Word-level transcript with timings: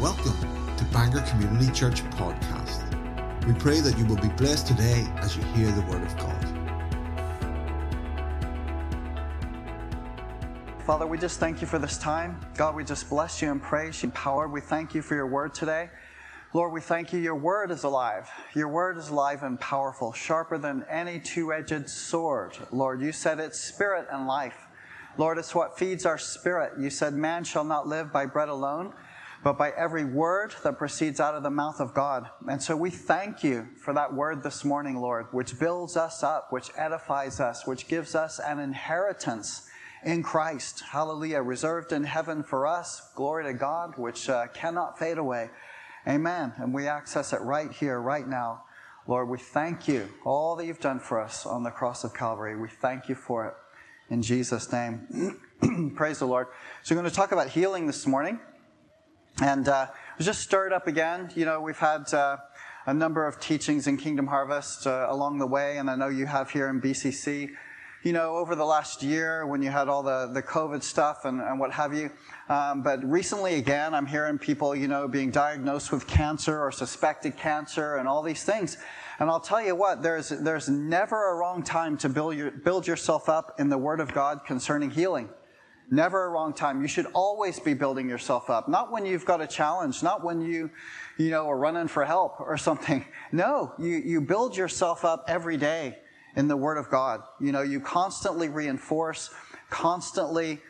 Welcome 0.00 0.32
to 0.78 0.84
Bangor 0.94 1.20
Community 1.28 1.70
Church 1.72 2.02
Podcast. 2.12 2.86
We 3.46 3.52
pray 3.52 3.80
that 3.80 3.98
you 3.98 4.06
will 4.06 4.16
be 4.16 4.30
blessed 4.30 4.66
today 4.66 5.06
as 5.18 5.36
you 5.36 5.42
hear 5.52 5.70
the 5.72 5.82
Word 5.82 6.02
of 6.02 6.16
God. 6.16 6.42
Father, 10.86 11.06
we 11.06 11.18
just 11.18 11.38
thank 11.38 11.60
you 11.60 11.66
for 11.66 11.78
this 11.78 11.98
time. 11.98 12.40
God, 12.56 12.74
we 12.76 12.82
just 12.82 13.10
bless 13.10 13.42
you 13.42 13.50
and 13.50 13.60
praise 13.60 14.02
you, 14.02 14.08
power. 14.12 14.48
We 14.48 14.62
thank 14.62 14.94
you 14.94 15.02
for 15.02 15.16
your 15.16 15.26
word 15.26 15.52
today. 15.52 15.90
Lord, 16.54 16.72
we 16.72 16.80
thank 16.80 17.12
you. 17.12 17.20
Your 17.20 17.36
word 17.36 17.70
is 17.70 17.84
alive. 17.84 18.30
Your 18.54 18.68
word 18.68 18.96
is 18.96 19.10
alive 19.10 19.42
and 19.42 19.60
powerful, 19.60 20.14
sharper 20.14 20.56
than 20.56 20.82
any 20.88 21.20
two 21.20 21.52
edged 21.52 21.90
sword. 21.90 22.56
Lord, 22.72 23.02
you 23.02 23.12
said 23.12 23.38
it's 23.38 23.60
spirit 23.60 24.08
and 24.10 24.26
life. 24.26 24.66
Lord, 25.18 25.36
it's 25.36 25.54
what 25.54 25.78
feeds 25.78 26.06
our 26.06 26.16
spirit. 26.16 26.72
You 26.80 26.88
said, 26.88 27.12
Man 27.12 27.44
shall 27.44 27.64
not 27.64 27.86
live 27.86 28.10
by 28.10 28.24
bread 28.24 28.48
alone, 28.48 28.94
but 29.42 29.56
by 29.56 29.70
every 29.70 30.04
word 30.04 30.54
that 30.62 30.78
proceeds 30.78 31.18
out 31.18 31.34
of 31.34 31.42
the 31.42 31.50
mouth 31.50 31.80
of 31.80 31.94
God. 31.94 32.28
And 32.48 32.62
so 32.62 32.76
we 32.76 32.90
thank 32.90 33.42
you 33.42 33.68
for 33.76 33.94
that 33.94 34.12
word 34.12 34.42
this 34.42 34.64
morning, 34.64 34.96
Lord, 34.96 35.26
which 35.32 35.58
builds 35.58 35.96
us 35.96 36.22
up, 36.22 36.52
which 36.52 36.70
edifies 36.76 37.40
us, 37.40 37.66
which 37.66 37.88
gives 37.88 38.14
us 38.14 38.38
an 38.38 38.58
inheritance 38.58 39.68
in 40.04 40.22
Christ. 40.22 40.82
Hallelujah. 40.90 41.40
Reserved 41.40 41.92
in 41.92 42.04
heaven 42.04 42.42
for 42.42 42.66
us. 42.66 43.10
Glory 43.14 43.44
to 43.44 43.54
God, 43.54 43.96
which 43.96 44.28
uh, 44.28 44.46
cannot 44.48 44.98
fade 44.98 45.18
away. 45.18 45.50
Amen. 46.06 46.52
And 46.58 46.74
we 46.74 46.86
access 46.86 47.32
it 47.32 47.40
right 47.40 47.70
here, 47.72 48.00
right 48.00 48.26
now. 48.26 48.64
Lord, 49.06 49.28
we 49.28 49.38
thank 49.38 49.88
you. 49.88 50.08
All 50.24 50.56
that 50.56 50.66
you've 50.66 50.80
done 50.80 51.00
for 51.00 51.18
us 51.18 51.46
on 51.46 51.62
the 51.62 51.70
cross 51.70 52.04
of 52.04 52.14
Calvary, 52.14 52.56
we 52.56 52.68
thank 52.68 53.08
you 53.08 53.14
for 53.14 53.46
it. 53.46 53.54
In 54.12 54.22
Jesus' 54.22 54.70
name. 54.72 55.40
Praise 55.96 56.18
the 56.18 56.26
Lord. 56.26 56.48
So, 56.82 56.94
we're 56.94 57.00
going 57.00 57.10
to 57.10 57.16
talk 57.16 57.32
about 57.32 57.48
healing 57.48 57.86
this 57.86 58.06
morning. 58.06 58.40
And 59.40 59.68
uh, 59.68 59.86
just 60.18 60.40
stirred 60.40 60.72
up 60.72 60.86
again. 60.86 61.30
You 61.34 61.44
know, 61.44 61.60
we've 61.60 61.78
had 61.78 62.12
uh, 62.12 62.38
a 62.86 62.94
number 62.94 63.26
of 63.26 63.40
teachings 63.40 63.86
in 63.86 63.96
Kingdom 63.96 64.26
Harvest 64.26 64.86
uh, 64.86 65.06
along 65.08 65.38
the 65.38 65.46
way, 65.46 65.78
and 65.78 65.88
I 65.90 65.96
know 65.96 66.08
you 66.08 66.26
have 66.26 66.50
here 66.50 66.68
in 66.68 66.80
BCC 66.80 67.50
you 68.02 68.14
know, 68.14 68.36
over 68.36 68.54
the 68.54 68.64
last 68.64 69.02
year 69.02 69.46
when 69.46 69.60
you 69.60 69.70
had 69.70 69.88
all 69.88 70.02
the, 70.02 70.30
the 70.32 70.42
COVID 70.42 70.82
stuff 70.82 71.26
and, 71.26 71.40
and 71.40 71.60
what 71.60 71.70
have 71.72 71.92
you. 71.92 72.10
Um, 72.48 72.82
but 72.82 73.04
recently, 73.04 73.56
again, 73.56 73.94
I'm 73.94 74.06
hearing 74.06 74.38
people, 74.38 74.74
you 74.74 74.88
know, 74.88 75.06
being 75.06 75.30
diagnosed 75.30 75.92
with 75.92 76.06
cancer 76.06 76.62
or 76.62 76.72
suspected 76.72 77.36
cancer 77.36 77.96
and 77.96 78.08
all 78.08 78.22
these 78.22 78.42
things. 78.42 78.78
And 79.18 79.28
I'll 79.28 79.40
tell 79.40 79.62
you 79.62 79.76
what, 79.76 80.02
there's, 80.02 80.30
there's 80.30 80.68
never 80.68 81.32
a 81.32 81.34
wrong 81.36 81.62
time 81.62 81.98
to 81.98 82.08
build, 82.08 82.36
your, 82.36 82.50
build 82.50 82.86
yourself 82.86 83.28
up 83.28 83.60
in 83.60 83.68
the 83.68 83.78
Word 83.78 84.00
of 84.00 84.14
God 84.14 84.46
concerning 84.46 84.90
healing. 84.90 85.28
Never 85.92 86.26
a 86.26 86.28
wrong 86.28 86.52
time. 86.52 86.80
You 86.80 86.86
should 86.86 87.06
always 87.14 87.58
be 87.58 87.74
building 87.74 88.08
yourself 88.08 88.48
up. 88.48 88.68
Not 88.68 88.92
when 88.92 89.04
you've 89.04 89.24
got 89.24 89.40
a 89.40 89.46
challenge, 89.46 90.04
not 90.04 90.22
when 90.22 90.40
you, 90.40 90.70
you 91.18 91.30
know, 91.30 91.48
are 91.48 91.58
running 91.58 91.88
for 91.88 92.04
help 92.04 92.40
or 92.40 92.56
something. 92.56 93.04
No, 93.32 93.72
you, 93.78 93.90
you 94.04 94.20
build 94.20 94.56
yourself 94.56 95.04
up 95.04 95.24
every 95.28 95.56
day 95.56 95.98
in 96.34 96.48
the 96.48 96.56
Word 96.56 96.78
of 96.78 96.90
God. 96.90 97.22
You 97.40 97.52
know, 97.52 97.62
you 97.62 97.78
constantly 97.78 98.48
reinforce, 98.48 99.30
constantly 99.68 100.60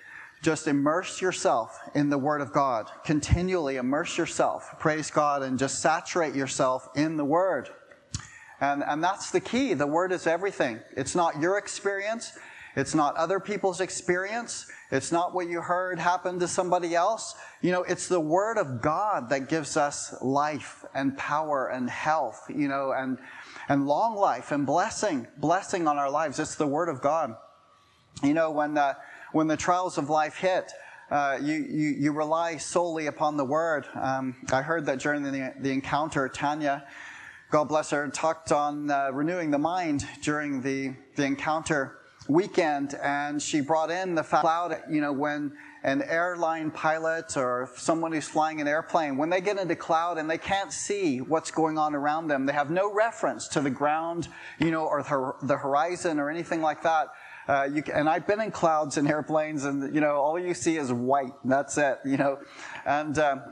just 0.42 0.66
immerse 0.66 1.22
yourself 1.22 1.78
in 1.94 2.10
the 2.10 2.18
Word 2.18 2.42
of 2.42 2.52
God. 2.52 2.90
Continually 3.02 3.76
immerse 3.76 4.18
yourself, 4.18 4.74
praise 4.78 5.10
God, 5.10 5.42
and 5.42 5.58
just 5.58 5.80
saturate 5.80 6.34
yourself 6.34 6.88
in 6.94 7.16
the 7.16 7.24
Word. 7.24 7.70
And, 8.60 8.82
and 8.86 9.02
that's 9.02 9.30
the 9.30 9.40
key. 9.40 9.72
The 9.72 9.86
Word 9.86 10.12
is 10.12 10.26
everything. 10.26 10.80
It's 10.96 11.14
not 11.14 11.40
your 11.40 11.56
experience. 11.56 12.38
It's 12.76 12.94
not 12.94 13.16
other 13.16 13.40
people's 13.40 13.80
experience. 13.80 14.70
It's 14.90 15.12
not 15.12 15.34
what 15.34 15.48
you 15.48 15.60
heard 15.60 16.00
happen 16.00 16.40
to 16.40 16.48
somebody 16.48 16.96
else. 16.96 17.36
You 17.62 17.70
know, 17.70 17.82
it's 17.84 18.08
the 18.08 18.18
Word 18.18 18.58
of 18.58 18.82
God 18.82 19.28
that 19.30 19.48
gives 19.48 19.76
us 19.76 20.14
life 20.20 20.84
and 20.94 21.16
power 21.16 21.68
and 21.68 21.88
health, 21.88 22.44
you 22.48 22.66
know, 22.66 22.92
and, 22.92 23.18
and 23.68 23.86
long 23.86 24.16
life 24.16 24.50
and 24.50 24.66
blessing, 24.66 25.28
blessing 25.36 25.86
on 25.86 25.96
our 25.96 26.10
lives. 26.10 26.40
It's 26.40 26.56
the 26.56 26.66
Word 26.66 26.88
of 26.88 27.00
God. 27.00 27.36
You 28.22 28.34
know, 28.34 28.50
when 28.50 28.74
the, 28.74 28.96
when 29.32 29.46
the 29.46 29.56
trials 29.56 29.96
of 29.96 30.10
life 30.10 30.36
hit, 30.36 30.72
uh, 31.08 31.38
you, 31.40 31.54
you, 31.54 31.88
you, 31.98 32.12
rely 32.12 32.56
solely 32.56 33.06
upon 33.06 33.36
the 33.36 33.44
Word. 33.44 33.86
Um, 33.94 34.36
I 34.52 34.62
heard 34.62 34.86
that 34.86 35.00
during 35.00 35.22
the, 35.22 35.54
the 35.58 35.70
encounter, 35.70 36.28
Tanya, 36.28 36.84
God 37.50 37.64
bless 37.64 37.90
her, 37.90 38.08
talked 38.08 38.52
on 38.52 38.90
uh, 38.90 39.10
renewing 39.12 39.50
the 39.50 39.58
mind 39.58 40.06
during 40.22 40.62
the, 40.62 40.94
the 41.16 41.24
encounter 41.24 41.99
weekend, 42.30 42.94
and 43.02 43.42
she 43.42 43.60
brought 43.60 43.90
in 43.90 44.14
the 44.14 44.22
cloud, 44.22 44.80
you 44.90 45.00
know, 45.00 45.12
when 45.12 45.52
an 45.82 46.02
airline 46.02 46.70
pilot 46.70 47.36
or 47.36 47.70
someone 47.74 48.12
who's 48.12 48.28
flying 48.28 48.60
an 48.60 48.68
airplane, 48.68 49.16
when 49.16 49.30
they 49.30 49.40
get 49.40 49.58
into 49.58 49.74
cloud 49.74 50.18
and 50.18 50.30
they 50.30 50.38
can't 50.38 50.72
see 50.72 51.18
what's 51.18 51.50
going 51.50 51.78
on 51.78 51.94
around 51.94 52.28
them, 52.28 52.46
they 52.46 52.52
have 52.52 52.70
no 52.70 52.92
reference 52.92 53.48
to 53.48 53.60
the 53.60 53.70
ground, 53.70 54.28
you 54.58 54.70
know, 54.70 54.84
or 54.86 55.02
the 55.42 55.56
horizon 55.56 56.18
or 56.18 56.30
anything 56.30 56.60
like 56.62 56.82
that. 56.82 57.08
Uh, 57.48 57.68
you, 57.72 57.82
and 57.92 58.08
I've 58.08 58.26
been 58.26 58.40
in 58.40 58.50
clouds 58.50 58.96
in 58.96 59.08
airplanes, 59.08 59.64
and 59.64 59.92
you 59.94 60.00
know, 60.00 60.16
all 60.16 60.38
you 60.38 60.54
see 60.54 60.76
is 60.76 60.92
white. 60.92 61.34
and 61.42 61.50
That's 61.50 61.76
it, 61.78 61.98
you 62.04 62.16
know, 62.16 62.38
and. 62.84 63.18
Um, 63.18 63.42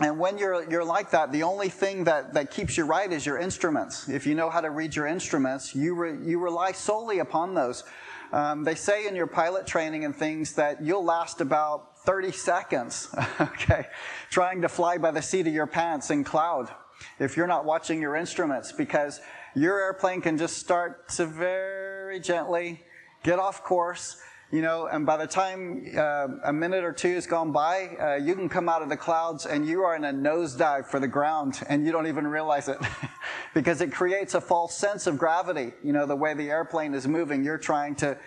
and 0.00 0.18
when 0.18 0.38
you're, 0.38 0.68
you're 0.70 0.84
like 0.84 1.10
that, 1.10 1.32
the 1.32 1.42
only 1.42 1.68
thing 1.68 2.04
that, 2.04 2.32
that 2.32 2.50
keeps 2.50 2.78
you 2.78 2.84
right 2.84 3.12
is 3.12 3.26
your 3.26 3.38
instruments. 3.38 4.08
If 4.08 4.26
you 4.26 4.34
know 4.34 4.48
how 4.48 4.62
to 4.62 4.70
read 4.70 4.96
your 4.96 5.06
instruments, 5.06 5.74
you, 5.74 5.94
re, 5.94 6.16
you 6.24 6.38
rely 6.38 6.72
solely 6.72 7.18
upon 7.18 7.54
those. 7.54 7.84
Um, 8.32 8.64
they 8.64 8.74
say 8.74 9.06
in 9.06 9.14
your 9.14 9.26
pilot 9.26 9.66
training 9.66 10.06
and 10.06 10.16
things 10.16 10.54
that 10.54 10.82
you'll 10.82 11.04
last 11.04 11.42
about 11.42 11.98
30 12.06 12.32
seconds, 12.32 13.14
okay, 13.40 13.86
trying 14.30 14.62
to 14.62 14.68
fly 14.68 14.96
by 14.96 15.10
the 15.10 15.20
seat 15.20 15.46
of 15.46 15.52
your 15.52 15.66
pants 15.66 16.10
in 16.10 16.24
cloud 16.24 16.70
if 17.18 17.36
you're 17.36 17.46
not 17.46 17.64
watching 17.66 18.00
your 18.00 18.16
instruments 18.16 18.72
because 18.72 19.20
your 19.54 19.78
airplane 19.78 20.22
can 20.22 20.38
just 20.38 20.56
start 20.56 21.08
to 21.10 21.26
very 21.26 22.18
gently 22.18 22.82
get 23.22 23.38
off 23.38 23.62
course 23.62 24.16
you 24.52 24.60
know, 24.60 24.86
and 24.86 25.06
by 25.06 25.16
the 25.16 25.26
time 25.26 25.86
uh, 25.96 26.28
a 26.44 26.52
minute 26.52 26.84
or 26.84 26.92
two 26.92 27.14
has 27.14 27.26
gone 27.26 27.52
by, 27.52 27.96
uh, 27.98 28.14
you 28.16 28.34
can 28.34 28.50
come 28.50 28.68
out 28.68 28.82
of 28.82 28.90
the 28.90 28.96
clouds 28.98 29.46
and 29.46 29.66
you 29.66 29.82
are 29.82 29.96
in 29.96 30.04
a 30.04 30.12
nosedive 30.12 30.84
for 30.84 31.00
the 31.00 31.08
ground 31.08 31.62
and 31.70 31.86
you 31.86 31.90
don't 31.90 32.06
even 32.06 32.26
realize 32.26 32.68
it 32.68 32.76
because 33.54 33.80
it 33.80 33.90
creates 33.90 34.34
a 34.34 34.42
false 34.42 34.76
sense 34.76 35.06
of 35.06 35.16
gravity. 35.16 35.72
You 35.82 35.94
know, 35.94 36.04
the 36.04 36.14
way 36.14 36.34
the 36.34 36.50
airplane 36.50 36.92
is 36.92 37.08
moving, 37.08 37.42
you're 37.42 37.56
trying 37.56 37.94
to, 37.96 38.18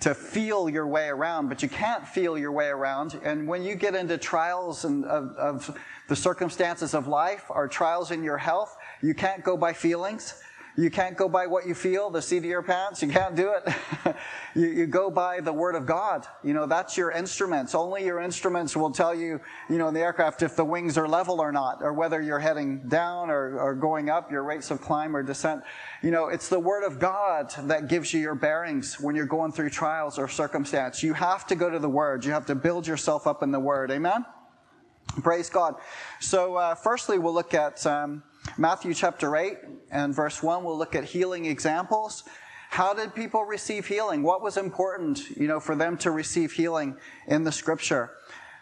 to 0.00 0.12
feel 0.12 0.68
your 0.68 0.88
way 0.88 1.06
around, 1.06 1.48
but 1.48 1.62
you 1.62 1.68
can't 1.68 2.06
feel 2.06 2.36
your 2.36 2.50
way 2.50 2.66
around. 2.66 3.20
And 3.22 3.46
when 3.46 3.62
you 3.62 3.76
get 3.76 3.94
into 3.94 4.18
trials 4.18 4.84
and 4.84 5.04
of, 5.04 5.36
of 5.36 5.78
the 6.08 6.16
circumstances 6.16 6.94
of 6.94 7.06
life 7.06 7.44
or 7.48 7.68
trials 7.68 8.10
in 8.10 8.24
your 8.24 8.38
health, 8.38 8.76
you 9.02 9.14
can't 9.14 9.44
go 9.44 9.56
by 9.56 9.72
feelings. 9.72 10.34
You 10.76 10.90
can't 10.90 11.16
go 11.16 11.28
by 11.28 11.46
what 11.46 11.66
you 11.66 11.74
feel, 11.74 12.10
the 12.10 12.22
seat 12.22 12.38
of 12.38 12.44
your 12.44 12.62
pants. 12.62 13.02
You 13.02 13.08
can't 13.08 13.34
do 13.34 13.52
it. 13.52 13.74
you, 14.54 14.68
you, 14.68 14.86
go 14.86 15.10
by 15.10 15.40
the 15.40 15.52
word 15.52 15.74
of 15.74 15.84
God. 15.84 16.26
You 16.44 16.54
know, 16.54 16.66
that's 16.66 16.96
your 16.96 17.10
instruments. 17.10 17.74
Only 17.74 18.04
your 18.04 18.20
instruments 18.20 18.76
will 18.76 18.90
tell 18.90 19.14
you, 19.14 19.40
you 19.68 19.78
know, 19.78 19.88
in 19.88 19.94
the 19.94 20.00
aircraft 20.00 20.42
if 20.42 20.54
the 20.54 20.64
wings 20.64 20.96
are 20.96 21.08
level 21.08 21.40
or 21.40 21.50
not, 21.50 21.78
or 21.82 21.92
whether 21.92 22.22
you're 22.22 22.38
heading 22.38 22.88
down 22.88 23.30
or, 23.30 23.58
or 23.58 23.74
going 23.74 24.10
up, 24.10 24.30
your 24.30 24.44
rates 24.44 24.70
of 24.70 24.80
climb 24.80 25.16
or 25.16 25.22
descent. 25.22 25.62
You 26.02 26.12
know, 26.12 26.28
it's 26.28 26.48
the 26.48 26.60
word 26.60 26.84
of 26.84 26.98
God 26.98 27.52
that 27.64 27.88
gives 27.88 28.14
you 28.14 28.20
your 28.20 28.36
bearings 28.36 29.00
when 29.00 29.16
you're 29.16 29.26
going 29.26 29.52
through 29.52 29.70
trials 29.70 30.18
or 30.18 30.28
circumstance. 30.28 31.02
You 31.02 31.14
have 31.14 31.46
to 31.48 31.56
go 31.56 31.68
to 31.68 31.78
the 31.78 31.88
word. 31.88 32.24
You 32.24 32.32
have 32.32 32.46
to 32.46 32.54
build 32.54 32.86
yourself 32.86 33.26
up 33.26 33.42
in 33.42 33.50
the 33.50 33.60
word. 33.60 33.90
Amen? 33.90 34.24
Praise 35.22 35.50
God. 35.50 35.74
So, 36.20 36.54
uh, 36.54 36.74
firstly, 36.76 37.18
we'll 37.18 37.34
look 37.34 37.54
at, 37.54 37.84
um, 37.84 38.22
Matthew 38.58 38.94
chapter 38.94 39.36
8 39.36 39.58
and 39.90 40.14
verse 40.14 40.42
1, 40.42 40.64
we'll 40.64 40.76
look 40.76 40.94
at 40.94 41.04
healing 41.04 41.46
examples. 41.46 42.24
How 42.70 42.94
did 42.94 43.14
people 43.14 43.44
receive 43.44 43.86
healing? 43.86 44.22
What 44.22 44.42
was 44.42 44.56
important, 44.56 45.30
you 45.36 45.46
know, 45.46 45.60
for 45.60 45.74
them 45.74 45.96
to 45.98 46.10
receive 46.10 46.52
healing 46.52 46.96
in 47.26 47.44
the 47.44 47.52
scripture? 47.52 48.10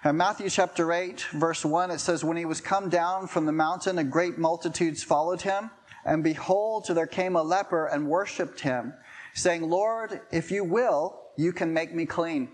In 0.04 0.16
Matthew 0.16 0.48
chapter 0.50 0.92
8, 0.92 1.26
verse 1.32 1.64
1, 1.64 1.90
it 1.90 1.98
says, 1.98 2.22
When 2.22 2.36
he 2.36 2.44
was 2.44 2.60
come 2.60 2.88
down 2.88 3.26
from 3.26 3.46
the 3.46 3.52
mountain, 3.52 3.98
a 3.98 4.04
great 4.04 4.38
multitudes 4.38 5.02
followed 5.02 5.42
him. 5.42 5.70
And 6.04 6.22
behold, 6.22 6.86
there 6.88 7.06
came 7.06 7.36
a 7.36 7.42
leper 7.42 7.86
and 7.86 8.06
worshipped 8.06 8.60
him, 8.60 8.94
saying, 9.34 9.68
Lord, 9.68 10.20
if 10.30 10.50
you 10.50 10.64
will, 10.64 11.20
you 11.36 11.52
can 11.52 11.72
make 11.72 11.94
me 11.94 12.06
clean. 12.06 12.48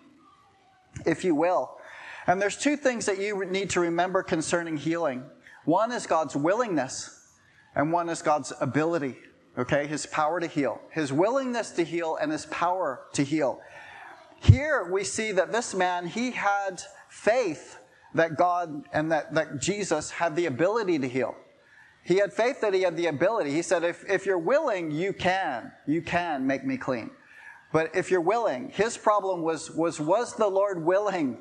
If 1.04 1.24
you 1.24 1.34
will. 1.34 1.78
And 2.26 2.40
there's 2.40 2.56
two 2.56 2.76
things 2.76 3.06
that 3.06 3.18
you 3.18 3.44
need 3.44 3.70
to 3.70 3.80
remember 3.80 4.22
concerning 4.22 4.76
healing. 4.76 5.24
One 5.64 5.92
is 5.92 6.06
God's 6.06 6.36
willingness, 6.36 7.23
and 7.74 7.92
one 7.92 8.08
is 8.08 8.22
God's 8.22 8.52
ability, 8.60 9.16
okay? 9.58 9.86
His 9.86 10.06
power 10.06 10.40
to 10.40 10.46
heal, 10.46 10.80
his 10.90 11.12
willingness 11.12 11.70
to 11.72 11.84
heal, 11.84 12.16
and 12.20 12.30
his 12.30 12.46
power 12.46 13.02
to 13.14 13.24
heal. 13.24 13.60
Here 14.40 14.90
we 14.90 15.04
see 15.04 15.32
that 15.32 15.52
this 15.52 15.74
man, 15.74 16.06
he 16.06 16.30
had 16.32 16.82
faith 17.08 17.78
that 18.14 18.36
God 18.36 18.84
and 18.92 19.10
that, 19.10 19.34
that 19.34 19.60
Jesus 19.60 20.10
had 20.10 20.36
the 20.36 20.46
ability 20.46 20.98
to 20.98 21.08
heal. 21.08 21.34
He 22.04 22.16
had 22.16 22.32
faith 22.32 22.60
that 22.60 22.74
he 22.74 22.82
had 22.82 22.96
the 22.96 23.06
ability. 23.06 23.50
He 23.50 23.62
said, 23.62 23.82
if, 23.82 24.08
if 24.08 24.26
you're 24.26 24.38
willing, 24.38 24.90
you 24.90 25.14
can. 25.14 25.72
You 25.86 26.02
can 26.02 26.46
make 26.46 26.64
me 26.64 26.76
clean. 26.76 27.10
But 27.72 27.96
if 27.96 28.10
you're 28.10 28.20
willing, 28.20 28.70
his 28.70 28.96
problem 28.96 29.42
was, 29.42 29.70
was, 29.70 29.98
was 29.98 30.36
the 30.36 30.46
Lord 30.46 30.84
willing? 30.84 31.38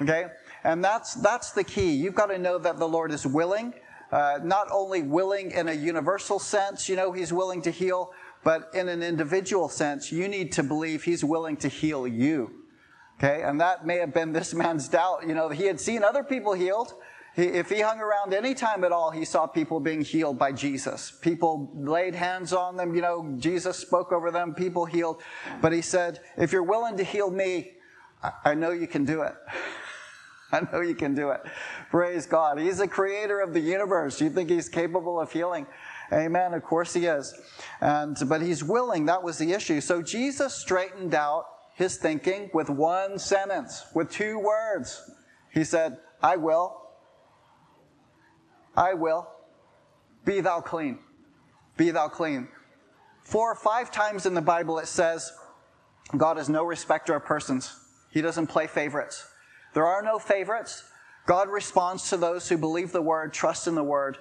Okay? 0.00 0.26
And 0.62 0.82
that's, 0.82 1.14
that's 1.14 1.50
the 1.50 1.64
key. 1.64 1.92
You've 1.92 2.14
got 2.14 2.26
to 2.26 2.38
know 2.38 2.56
that 2.58 2.78
the 2.78 2.88
Lord 2.88 3.10
is 3.10 3.26
willing, 3.26 3.74
uh, 4.12 4.38
not 4.42 4.68
only 4.70 5.02
willing 5.02 5.50
in 5.50 5.68
a 5.68 5.72
universal 5.72 6.38
sense, 6.38 6.88
you 6.88 6.96
know, 6.96 7.12
He's 7.12 7.32
willing 7.32 7.62
to 7.62 7.70
heal, 7.70 8.12
but 8.44 8.70
in 8.74 8.88
an 8.88 9.02
individual 9.02 9.68
sense, 9.68 10.12
you 10.12 10.28
need 10.28 10.52
to 10.52 10.62
believe 10.62 11.04
He's 11.04 11.24
willing 11.24 11.56
to 11.58 11.68
heal 11.68 12.06
you. 12.06 12.66
Okay, 13.18 13.42
and 13.42 13.60
that 13.60 13.86
may 13.86 13.96
have 13.96 14.12
been 14.12 14.32
this 14.32 14.52
man's 14.52 14.88
doubt. 14.88 15.26
You 15.26 15.34
know, 15.34 15.48
he 15.48 15.64
had 15.64 15.80
seen 15.80 16.04
other 16.04 16.22
people 16.22 16.52
healed. 16.52 16.94
He, 17.34 17.44
if 17.44 17.70
he 17.70 17.80
hung 17.80 17.98
around 17.98 18.34
any 18.34 18.54
time 18.54 18.84
at 18.84 18.92
all, 18.92 19.10
he 19.10 19.24
saw 19.24 19.46
people 19.46 19.80
being 19.80 20.02
healed 20.02 20.38
by 20.38 20.52
Jesus. 20.52 21.12
People 21.22 21.70
laid 21.74 22.14
hands 22.14 22.52
on 22.52 22.76
them. 22.76 22.94
You 22.94 23.00
know, 23.00 23.34
Jesus 23.38 23.78
spoke 23.78 24.12
over 24.12 24.30
them. 24.30 24.54
People 24.54 24.84
healed. 24.84 25.22
But 25.62 25.72
he 25.72 25.80
said, 25.80 26.20
if 26.36 26.52
you're 26.52 26.62
willing 26.62 26.98
to 26.98 27.04
heal 27.04 27.30
me, 27.30 27.72
I, 28.44 28.54
know 28.54 28.70
you 28.70 28.86
can 28.86 29.04
do 29.04 29.22
it. 29.22 29.34
I 30.52 30.60
know 30.72 30.80
you 30.80 30.94
can 30.94 31.14
do 31.14 31.30
it. 31.30 31.40
Praise 31.90 32.26
God. 32.26 32.58
He's 32.58 32.78
the 32.78 32.88
creator 32.88 33.40
of 33.40 33.52
the 33.52 33.60
universe. 33.60 34.18
Do 34.18 34.24
you 34.24 34.30
think 34.30 34.48
he's 34.50 34.68
capable 34.68 35.20
of 35.20 35.32
healing? 35.32 35.66
Amen. 36.12 36.54
Of 36.54 36.62
course 36.62 36.94
he 36.94 37.06
is. 37.06 37.34
And, 37.80 38.16
but 38.28 38.40
he's 38.40 38.62
willing. 38.62 39.06
That 39.06 39.22
was 39.22 39.38
the 39.38 39.52
issue. 39.52 39.80
So 39.80 40.02
Jesus 40.02 40.54
straightened 40.54 41.14
out 41.14 41.46
his 41.74 41.96
thinking 41.96 42.50
with 42.54 42.70
one 42.70 43.18
sentence, 43.18 43.84
with 43.94 44.10
two 44.10 44.38
words. 44.38 45.10
He 45.50 45.64
said, 45.64 45.98
I 46.22 46.36
will. 46.36 46.80
I 48.76 48.94
will. 48.94 49.28
Be 50.24 50.40
thou 50.40 50.60
clean. 50.60 50.98
Be 51.76 51.90
thou 51.90 52.08
clean. 52.08 52.48
Four 53.24 53.52
or 53.52 53.56
five 53.56 53.90
times 53.90 54.26
in 54.26 54.34
the 54.34 54.40
Bible 54.40 54.78
it 54.78 54.86
says, 54.86 55.32
God 56.16 56.38
is 56.38 56.48
no 56.48 56.64
respecter 56.64 57.14
of 57.14 57.24
persons. 57.24 57.74
He 58.10 58.22
doesn't 58.22 58.46
play 58.46 58.66
favorites. 58.68 59.26
There 59.76 59.84
are 59.84 60.00
no 60.00 60.18
favorites. 60.18 60.84
God 61.26 61.50
responds 61.50 62.08
to 62.08 62.16
those 62.16 62.48
who 62.48 62.56
believe 62.56 62.92
the 62.92 63.02
word, 63.02 63.34
trust 63.34 63.66
in 63.66 63.74
the 63.74 63.84
word, 63.84 64.16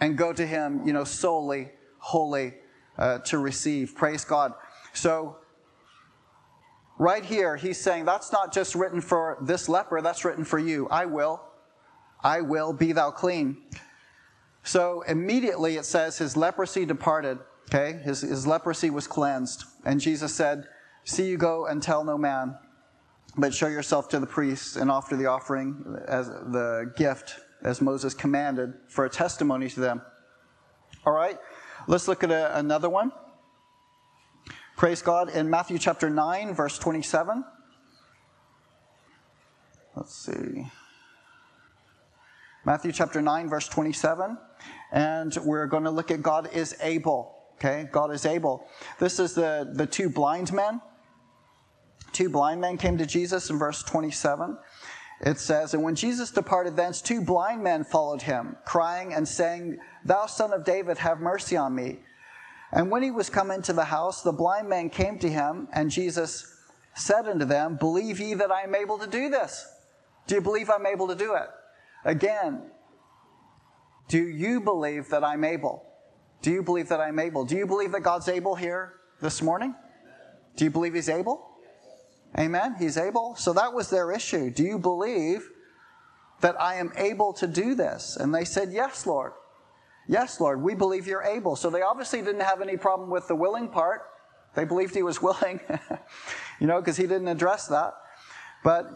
and 0.00 0.18
go 0.18 0.34
to 0.34 0.46
Him, 0.46 0.86
you 0.86 0.92
know, 0.92 1.04
solely, 1.04 1.70
wholly 1.96 2.52
uh, 2.98 3.20
to 3.20 3.38
receive. 3.38 3.94
Praise 3.94 4.22
God. 4.22 4.52
So 4.92 5.38
Right 6.98 7.24
here, 7.24 7.56
he's 7.56 7.80
saying 7.80 8.04
that's 8.04 8.32
not 8.32 8.52
just 8.52 8.74
written 8.74 9.00
for 9.00 9.38
this 9.40 9.66
leper, 9.66 10.02
that's 10.02 10.26
written 10.26 10.44
for 10.44 10.58
you. 10.58 10.88
I 10.88 11.06
will. 11.06 11.42
I 12.22 12.42
will 12.42 12.74
be 12.74 12.92
thou 12.92 13.10
clean. 13.10 13.56
So 14.62 15.02
immediately 15.08 15.78
it 15.78 15.86
says 15.86 16.18
his 16.18 16.36
leprosy 16.36 16.84
departed. 16.84 17.38
Okay, 17.74 17.98
his, 18.04 18.20
his 18.20 18.46
leprosy 18.46 18.90
was 18.90 19.06
cleansed. 19.06 19.64
And 19.86 20.00
Jesus 20.00 20.34
said, 20.34 20.66
See 21.04 21.26
you 21.26 21.38
go 21.38 21.66
and 21.66 21.82
tell 21.82 22.04
no 22.04 22.18
man, 22.18 22.56
but 23.36 23.54
show 23.54 23.68
yourself 23.68 24.08
to 24.10 24.18
the 24.18 24.26
priests 24.26 24.76
and 24.76 24.90
offer 24.90 25.16
the 25.16 25.26
offering 25.26 25.98
as 26.06 26.28
the 26.28 26.92
gift 26.96 27.36
as 27.62 27.80
Moses 27.80 28.14
commanded 28.14 28.74
for 28.88 29.04
a 29.04 29.10
testimony 29.10 29.68
to 29.70 29.80
them. 29.80 30.02
All 31.06 31.12
right, 31.12 31.38
let's 31.86 32.08
look 32.08 32.22
at 32.22 32.30
a, 32.30 32.58
another 32.58 32.88
one. 32.88 33.12
Praise 34.76 35.02
God. 35.02 35.28
In 35.30 35.48
Matthew 35.48 35.78
chapter 35.78 36.10
9, 36.10 36.54
verse 36.54 36.78
27. 36.78 37.44
Let's 39.94 40.14
see. 40.14 40.66
Matthew 42.64 42.92
chapter 42.92 43.20
9, 43.20 43.48
verse 43.48 43.68
27. 43.68 44.38
And 44.92 45.36
we're 45.44 45.66
going 45.66 45.84
to 45.84 45.90
look 45.90 46.10
at 46.10 46.22
God 46.22 46.48
is 46.52 46.74
able. 46.80 47.34
Okay? 47.54 47.88
God 47.92 48.12
is 48.12 48.24
able. 48.24 48.66
This 48.98 49.18
is 49.18 49.34
the, 49.34 49.70
the 49.72 49.86
two 49.86 50.08
blind 50.08 50.52
men. 50.52 50.80
Two 52.12 52.28
blind 52.28 52.60
men 52.60 52.76
came 52.76 52.98
to 52.98 53.06
Jesus 53.06 53.50
in 53.50 53.58
verse 53.58 53.82
27. 53.82 54.56
It 55.22 55.38
says, 55.38 55.72
And 55.72 55.82
when 55.82 55.94
Jesus 55.94 56.30
departed 56.30 56.76
thence, 56.76 57.00
two 57.00 57.20
blind 57.20 57.62
men 57.62 57.84
followed 57.84 58.22
him, 58.22 58.56
crying 58.64 59.14
and 59.14 59.26
saying, 59.26 59.78
Thou 60.04 60.26
son 60.26 60.52
of 60.52 60.64
David, 60.64 60.98
have 60.98 61.20
mercy 61.20 61.56
on 61.56 61.74
me. 61.74 62.00
And 62.72 62.90
when 62.90 63.02
he 63.02 63.10
was 63.10 63.30
come 63.30 63.50
into 63.50 63.72
the 63.72 63.84
house, 63.84 64.22
the 64.22 64.32
blind 64.32 64.68
man 64.68 64.90
came 64.90 65.18
to 65.20 65.28
him, 65.28 65.68
and 65.72 65.90
Jesus 65.90 66.46
said 66.94 67.28
unto 67.28 67.44
them, 67.44 67.76
Believe 67.76 68.18
ye 68.18 68.34
that 68.34 68.50
I 68.50 68.62
am 68.62 68.74
able 68.74 68.98
to 68.98 69.06
do 69.06 69.28
this? 69.28 69.66
Do 70.26 70.34
you 70.34 70.40
believe 70.40 70.70
I'm 70.70 70.86
able 70.86 71.08
to 71.08 71.14
do 71.14 71.34
it? 71.34 71.48
Again, 72.04 72.62
do 74.08 74.18
you 74.18 74.60
believe 74.60 75.08
that 75.10 75.22
I'm 75.22 75.44
able? 75.44 75.84
Do 76.40 76.50
you 76.50 76.62
believe 76.62 76.88
that 76.88 77.00
I'm 77.00 77.18
able? 77.18 77.44
Do 77.44 77.56
you 77.56 77.66
believe 77.66 77.92
that 77.92 78.02
God's 78.02 78.28
able 78.28 78.56
here 78.56 78.94
this 79.20 79.40
morning? 79.40 79.74
Do 80.56 80.64
you 80.64 80.70
believe 80.70 80.94
He's 80.94 81.08
able? 81.08 81.51
Amen. 82.38 82.76
He's 82.78 82.96
able. 82.96 83.34
So 83.36 83.52
that 83.52 83.72
was 83.72 83.90
their 83.90 84.12
issue. 84.12 84.50
Do 84.50 84.62
you 84.62 84.78
believe 84.78 85.50
that 86.40 86.60
I 86.60 86.76
am 86.76 86.92
able 86.96 87.32
to 87.34 87.46
do 87.46 87.74
this? 87.74 88.16
And 88.16 88.34
they 88.34 88.44
said, 88.44 88.72
Yes, 88.72 89.06
Lord. 89.06 89.32
Yes, 90.08 90.40
Lord, 90.40 90.60
we 90.62 90.74
believe 90.74 91.06
you're 91.06 91.22
able. 91.22 91.54
So 91.56 91.70
they 91.70 91.82
obviously 91.82 92.22
didn't 92.22 92.40
have 92.40 92.60
any 92.60 92.76
problem 92.76 93.10
with 93.10 93.28
the 93.28 93.36
willing 93.36 93.68
part. 93.68 94.02
They 94.54 94.64
believed 94.64 94.94
he 94.94 95.02
was 95.02 95.22
willing, 95.22 95.60
you 96.60 96.66
know, 96.66 96.80
because 96.80 96.96
he 96.96 97.06
didn't 97.06 97.28
address 97.28 97.68
that. 97.68 97.94
But 98.64 98.90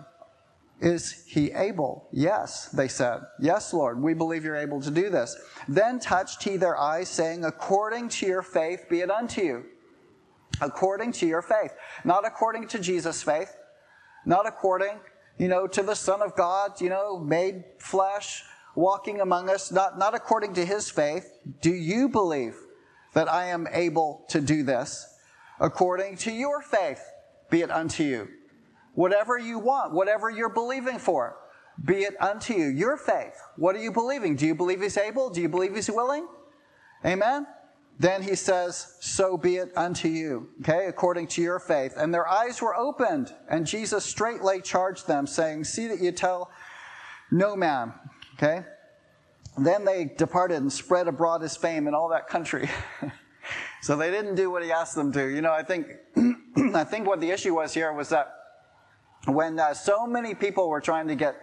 is 0.81 1.25
he 1.27 1.53
able? 1.53 2.09
Yes, 2.12 2.69
they 2.69 2.88
said. 2.88 3.21
Yes, 3.41 3.73
Lord, 3.73 4.00
we 4.03 4.15
believe 4.15 4.44
you're 4.44 4.56
able 4.56 4.81
to 4.83 4.91
do 4.91 5.09
this. 5.09 5.37
Then 5.69 5.99
touched 5.99 6.43
he 6.43 6.56
their 6.56 6.77
eyes, 6.77 7.09
saying, 7.09 7.44
According 7.44 8.09
to 8.11 8.27
your 8.27 8.43
faith 8.43 8.87
be 8.91 9.00
it 9.00 9.11
unto 9.11 9.43
you. 9.43 9.65
According 10.61 11.13
to 11.13 11.27
your 11.27 11.43
faith. 11.43 11.73
Not 12.05 12.27
according 12.27 12.69
to 12.69 12.79
Jesus' 12.79 13.23
faith. 13.23 13.57
Not 14.25 14.47
according, 14.47 14.99
you 15.39 15.49
know, 15.49 15.67
to 15.67 15.83
the 15.83 15.95
Son 15.95 16.21
of 16.23 16.35
God, 16.35 16.81
you 16.81 16.89
know, 16.89 17.19
made 17.19 17.65
flesh, 17.79 18.43
walking 18.75 19.21
among 19.21 19.49
us, 19.49 19.71
not, 19.71 19.99
not 19.99 20.15
according 20.15 20.55
to 20.55 20.65
his 20.65 20.91
faith. 20.91 21.31
Do 21.61 21.71
you 21.71 22.09
believe 22.09 22.57
that 23.15 23.31
I 23.33 23.47
am 23.47 23.69
able 23.71 24.25
to 24.29 24.41
do 24.41 24.63
this? 24.63 25.15
According 25.61 26.17
to 26.19 26.33
your 26.33 26.61
faith, 26.61 27.03
be 27.51 27.63
it 27.63 27.71
unto 27.71 28.03
you. 28.03 28.29
Whatever 28.95 29.39
you 29.39 29.59
want, 29.59 29.93
whatever 29.93 30.29
you're 30.29 30.49
believing 30.49 30.99
for, 30.99 31.37
be 31.85 31.99
it 31.99 32.21
unto 32.21 32.55
you. 32.55 32.67
Your 32.67 32.97
faith. 32.97 33.35
What 33.57 33.77
are 33.77 33.83
you 33.83 33.93
believing? 33.93 34.37
Do 34.37 34.47
you 34.47 34.55
believe 34.55 34.81
he's 34.81 34.97
able? 34.97 35.31
Do 35.31 35.41
you 35.41 35.49
believe 35.49 35.75
he's 35.75 35.91
willing? 35.91 36.26
Amen? 37.05 37.47
Then 37.99 38.23
he 38.23 38.35
says, 38.35 38.97
So 39.00 39.37
be 39.37 39.57
it 39.57 39.73
unto 39.76 40.09
you, 40.09 40.50
okay, 40.61 40.87
according 40.87 41.29
to 41.29 41.43
your 41.43 41.59
faith. 41.59 41.95
And 41.97 42.12
their 42.12 42.29
eyes 42.29 42.61
were 42.61 42.76
opened, 42.76 43.33
and 43.49 43.67
Jesus 43.67 44.05
straightly 44.05 44.61
charged 44.61 45.07
them, 45.07 45.26
saying, 45.26 45.65
See 45.65 45.87
that 45.88 46.00
you 46.00 46.12
tell 46.12 46.50
no 47.31 47.57
man. 47.57 47.95
Okay? 48.35 48.65
Then 49.57 49.87
they 49.87 50.05
departed 50.05 50.59
and 50.59 50.73
spread 50.73 51.09
abroad 51.09 51.41
his 51.41 51.57
fame 51.57 51.88
in 51.88 51.95
all 51.95 52.11
that 52.11 52.29
country. 52.29 52.69
so 53.83 53.97
they 53.97 54.11
didn't 54.11 54.35
do 54.35 54.50
what 54.50 54.62
he 54.62 54.71
asked 54.71 54.95
them 54.95 55.11
to. 55.12 55.26
You 55.26 55.41
know, 55.41 55.53
I 55.53 55.62
think, 55.62 55.87
I 56.75 56.85
think 56.85 57.07
what 57.07 57.21
the 57.21 57.31
issue 57.31 57.55
was 57.55 57.73
here 57.73 57.93
was 57.95 58.11
that 58.11 58.31
when 59.25 59.59
uh, 59.59 59.73
so 59.73 60.07
many 60.07 60.35
people 60.35 60.69
were 60.69 60.83
trying 60.83 61.09
to 61.09 61.15
get 61.15 61.37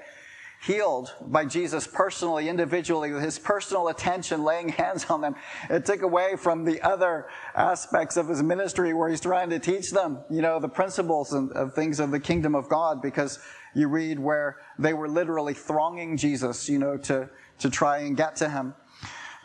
healed 0.66 1.14
by 1.22 1.46
Jesus 1.46 1.86
personally, 1.86 2.48
individually, 2.48 3.12
with 3.12 3.22
his 3.22 3.38
personal 3.38 3.90
attention, 3.90 4.44
laying 4.44 4.70
hands 4.70 5.06
on 5.10 5.20
them. 5.20 5.36
It 5.70 5.86
took 5.86 6.02
away 6.02 6.36
from 6.38 6.64
the 6.64 6.82
other 6.82 7.28
aspects 7.54 8.16
of 8.16 8.30
his 8.30 8.42
ministry 8.42 8.94
where 8.94 9.10
he's 9.10 9.20
trying 9.20 9.50
to 9.50 9.60
teach 9.60 9.92
them, 9.92 10.20
you 10.30 10.42
know, 10.42 10.60
the 10.60 10.70
principles 10.70 11.34
and, 11.34 11.52
of 11.52 11.74
things 11.74 12.00
of 12.00 12.12
the 12.12 12.20
kingdom 12.20 12.56
of 12.56 12.70
God 12.70 13.02
because 13.02 13.40
you 13.76 13.90
read 13.90 14.20
where 14.20 14.58
they 14.80 14.94
were 14.94 15.10
literally 15.10 15.54
thronging 15.54 16.16
Jesus, 16.16 16.70
you 16.70 16.80
know, 16.80 16.96
to, 16.98 17.30
to 17.60 17.70
try 17.70 17.98
and 18.00 18.16
get 18.16 18.38
to 18.38 18.50
him. 18.50 18.74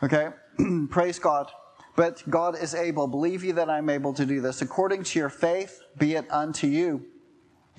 Okay? 0.01 0.29
Praise 0.89 1.19
God. 1.19 1.51
But 1.97 2.23
God 2.29 2.57
is 2.57 2.73
able. 2.73 3.07
Believe 3.07 3.43
ye 3.43 3.51
that 3.51 3.69
I'm 3.69 3.89
able 3.89 4.13
to 4.13 4.25
do 4.25 4.39
this. 4.39 4.61
According 4.61 5.03
to 5.03 5.19
your 5.19 5.29
faith, 5.29 5.81
be 5.97 6.13
it 6.13 6.31
unto 6.31 6.67
you. 6.67 7.05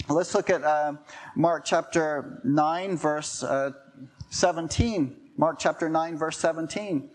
Let's 0.09 0.35
look 0.35 0.50
at 0.50 0.64
uh, 0.64 0.95
Mark 1.37 1.64
chapter 1.64 2.40
9, 2.45 2.97
verse 2.97 3.42
uh, 3.42 3.73
17. 4.30 5.16
Mark 5.37 5.59
chapter 5.59 5.88
9, 5.88 6.16
verse 6.16 6.38
17. 6.38 7.11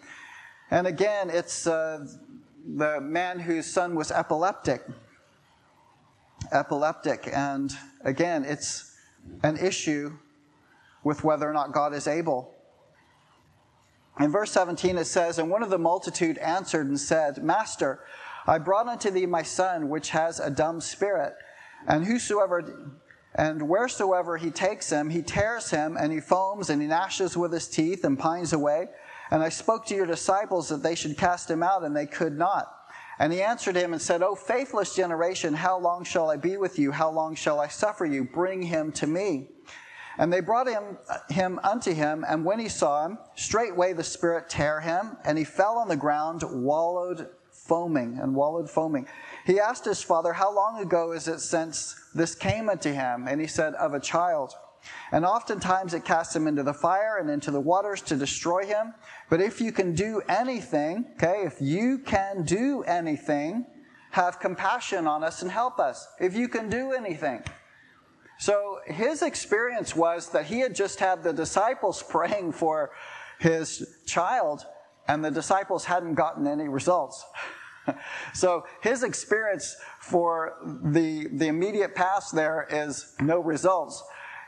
And 0.72 0.88
again, 0.88 1.30
it's 1.30 1.68
uh, 1.68 2.06
the 2.76 3.02
man 3.02 3.40
whose 3.40 3.66
son 3.66 3.96
was 3.96 4.12
epileptic. 4.12 4.84
Epileptic. 6.52 7.30
And 7.34 7.74
again, 8.04 8.46
it's 8.46 8.96
an 9.44 9.58
issue 9.58 10.18
with 11.04 11.24
whether 11.24 11.50
or 11.50 11.54
not 11.54 11.72
God 11.72 11.94
is 11.94 12.08
able. 12.08 12.54
In 14.20 14.32
verse 14.32 14.52
17 14.52 14.98
it 14.98 15.06
says, 15.06 15.40
And 15.40 15.50
one 15.50 15.64
of 15.64 15.70
the 15.70 15.78
multitude 15.78 16.38
answered 16.38 16.88
and 16.88 17.00
said, 17.00 17.44
Master, 17.44 18.00
I 18.48 18.60
brought 18.60 18.88
unto 18.88 19.12
thee 19.12 19.26
my 19.26 19.42
son, 19.44 19.90
which 19.90 20.12
has 20.12 20.40
a 20.40 20.50
dumb 20.50 20.80
spirit, 20.80 21.34
and 21.88 22.06
whosoever 22.06 22.92
and 23.36 23.68
wheresoever 23.68 24.38
he 24.38 24.50
takes 24.50 24.90
him, 24.90 25.10
he 25.10 25.22
tears 25.22 25.70
him, 25.70 25.98
and 25.98 26.12
he 26.12 26.22
foams, 26.22 26.70
and 26.70 26.82
he 26.82 26.88
gnashes 26.88 27.36
with 27.36 27.52
his 27.52 27.68
teeth, 27.68 28.06
and 28.06 28.18
pines 28.18 28.54
away. 28.54 28.88
And 29.30 29.44
I 29.44 29.50
spoke 29.50 29.86
to 29.88 29.96
your 29.96 30.06
disciples 30.06 30.70
that 30.70 30.82
they 30.82 30.96
should 30.96 31.18
cast 31.18 31.52
him 31.52 31.62
out, 31.62 31.84
and 31.84 31.96
they 31.96 32.06
could 32.06 32.38
not. 32.38 32.72
And 33.20 33.34
he 33.34 33.42
answered 33.42 33.76
him 33.76 33.92
and 33.92 34.02
said, 34.02 34.22
O 34.22 34.36
faithless 34.36 34.96
generation, 34.96 35.54
how 35.54 35.78
long 35.78 36.06
shall 36.06 36.30
I 36.30 36.38
be 36.38 36.56
with 36.56 36.80
you? 36.80 36.92
How 36.92 37.10
long 37.10 37.36
shall 37.36 37.60
I 37.60 37.68
suffer 37.68 38.06
you? 38.06 38.24
Bring 38.24 38.62
him 38.62 38.92
to 38.94 39.08
me. 39.08 39.50
And 40.18 40.32
they 40.32 40.40
brought 40.40 40.68
him, 40.68 40.98
him 41.30 41.60
unto 41.62 41.94
him, 41.94 42.26
and 42.28 42.46
when 42.46 42.60
he 42.60 42.70
saw 42.70 43.06
him, 43.06 43.18
straightway 43.36 43.92
the 43.92 44.04
spirit 44.04 44.48
tear 44.48 44.80
him, 44.80 45.18
and 45.26 45.38
he 45.38 45.44
fell 45.44 45.78
on 45.78 45.90
the 45.90 45.98
ground, 45.98 46.42
wallowed 46.46 47.28
foaming, 47.52 48.18
and 48.22 48.34
wallowed 48.34 48.70
foaming. 48.70 49.08
He 49.46 49.60
asked 49.60 49.86
his 49.86 50.02
father, 50.02 50.34
How 50.34 50.54
long 50.54 50.82
ago 50.82 51.12
is 51.12 51.28
it 51.28 51.40
since 51.40 51.96
this 52.14 52.34
came 52.36 52.68
unto 52.68 52.92
him? 52.92 53.28
And 53.28 53.40
he 53.40 53.48
said, 53.48 53.76
Of 53.76 53.94
a 53.94 54.00
child. 54.00 54.54
And 55.12 55.26
oftentimes 55.26 55.94
it 55.94 56.04
casts 56.04 56.36
him 56.36 56.48
into 56.48 56.64
the 56.64 56.74
fire 56.74 57.18
and 57.18 57.30
into 57.30 57.52
the 57.52 57.60
waters 57.60 58.02
to 58.04 58.16
destroy 58.16 58.66
him. 58.66 58.94
But 59.30 59.42
if 59.42 59.62
you 59.62 59.72
can 59.72 59.94
do 59.94 60.22
anything, 60.28 61.06
okay, 61.14 61.44
if 61.44 61.58
you 61.60 62.00
can 62.00 62.44
do 62.44 62.84
anything, 62.84 63.66
have 64.12 64.40
compassion 64.40 65.08
on 65.08 65.24
us 65.24 65.42
and 65.42 65.52
help 65.52 65.80
us. 65.80 66.08
If 66.20 66.36
you 66.36 66.48
can 66.48 66.70
do 66.70 66.92
anything. 66.92 67.44
So 68.40 68.80
his 68.86 69.22
experience 69.22 69.96
was 69.96 70.30
that 70.30 70.46
he 70.46 70.60
had 70.60 70.76
just 70.76 71.00
had 71.00 71.24
the 71.24 71.34
disciples 71.34 72.04
praying 72.10 72.54
for 72.54 72.92
his 73.40 73.86
child, 74.06 74.66
and 75.08 75.24
the 75.24 75.32
disciples 75.32 75.86
hadn't 75.86 76.16
gotten 76.16 76.48
any 76.48 76.68
results. 76.68 77.24
so 78.34 78.66
his 78.82 79.04
experience 79.04 79.76
for 80.00 80.58
the, 80.84 81.28
the 81.34 81.48
immediate 81.48 81.96
past 81.96 82.36
there 82.36 82.68
is 82.70 83.14
no 83.20 83.40
results. 83.40 84.04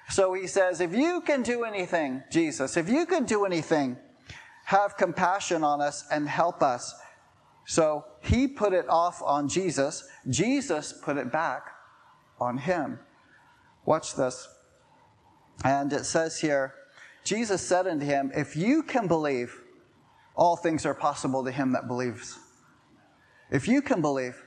So 0.09 0.33
he 0.33 0.47
says, 0.47 0.79
if 0.79 0.93
you 0.93 1.21
can 1.21 1.43
do 1.43 1.63
anything, 1.63 2.23
Jesus, 2.31 2.77
if 2.77 2.89
you 2.89 3.05
can 3.05 3.25
do 3.25 3.45
anything, 3.45 3.97
have 4.65 4.97
compassion 4.97 5.63
on 5.63 5.81
us 5.81 6.05
and 6.11 6.27
help 6.27 6.61
us. 6.61 6.93
So 7.65 8.05
he 8.21 8.47
put 8.47 8.73
it 8.73 8.87
off 8.89 9.21
on 9.21 9.49
Jesus. 9.49 10.07
Jesus 10.29 10.93
put 10.93 11.17
it 11.17 11.31
back 11.31 11.65
on 12.39 12.57
him. 12.57 12.99
Watch 13.85 14.15
this. 14.15 14.47
And 15.63 15.91
it 15.91 16.05
says 16.05 16.39
here, 16.39 16.73
Jesus 17.23 17.61
said 17.61 17.87
unto 17.87 18.05
him, 18.05 18.31
If 18.33 18.55
you 18.55 18.83
can 18.83 19.07
believe, 19.07 19.53
all 20.35 20.55
things 20.55 20.85
are 20.85 20.93
possible 20.93 21.43
to 21.43 21.51
him 21.51 21.73
that 21.73 21.87
believes. 21.87 22.39
If 23.49 23.67
you 23.67 23.81
can 23.81 24.01
believe. 24.01 24.43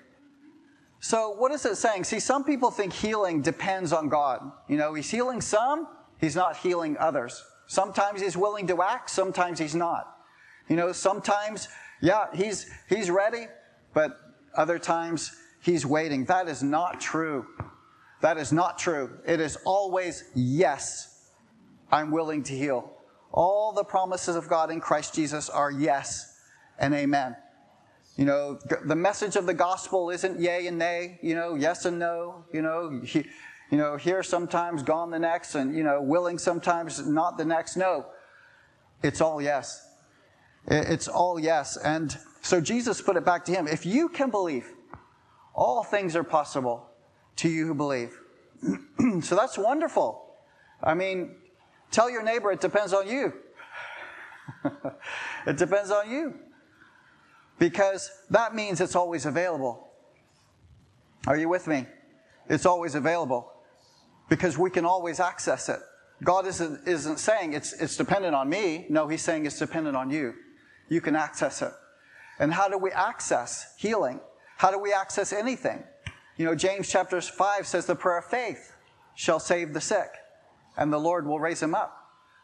So, 1.01 1.31
what 1.31 1.51
is 1.53 1.65
it 1.65 1.77
saying? 1.77 2.05
See, 2.05 2.21
some 2.21 2.45
people 2.45 2.71
think 2.71 2.93
healing 2.93 3.41
depends 3.41 3.93
on 3.93 4.09
God. 4.09 4.53
You 4.69 4.77
know, 4.77 4.93
he's 4.93 5.11
healing 5.11 5.41
some, 5.41 5.89
he's 6.21 6.37
not 6.37 6.59
healing 6.59 6.97
others. 6.99 7.43
Sometimes 7.67 8.21
he's 8.21 8.37
willing 8.37 8.67
to 8.67 8.83
act, 8.83 9.09
sometimes 9.09 9.59
he's 9.59 9.75
not. 9.75 10.17
You 10.69 10.77
know, 10.77 10.93
sometimes, 10.93 11.69
yeah, 12.03 12.27
he's, 12.35 12.71
he's 12.89 13.11
ready, 13.11 13.47
but 13.95 14.19
other 14.55 14.79
times 14.79 15.35
he's 15.63 15.87
waiting. 15.87 16.27
That 16.27 16.49
is 16.49 16.63
not 16.63 17.01
true. 17.01 17.47
That 18.21 18.37
is 18.37 18.53
not 18.53 18.79
true. 18.79 19.19
It 19.27 19.41
is 19.41 19.57
always 19.65 20.25
yes, 20.35 21.31
I'm 21.91 22.11
willing 22.11 22.43
to 22.45 22.53
heal. 22.57 22.93
All 23.33 23.73
the 23.73 23.85
promises 23.85 24.37
of 24.37 24.49
God 24.49 24.71
in 24.71 24.81
Christ 24.81 25.15
Jesus 25.15 25.49
are 25.49 25.71
yes 25.71 26.37
and 26.79 26.93
amen. 26.93 27.37
You 28.17 28.25
know, 28.25 28.59
the 28.85 28.97
message 28.97 29.37
of 29.37 29.47
the 29.47 29.55
gospel 29.55 30.11
isn't 30.11 30.39
yay 30.39 30.67
and 30.67 30.79
nay, 30.79 31.19
you 31.23 31.35
know, 31.35 31.55
yes 31.55 31.85
and 31.85 31.99
no, 31.99 32.45
you 32.53 32.61
know, 32.61 33.01
he, 33.05 33.25
you 33.71 33.79
know, 33.79 33.97
here 33.97 34.23
sometimes, 34.23 34.83
gone 34.83 35.11
the 35.11 35.19
next, 35.19 35.55
and, 35.55 35.75
you 35.77 35.85
know, 35.85 36.03
willing 36.03 36.39
sometimes, 36.39 37.07
not 37.07 37.39
the 37.39 37.45
next. 37.45 37.77
No. 37.77 38.07
It's 39.03 39.21
all 39.21 39.41
yes. 39.41 39.87
It's 40.67 41.09
all 41.09 41.39
yes. 41.39 41.77
And 41.77 42.17
so 42.43 42.61
Jesus 42.61 43.01
put 43.01 43.17
it 43.17 43.25
back 43.25 43.45
to 43.47 43.53
him. 43.53 43.67
If 43.67 43.87
you 43.87 44.09
can 44.09 44.31
believe, 44.31 44.67
all 45.55 45.83
things 45.85 46.17
are 46.17 46.25
possible 46.25 46.91
to 47.37 47.49
you 47.49 47.69
who 47.69 47.75
believe. 47.75 48.19
so 49.23 49.37
that's 49.37 49.57
wonderful. 49.57 50.35
I 50.83 50.95
mean, 50.95 51.37
tell 51.91 52.11
your 52.11 52.23
neighbor 52.23 52.51
it 52.51 52.61
depends 52.61 52.93
on 52.93 53.09
you. 53.09 53.33
it 55.47 55.57
depends 55.57 55.91
on 55.91 56.11
you. 56.11 56.35
Because 57.61 58.11
that 58.31 58.55
means 58.55 58.81
it's 58.81 58.97
always 58.97 59.27
available. 59.27 59.87
Are 61.27 61.37
you 61.37 61.49
with 61.49 61.69
me? 61.69 61.87
It's 62.49 62.65
always 62.65 62.95
available. 62.95 63.53
Because 64.31 64.57
we 64.57 64.71
can 64.71 64.87
always 64.87 65.21
access 65.21 65.69
it. 65.69 65.79
God 66.25 66.47
isn't, 66.47 66.89
isn't 66.89 67.19
saying 67.19 67.53
it's, 67.53 67.75
it's 67.75 67.99
dependent 67.99 68.35
on 68.35 68.49
me. 68.49 68.87
No, 68.89 69.09
He's 69.09 69.21
saying 69.21 69.45
it's 69.45 69.59
dependent 69.59 69.95
on 69.95 70.11
you. 70.11 70.35
You 70.89 71.03
can 71.03 71.15
access 71.15 71.61
it. 71.61 71.73
And 72.39 72.53
how 72.53 72.67
do 72.67 72.79
we 72.79 72.91
access 72.93 73.75
healing? 73.77 74.21
How 74.57 74.71
do 74.71 74.79
we 74.79 74.95
access 74.95 75.31
anything? 75.31 75.85
You 76.39 76.47
know, 76.47 76.55
James 76.55 76.89
chapter 76.89 77.21
5 77.21 77.67
says 77.67 77.85
the 77.85 77.95
prayer 77.95 78.19
of 78.19 78.25
faith 78.25 78.75
shall 79.15 79.39
save 79.39 79.75
the 79.75 79.81
sick, 79.83 80.09
and 80.79 80.91
the 80.91 80.99
Lord 80.99 81.27
will 81.27 81.39
raise 81.39 81.63
him 81.63 81.75
up. 81.75 82.00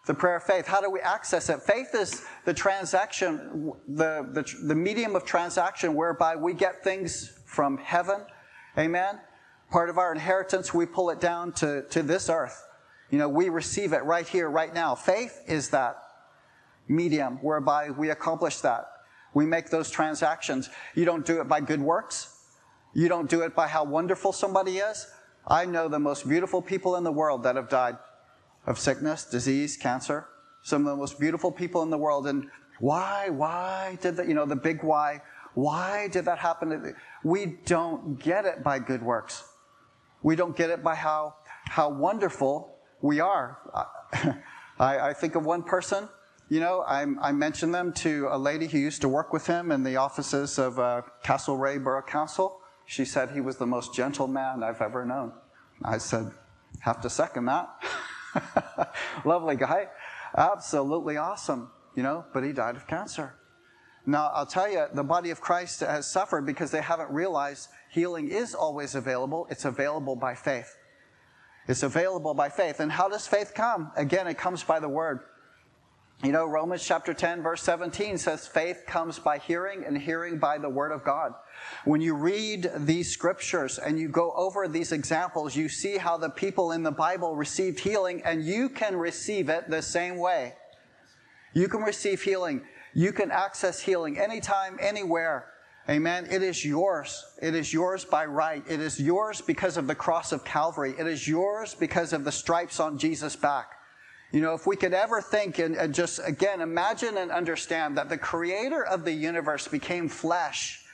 The 0.07 0.15
prayer 0.15 0.37
of 0.37 0.45
faith, 0.45 0.69
how 0.69 0.81
do 0.81 0.89
we 0.89 1.01
access 1.01 1.49
it? 1.49 1.61
Faith 1.63 1.93
is 1.95 2.25
the 2.45 2.55
transaction, 2.55 3.73
the, 3.89 4.25
the, 4.31 4.67
the 4.67 4.75
medium 4.75 5.17
of 5.17 5.25
transaction 5.25 5.95
whereby 5.95 6.37
we 6.37 6.55
get 6.55 6.85
things 6.85 7.33
from 7.45 7.77
heaven. 7.77 8.21
Amen. 8.79 9.19
Part 9.69 9.91
of 9.91 9.99
our 9.99 10.13
inheritance, 10.13 10.73
we 10.73 10.87
pull 10.87 11.11
it 11.11 11.21
down 11.21 11.51
to, 11.55 11.83
to 11.91 12.05
this 12.05 12.31
earth. 12.31 12.69
You 13.11 13.19
know, 13.19 13.29
we 13.29 13.49
receive 13.49 13.93
it 13.93 14.05
right 14.05 14.27
here, 14.27 14.49
right 14.49 14.73
now. 14.73 14.95
Faith 14.95 15.43
is 15.49 15.71
that 15.71 15.99
medium 16.87 17.39
whereby 17.43 17.91
we 17.91 18.11
accomplish 18.11 18.59
that. 18.61 18.87
We 19.35 19.45
make 19.45 19.71
those 19.71 19.91
transactions. 19.91 20.71
You 20.95 21.05
don't 21.05 21.27
do 21.27 21.41
it 21.41 21.49
by 21.49 21.61
good 21.61 21.81
works. 21.81 22.45
You 22.95 23.09
don't 23.09 23.29
do 23.29 23.43
it 23.43 23.57
by 23.57 23.67
how 23.67 23.83
wonderful 23.83 24.33
somebody 24.33 24.79
is. 24.79 25.09
I 25.49 25.65
know 25.65 25.89
the 25.89 25.99
most 25.99 26.29
beautiful 26.29 26.63
people 26.63 26.95
in 26.95 27.03
the 27.03 27.13
world 27.13 27.43
that 27.43 27.57
have 27.57 27.69
died 27.69 27.97
of 28.67 28.79
sickness, 28.79 29.25
disease, 29.25 29.77
cancer. 29.77 30.27
Some 30.63 30.87
of 30.87 30.93
the 30.93 30.97
most 30.97 31.21
beautiful 31.21 31.53
people 31.53 31.83
in 31.83 31.91
the 31.91 31.99
world. 31.99 32.27
And 32.27 32.49
why, 32.81 33.29
why 33.31 33.99
did 34.03 34.17
that, 34.17 34.29
you 34.29 34.35
know, 34.35 34.45
the 34.45 34.57
big 34.57 34.83
why, 34.83 35.23
why 35.55 36.09
did 36.09 36.25
that 36.27 36.39
happen? 36.39 36.95
We 37.25 37.47
don't 37.65 38.19
get 38.19 38.45
it 38.45 38.63
by 38.63 38.79
good 38.79 39.03
works. 39.03 39.45
We 40.23 40.37
don't 40.37 40.57
get 40.57 40.71
it 40.71 40.83
by 40.83 40.95
how, 40.95 41.37
how 41.67 41.89
wonderful 41.89 42.77
we 43.01 43.21
are. 43.21 43.59
I, 44.79 44.99
I 44.99 45.13
think 45.15 45.35
of 45.35 45.47
one 45.47 45.63
person, 45.63 46.09
you 46.49 46.61
know, 46.61 46.83
I, 46.83 47.07
I, 47.21 47.33
mentioned 47.33 47.75
them 47.75 47.93
to 47.95 48.29
a 48.31 48.39
lady 48.39 48.67
who 48.67 48.79
used 48.79 49.01
to 49.01 49.09
work 49.09 49.33
with 49.33 49.47
him 49.47 49.73
in 49.73 49.83
the 49.83 49.97
offices 49.97 50.59
of 50.59 50.79
uh, 50.79 51.03
Castlereagh 51.25 51.83
Borough 51.83 52.03
Council. 52.03 52.61
She 52.85 53.05
said 53.05 53.31
he 53.31 53.41
was 53.41 53.57
the 53.57 53.67
most 53.67 53.95
gentle 53.95 54.29
man 54.29 54.63
I've 54.63 54.81
ever 54.81 55.05
known. 55.05 55.33
I 55.85 55.99
said, 55.99 56.31
have 56.81 57.01
to 57.01 57.11
second 57.11 57.47
that. 57.47 57.69
Lovely 59.25 59.57
guy. 59.57 59.89
Absolutely 60.37 61.17
awesome, 61.17 61.71
you 61.95 62.03
know, 62.03 62.25
but 62.33 62.45
he 62.45 62.53
died 62.53 62.77
of 62.77 62.87
cancer. 62.87 63.35
Now, 64.07 64.31
I'll 64.35 64.47
tell 64.47 64.71
you, 64.71 64.87
the 64.95 65.03
body 65.03 65.31
of 65.31 65.41
Christ 65.41 65.81
has 65.81 66.07
suffered 66.07 66.47
because 66.47 66.71
they 66.71 66.81
haven't 66.81 67.11
realized 67.11 67.69
healing 67.91 68.29
is 68.29 68.55
always 68.55 68.95
available. 68.95 69.49
It's 69.51 69.65
available 69.65 70.15
by 70.15 70.35
faith. 70.35 70.77
It's 71.67 71.83
available 71.83 72.33
by 72.33 72.49
faith. 72.49 72.79
And 72.79 72.93
how 72.93 73.09
does 73.09 73.27
faith 73.27 73.53
come? 73.55 73.91
Again, 73.97 74.29
it 74.29 74.39
comes 74.39 74.63
by 74.63 74.79
the 74.79 74.89
word. 74.89 75.21
You 76.25 76.33
know, 76.33 76.47
Romans 76.47 76.83
chapter 76.83 77.13
10, 77.13 77.43
verse 77.43 77.63
17 77.63 78.17
says, 78.17 78.47
faith 78.47 78.85
comes 78.87 79.19
by 79.19 79.37
hearing, 79.37 79.85
and 79.85 79.99
hearing 79.99 80.39
by 80.39 80.57
the 80.57 80.69
word 80.69 80.91
of 80.91 81.05
God. 81.05 81.35
When 81.85 82.01
you 82.01 82.15
read 82.15 82.71
these 82.75 83.13
scriptures 83.13 83.79
and 83.79 83.99
you 83.99 84.09
go 84.09 84.33
over 84.33 84.67
these 84.67 84.93
examples, 84.93 85.55
you 85.55 85.69
see 85.69 85.99
how 85.99 86.17
the 86.17 86.31
people 86.31 86.73
in 86.73 86.83
the 86.83 86.91
Bible 86.91 87.37
received 87.37 87.81
healing, 87.81 88.23
and 88.25 88.43
you 88.43 88.71
can 88.71 88.97
receive 88.97 89.51
it 89.51 89.69
the 89.69 89.83
same 89.83 90.17
way. 90.17 90.55
You 91.53 91.69
can 91.69 91.83
receive 91.83 92.23
healing. 92.23 92.63
You 92.95 93.13
can 93.13 93.31
access 93.31 93.79
healing 93.81 94.19
anytime, 94.19 94.79
anywhere. 94.81 95.53
Amen. 95.89 96.27
It 96.31 96.43
is 96.43 96.65
yours. 96.65 97.25
It 97.43 97.55
is 97.55 97.75
yours 97.75 98.07
by 98.07 98.25
right. 98.25 98.65
It 98.69 98.81
is 98.81 98.99
yours 98.99 99.43
because 99.43 99.77
of 99.77 99.87
the 99.87 99.95
cross 99.95 100.33
of 100.33 100.47
Calvary. 100.47 100.95
It 100.99 101.07
is 101.07 101.29
yours 101.29 101.75
because 101.75 102.15
of 102.15 102.25
the 102.25 102.33
stripes 102.33 102.81
on 102.81 102.97
Jesus' 102.97 103.37
back. 103.37 103.76
You 104.33 104.41
know, 104.41 104.55
if 104.55 104.67
we 104.67 104.77
could 104.77 104.93
ever 104.93 105.21
think 105.21 105.59
and, 105.59 105.77
and, 105.77 105.95
just 105.95 106.21
again 106.25 106.61
imagine 106.61 107.17
and 107.17 107.31
understand 107.31 107.97
that 107.97 108.09
the 108.09 108.19
creator 108.19 108.85
of 108.85 109.05
the 109.05 109.13
universe 109.13 109.69
became 109.69 110.09
flesh, 110.09 110.85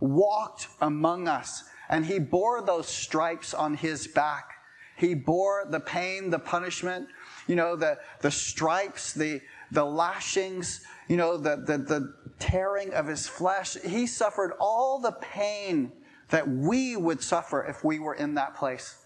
walked 0.00 0.68
among 0.80 1.26
us, 1.26 1.64
and 1.88 2.06
he 2.06 2.18
bore 2.18 2.62
those 2.62 2.86
stripes 2.86 3.52
on 3.52 3.74
his 3.74 4.06
back. 4.06 4.52
He 4.96 5.14
bore 5.14 5.66
the 5.68 5.80
pain, 5.80 6.30
the 6.30 6.38
punishment, 6.38 7.08
you 7.46 7.56
know, 7.56 7.76
the, 7.76 7.98
the 8.20 8.30
stripes, 8.30 9.12
the, 9.12 9.40
the 9.70 9.84
lashings, 9.84 10.84
you 11.08 11.16
know, 11.16 11.36
the, 11.36 11.56
the, 11.56 11.78
the 11.78 12.14
tearing 12.38 12.92
of 12.94 13.06
his 13.06 13.28
flesh. 13.28 13.76
He 13.76 14.06
suffered 14.06 14.54
all 14.60 14.98
the 14.98 15.12
pain 15.12 15.92
that 16.30 16.48
we 16.48 16.96
would 16.96 17.22
suffer 17.22 17.64
if 17.64 17.84
we 17.84 17.98
were 17.98 18.14
in 18.14 18.34
that 18.34 18.56
place. 18.56 19.04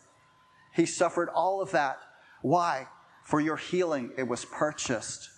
He 0.75 0.87
suffered 0.87 1.29
all 1.29 1.61
of 1.61 1.71
that. 1.73 1.99
Why? 2.41 2.89
For 3.23 3.41
your 3.41 3.57
healing, 3.57 4.13
it 4.17 4.27
was 4.27 4.45
purchased. 4.45 5.31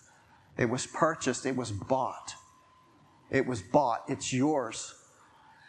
It 0.57 0.65
was 0.65 0.85
purchased. 0.87 1.45
It 1.45 1.55
was 1.55 1.71
bought. 1.71 2.33
It 3.29 3.45
was 3.45 3.61
bought. 3.61 4.03
It's 4.07 4.33
yours. 4.33 4.93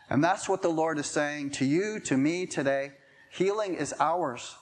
And 0.08 0.22
that's 0.22 0.48
what 0.48 0.62
the 0.62 0.68
Lord 0.68 0.98
is 0.98 1.06
saying 1.06 1.50
to 1.52 1.64
you, 1.64 2.00
to 2.00 2.16
me 2.16 2.46
today. 2.46 2.92
Healing 3.30 3.74
is 3.74 3.92
ours. 3.98 4.56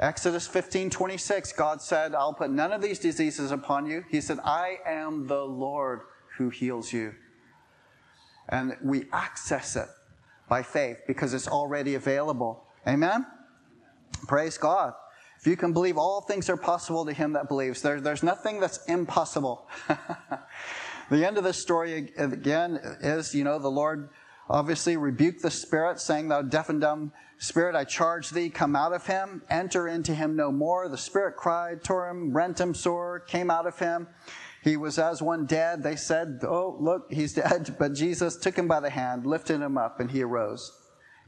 Exodus 0.00 0.46
15 0.46 0.90
26, 0.90 1.52
God 1.52 1.80
said, 1.80 2.14
I'll 2.14 2.34
put 2.34 2.50
none 2.50 2.72
of 2.72 2.82
these 2.82 2.98
diseases 2.98 3.52
upon 3.52 3.86
you. 3.86 4.04
He 4.10 4.20
said, 4.20 4.40
I 4.44 4.78
am 4.86 5.28
the 5.28 5.44
Lord 5.44 6.00
who 6.36 6.50
heals 6.50 6.92
you. 6.92 7.14
And 8.48 8.76
we 8.82 9.06
access 9.12 9.76
it 9.76 9.88
by 10.48 10.62
faith 10.62 10.98
because 11.06 11.32
it's 11.32 11.46
already 11.46 11.94
available. 11.94 12.64
Amen? 12.86 13.24
Praise 14.26 14.58
God. 14.58 14.94
If 15.44 15.48
you 15.48 15.58
can 15.58 15.74
believe, 15.74 15.98
all 15.98 16.22
things 16.22 16.48
are 16.48 16.56
possible 16.56 17.04
to 17.04 17.12
him 17.12 17.34
that 17.34 17.48
believes. 17.48 17.82
There, 17.82 18.00
there's 18.00 18.22
nothing 18.22 18.60
that's 18.60 18.82
impossible. 18.86 19.68
the 21.10 21.26
end 21.26 21.36
of 21.36 21.44
this 21.44 21.58
story, 21.58 22.14
again, 22.16 22.80
is, 23.02 23.34
you 23.34 23.44
know, 23.44 23.58
the 23.58 23.70
Lord 23.70 24.08
obviously 24.48 24.96
rebuked 24.96 25.42
the 25.42 25.50
spirit, 25.50 26.00
saying, 26.00 26.28
Thou 26.28 26.40
deaf 26.40 26.70
and 26.70 26.80
dumb 26.80 27.12
spirit, 27.36 27.76
I 27.76 27.84
charge 27.84 28.30
thee, 28.30 28.48
come 28.48 28.74
out 28.74 28.94
of 28.94 29.06
him, 29.06 29.42
enter 29.50 29.86
into 29.86 30.14
him 30.14 30.34
no 30.34 30.50
more. 30.50 30.88
The 30.88 30.96
spirit 30.96 31.36
cried, 31.36 31.84
tore 31.84 32.08
him, 32.08 32.34
rent 32.34 32.58
him 32.58 32.72
sore, 32.72 33.20
came 33.20 33.50
out 33.50 33.66
of 33.66 33.78
him. 33.78 34.08
He 34.62 34.78
was 34.78 34.98
as 34.98 35.20
one 35.20 35.44
dead. 35.44 35.82
They 35.82 35.96
said, 35.96 36.40
Oh, 36.44 36.78
look, 36.80 37.12
he's 37.12 37.34
dead. 37.34 37.76
But 37.78 37.92
Jesus 37.92 38.38
took 38.38 38.56
him 38.56 38.66
by 38.66 38.80
the 38.80 38.88
hand, 38.88 39.26
lifted 39.26 39.60
him 39.60 39.76
up, 39.76 40.00
and 40.00 40.10
he 40.10 40.22
arose. 40.22 40.72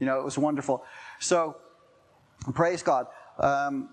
You 0.01 0.07
know, 0.07 0.19
it 0.19 0.25
was 0.25 0.39
wonderful. 0.39 0.87
So, 1.21 1.59
praise 2.55 2.83
God. 2.83 3.09
Um, 3.39 3.91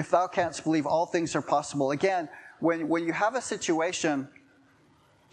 if 0.00 0.10
thou 0.10 0.26
canst 0.26 0.64
believe, 0.64 0.86
all 0.86 1.06
things 1.06 1.36
are 1.36 1.42
possible. 1.42 1.92
Again, 1.92 2.28
when, 2.58 2.88
when 2.88 3.04
you 3.06 3.12
have 3.12 3.34
a 3.34 3.40
situation, 3.42 4.28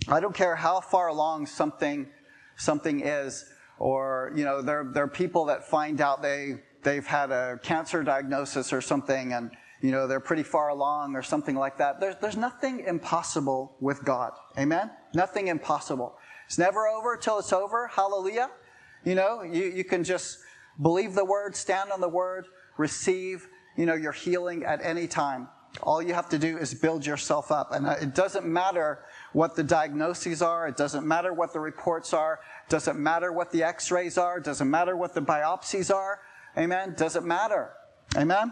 I 0.08 0.20
don't 0.20 0.36
care 0.36 0.56
how 0.56 0.82
far 0.82 1.08
along 1.08 1.48
something 1.48 2.08
something 2.58 3.02
is, 3.02 3.46
or 3.80 4.34
you 4.36 4.44
know, 4.44 4.62
there 4.62 4.90
there 4.94 5.04
are 5.04 5.08
people 5.24 5.46
that 5.46 5.68
find 5.68 6.02
out 6.02 6.22
they 6.22 6.58
they've 6.84 7.06
had 7.06 7.32
a 7.32 7.60
cancer 7.64 8.04
diagnosis 8.04 8.74
or 8.74 8.82
something, 8.82 9.34
and 9.34 9.52
you 9.82 9.92
know 9.92 10.08
they're 10.08 10.20
pretty 10.20 10.44
far 10.44 10.70
along 10.70 11.16
or 11.16 11.22
something 11.22 11.56
like 11.56 11.78
that. 11.78 12.00
There's 12.00 12.16
there's 12.18 12.38
nothing 12.38 12.82
impossible 12.82 13.76
with 13.80 14.04
God. 14.04 14.34
Amen. 14.58 14.92
Nothing 15.14 15.48
impossible. 15.48 16.18
It's 16.46 16.58
never 16.58 16.88
over 16.88 17.18
till 17.18 17.40
it's 17.40 17.54
over. 17.54 17.88
Hallelujah. 17.88 18.50
You 19.04 19.16
know, 19.16 19.44
you, 19.44 19.66
you 19.66 19.84
can 19.84 20.04
just 20.04 20.40
believe 20.82 21.14
the 21.14 21.26
word, 21.26 21.56
stand 21.56 21.92
on 21.92 22.02
the 22.02 22.10
word, 22.10 22.46
receive, 22.78 23.48
you 23.78 23.86
know, 23.86 23.96
your 23.96 24.12
healing 24.12 24.66
at 24.66 24.84
any 24.84 25.08
time. 25.08 25.48
All 25.84 26.02
you 26.02 26.14
have 26.14 26.30
to 26.30 26.40
do 26.40 26.58
is 26.58 26.74
build 26.74 27.06
yourself 27.06 27.52
up. 27.52 27.72
And 27.72 27.86
uh, 27.86 27.96
it 28.02 28.16
doesn't 28.16 28.46
matter 28.46 29.00
what 29.34 29.56
the 29.56 29.64
diagnoses 29.64 30.42
are. 30.42 30.68
It 30.68 30.76
doesn't 30.76 31.08
matter 31.08 31.34
what 31.34 31.54
the 31.54 31.60
reports 31.60 32.14
are. 32.14 32.40
Doesn't 32.68 33.00
matter 33.00 33.32
what 33.32 33.52
the 33.52 33.64
x-rays 33.64 34.18
are. 34.18 34.40
It 34.40 34.44
doesn't 34.44 34.70
matter 34.70 34.98
what 34.98 35.14
the 35.14 35.22
biopsies 35.22 35.94
are. 35.94 36.20
Amen. 36.58 36.96
Doesn't 36.98 37.26
matter. 37.26 37.72
Amen. 38.16 38.52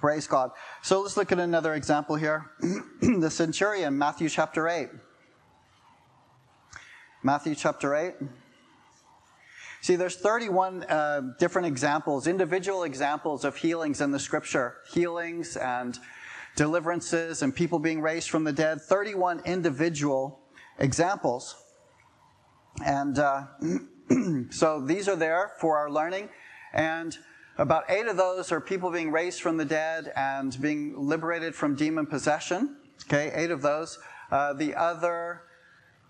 Praise 0.00 0.26
God. 0.26 0.50
So 0.82 1.02
let's 1.02 1.16
look 1.16 1.32
at 1.32 1.38
another 1.38 1.74
example 1.74 2.16
here. 2.16 2.50
the 3.00 3.30
centurion, 3.30 3.96
Matthew 3.98 4.28
chapter 4.28 4.68
8. 4.68 4.88
Matthew 7.22 7.54
chapter 7.54 7.94
8. 7.94 8.14
See, 9.86 9.94
there's 9.94 10.16
31 10.16 10.82
uh, 10.82 11.20
different 11.38 11.68
examples, 11.68 12.26
individual 12.26 12.82
examples 12.82 13.44
of 13.44 13.54
healings 13.54 14.00
in 14.00 14.10
the 14.10 14.18
scripture. 14.18 14.78
Healings 14.90 15.56
and 15.56 15.96
deliverances 16.56 17.40
and 17.42 17.54
people 17.54 17.78
being 17.78 18.00
raised 18.00 18.28
from 18.28 18.42
the 18.42 18.52
dead. 18.52 18.80
31 18.80 19.42
individual 19.44 20.40
examples. 20.80 21.54
And 22.84 23.16
uh, 23.20 23.44
so 24.50 24.80
these 24.80 25.08
are 25.08 25.14
there 25.14 25.52
for 25.60 25.78
our 25.78 25.88
learning. 25.88 26.30
And 26.72 27.16
about 27.56 27.84
eight 27.88 28.08
of 28.08 28.16
those 28.16 28.50
are 28.50 28.60
people 28.60 28.90
being 28.90 29.12
raised 29.12 29.40
from 29.40 29.56
the 29.56 29.64
dead 29.64 30.12
and 30.16 30.60
being 30.60 30.98
liberated 30.98 31.54
from 31.54 31.76
demon 31.76 32.06
possession. 32.06 32.78
Okay, 33.04 33.30
eight 33.36 33.52
of 33.52 33.62
those. 33.62 34.00
Uh, 34.32 34.52
the 34.52 34.74
other 34.74 35.42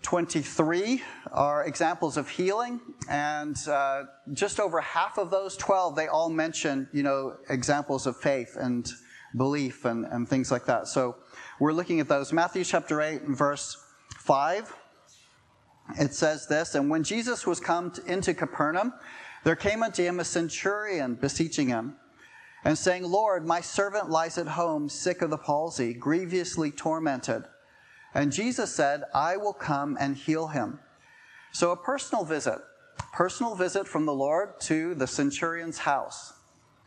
23 0.03 1.01
are 1.31 1.65
examples 1.65 2.17
of 2.17 2.29
healing, 2.29 2.79
and 3.09 3.57
uh, 3.67 4.03
just 4.33 4.59
over 4.59 4.79
half 4.79 5.17
of 5.17 5.29
those 5.29 5.57
12, 5.57 5.95
they 5.95 6.07
all 6.07 6.29
mention, 6.29 6.87
you 6.93 7.03
know, 7.03 7.35
examples 7.49 8.07
of 8.07 8.15
faith 8.15 8.55
and 8.59 8.89
belief 9.35 9.85
and, 9.85 10.05
and 10.05 10.27
things 10.27 10.51
like 10.51 10.65
that. 10.65 10.87
So 10.87 11.17
we're 11.59 11.73
looking 11.73 11.99
at 11.99 12.07
those. 12.07 12.31
Matthew 12.31 12.63
chapter 12.63 13.01
8 13.01 13.23
and 13.23 13.37
verse 13.37 13.83
5, 14.19 14.73
it 15.99 16.13
says 16.13 16.47
this, 16.47 16.75
And 16.75 16.89
when 16.89 17.03
Jesus 17.03 17.45
was 17.45 17.59
come 17.59 17.91
to, 17.91 18.05
into 18.05 18.33
Capernaum, 18.33 18.93
there 19.43 19.55
came 19.55 19.83
unto 19.83 20.03
him 20.03 20.19
a 20.19 20.25
centurion 20.25 21.15
beseeching 21.15 21.67
him, 21.67 21.95
and 22.63 22.77
saying, 22.77 23.03
Lord, 23.03 23.45
my 23.45 23.61
servant 23.61 24.09
lies 24.09 24.37
at 24.37 24.47
home, 24.47 24.89
sick 24.89 25.21
of 25.21 25.29
the 25.29 25.37
palsy, 25.37 25.93
grievously 25.93 26.71
tormented. 26.71 27.43
And 28.13 28.31
Jesus 28.31 28.73
said, 28.73 29.03
I 29.13 29.37
will 29.37 29.53
come 29.53 29.97
and 29.99 30.15
heal 30.15 30.47
him. 30.47 30.79
So 31.51 31.71
a 31.71 31.77
personal 31.77 32.23
visit, 32.23 32.59
personal 33.13 33.55
visit 33.55 33.87
from 33.87 34.05
the 34.05 34.13
Lord 34.13 34.59
to 34.61 34.95
the 34.95 35.07
centurion's 35.07 35.79
house. 35.79 36.33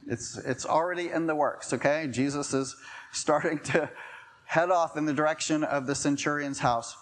It's, 0.07 0.39
it's 0.39 0.65
already 0.65 1.11
in 1.11 1.27
the 1.27 1.35
works, 1.35 1.73
okay? 1.73 2.09
Jesus 2.11 2.55
is 2.55 2.75
starting 3.13 3.59
to 3.61 3.91
head 4.45 4.71
off 4.71 4.97
in 4.97 5.05
the 5.05 5.13
direction 5.13 5.63
of 5.63 5.87
the 5.87 5.95
centurion's 5.95 6.59
house. 6.59 6.97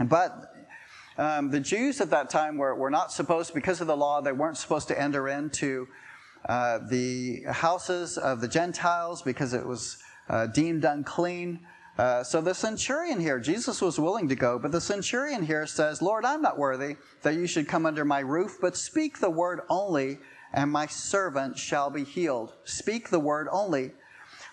But 0.00 0.52
um, 1.18 1.50
the 1.50 1.60
Jews 1.60 2.00
at 2.00 2.10
that 2.10 2.30
time 2.30 2.56
were, 2.56 2.74
were 2.74 2.90
not 2.90 3.12
supposed, 3.12 3.52
because 3.52 3.80
of 3.80 3.86
the 3.86 3.96
law, 3.96 4.20
they 4.20 4.32
weren't 4.32 4.56
supposed 4.56 4.88
to 4.88 5.00
enter 5.00 5.28
into 5.28 5.88
uh, 6.48 6.78
the 6.88 7.42
houses 7.48 8.16
of 8.16 8.40
the 8.40 8.48
Gentiles 8.48 9.22
because 9.22 9.52
it 9.52 9.66
was 9.66 9.98
uh, 10.28 10.46
deemed 10.46 10.84
unclean. 10.84 11.60
Uh, 11.98 12.22
so 12.22 12.40
the 12.40 12.54
centurion 12.54 13.20
here, 13.20 13.40
Jesus 13.40 13.82
was 13.82 13.98
willing 13.98 14.28
to 14.28 14.36
go, 14.36 14.56
but 14.56 14.70
the 14.70 14.80
centurion 14.80 15.42
here 15.42 15.66
says, 15.66 16.00
Lord, 16.00 16.24
I'm 16.24 16.40
not 16.40 16.56
worthy 16.56 16.96
that 17.22 17.34
you 17.34 17.48
should 17.48 17.66
come 17.66 17.86
under 17.86 18.04
my 18.04 18.20
roof, 18.20 18.58
but 18.60 18.76
speak 18.76 19.18
the 19.18 19.30
word 19.30 19.62
only, 19.68 20.18
and 20.52 20.70
my 20.70 20.86
servant 20.86 21.58
shall 21.58 21.90
be 21.90 22.04
healed. 22.04 22.54
Speak 22.62 23.10
the 23.10 23.18
word 23.18 23.48
only. 23.50 23.90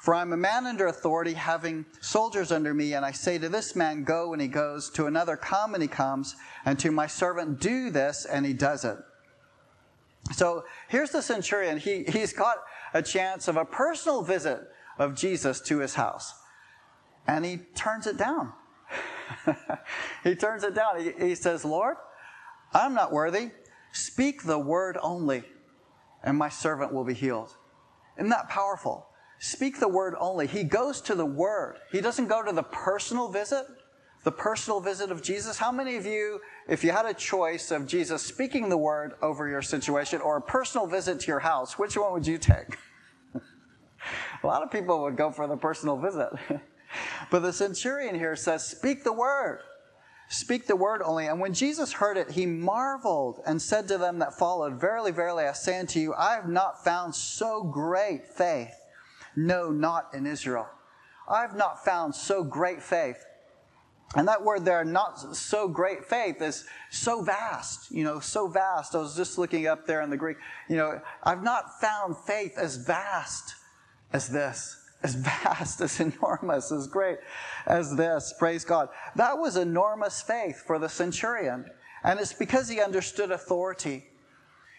For 0.02 0.16
I'm 0.16 0.34
a 0.34 0.38
man 0.38 0.66
under 0.66 0.88
authority, 0.88 1.34
having 1.34 1.86
soldiers 2.02 2.52
under 2.52 2.74
me, 2.74 2.96
and 2.96 3.06
I 3.06 3.12
say 3.12 3.38
to 3.38 3.50
this 3.50 3.76
man, 3.76 4.04
Go, 4.04 4.34
and 4.34 4.42
he 4.42 4.48
goes, 4.48 4.90
to 4.92 5.06
another, 5.06 5.38
Come, 5.38 5.76
and 5.76 5.84
he 5.84 5.88
comes, 5.88 6.36
and 6.66 6.80
to 6.80 6.92
my 6.92 7.06
servant, 7.06 7.60
Do 7.60 7.92
this, 7.92 8.26
and 8.26 8.44
he 8.44 8.54
does 8.54 8.86
it. 8.86 8.98
So 10.34 10.66
here's 10.90 11.12
the 11.12 11.22
centurion. 11.22 11.78
He, 11.78 12.06
he's 12.06 12.34
got 12.34 12.58
a 12.96 13.04
chance 13.04 13.48
of 13.48 13.58
a 13.58 13.66
personal 13.66 14.24
visit 14.24 14.62
of 14.98 15.14
Jesus 15.14 15.62
to 15.62 15.80
his 15.80 15.94
house 15.94 16.34
and 17.28 17.46
he 17.46 17.58
turns 17.76 18.08
it 18.08 18.18
down. 18.18 18.54
he 20.24 20.36
turns 20.36 20.64
it 20.64 20.76
down. 20.76 21.00
He, 21.00 21.12
he 21.20 21.36
says, 21.36 21.66
Lord, 21.66 21.98
I'm 22.74 22.94
not 22.94 23.12
worthy. 23.12 23.52
Speak 23.92 24.44
the 24.44 24.60
word 24.60 24.98
only, 25.02 25.44
and 26.24 26.38
my 26.38 26.50
servant 26.50 26.94
will 26.94 27.06
be 27.06 27.14
healed. 27.14 27.56
Isn't 28.18 28.30
that 28.30 28.50
powerful? 28.50 29.08
Speak 29.40 29.80
the 29.80 29.88
word 29.88 30.16
only. 30.20 30.48
He 30.48 30.64
goes 30.64 31.02
to 31.02 31.16
the 31.16 31.26
word. 31.26 31.78
He 31.92 32.02
doesn't 32.02 32.28
go 32.28 32.44
to 32.44 32.52
the 32.52 32.64
personal 32.64 33.30
visit, 33.30 33.66
the 34.24 34.32
personal 34.32 34.80
visit 34.80 35.12
of 35.12 35.22
Jesus. 35.22 35.58
How 35.58 35.72
many 35.72 35.96
of 35.98 36.06
you, 36.06 36.40
if 36.68 36.84
you 36.84 36.92
had 36.92 37.06
a 37.06 37.14
choice 37.14 37.72
of 37.72 37.88
Jesus 37.88 38.22
speaking 38.22 38.70
the 38.70 38.78
word 38.78 39.14
over 39.22 39.48
your 39.48 39.62
situation 39.62 40.22
or 40.22 40.38
a 40.38 40.42
personal 40.42 40.88
visit 40.88 41.20
to 41.22 41.28
your 41.28 41.40
house, 41.40 41.78
which 41.78 41.98
one 41.98 42.12
would 42.14 42.28
you 42.28 42.38
take? 42.38 42.78
a 44.44 44.48
lot 44.48 44.64
of 44.64 44.72
people 44.72 45.04
would 45.04 45.18
go 45.18 45.32
for 45.32 45.48
the 45.48 45.58
personal 45.58 45.98
visit. 45.98 46.30
But 47.30 47.42
the 47.42 47.54
centurion 47.54 48.16
here 48.16 48.36
says, 48.36 48.66
Speak 48.66 49.04
the 49.04 49.14
word. 49.14 49.62
Speak 50.28 50.66
the 50.66 50.76
word 50.76 51.02
only. 51.04 51.28
And 51.28 51.40
when 51.40 51.54
Jesus 51.54 51.94
heard 51.94 52.18
it, 52.18 52.32
he 52.32 52.46
marveled 52.46 53.42
and 53.46 53.62
said 53.62 53.88
to 53.90 53.98
them 53.98 54.20
that 54.20 54.38
followed, 54.38 54.80
Verily, 54.80 55.12
verily, 55.12 55.46
I 55.46 55.54
say 55.54 55.80
unto 55.80 56.00
you, 56.00 56.14
I 56.14 56.34
have 56.34 56.50
not 56.50 56.84
found 56.84 57.14
so 57.14 57.64
great 57.64 58.28
faith. 58.28 58.74
No, 59.36 59.70
not 59.72 60.10
in 60.14 60.26
Israel. 60.26 60.68
I've 61.28 61.56
not 61.56 61.84
found 61.84 62.16
so 62.16 62.44
great 62.44 62.82
faith. 62.82 63.24
And 64.16 64.28
that 64.28 64.44
word 64.44 64.64
there, 64.66 64.86
not 64.86 65.36
so 65.36 65.68
great 65.68 66.06
faith, 66.06 66.42
is 66.42 66.66
so 66.90 67.22
vast, 67.22 67.92
you 67.92 68.04
know, 68.04 68.20
so 68.20 68.48
vast. 68.48 68.96
I 68.96 69.00
was 69.00 69.16
just 69.16 69.38
looking 69.38 69.68
up 69.68 69.86
there 69.86 70.02
in 70.02 70.10
the 70.10 70.18
Greek. 70.18 70.38
You 70.70 70.78
know, 70.78 71.02
I've 71.24 71.44
not 71.44 71.82
found 71.82 72.16
faith 72.16 72.58
as 72.58 72.78
vast 72.78 73.56
as 74.14 74.30
this 74.30 74.85
as 75.06 75.16
vast, 75.30 75.82
as 75.82 76.00
enormous, 76.00 76.72
as 76.72 76.88
great 76.88 77.20
as 77.68 77.96
this. 77.96 78.34
Praise 78.40 78.66
God. 78.66 78.90
That 79.16 79.38
was 79.38 79.56
enormous 79.56 80.22
faith 80.22 80.64
for 80.66 80.80
the 80.80 80.90
centurion. 80.90 81.66
And 82.04 82.20
it's 82.20 82.34
because 82.34 82.68
he 82.68 82.82
understood 82.82 83.32
authority. 83.32 84.06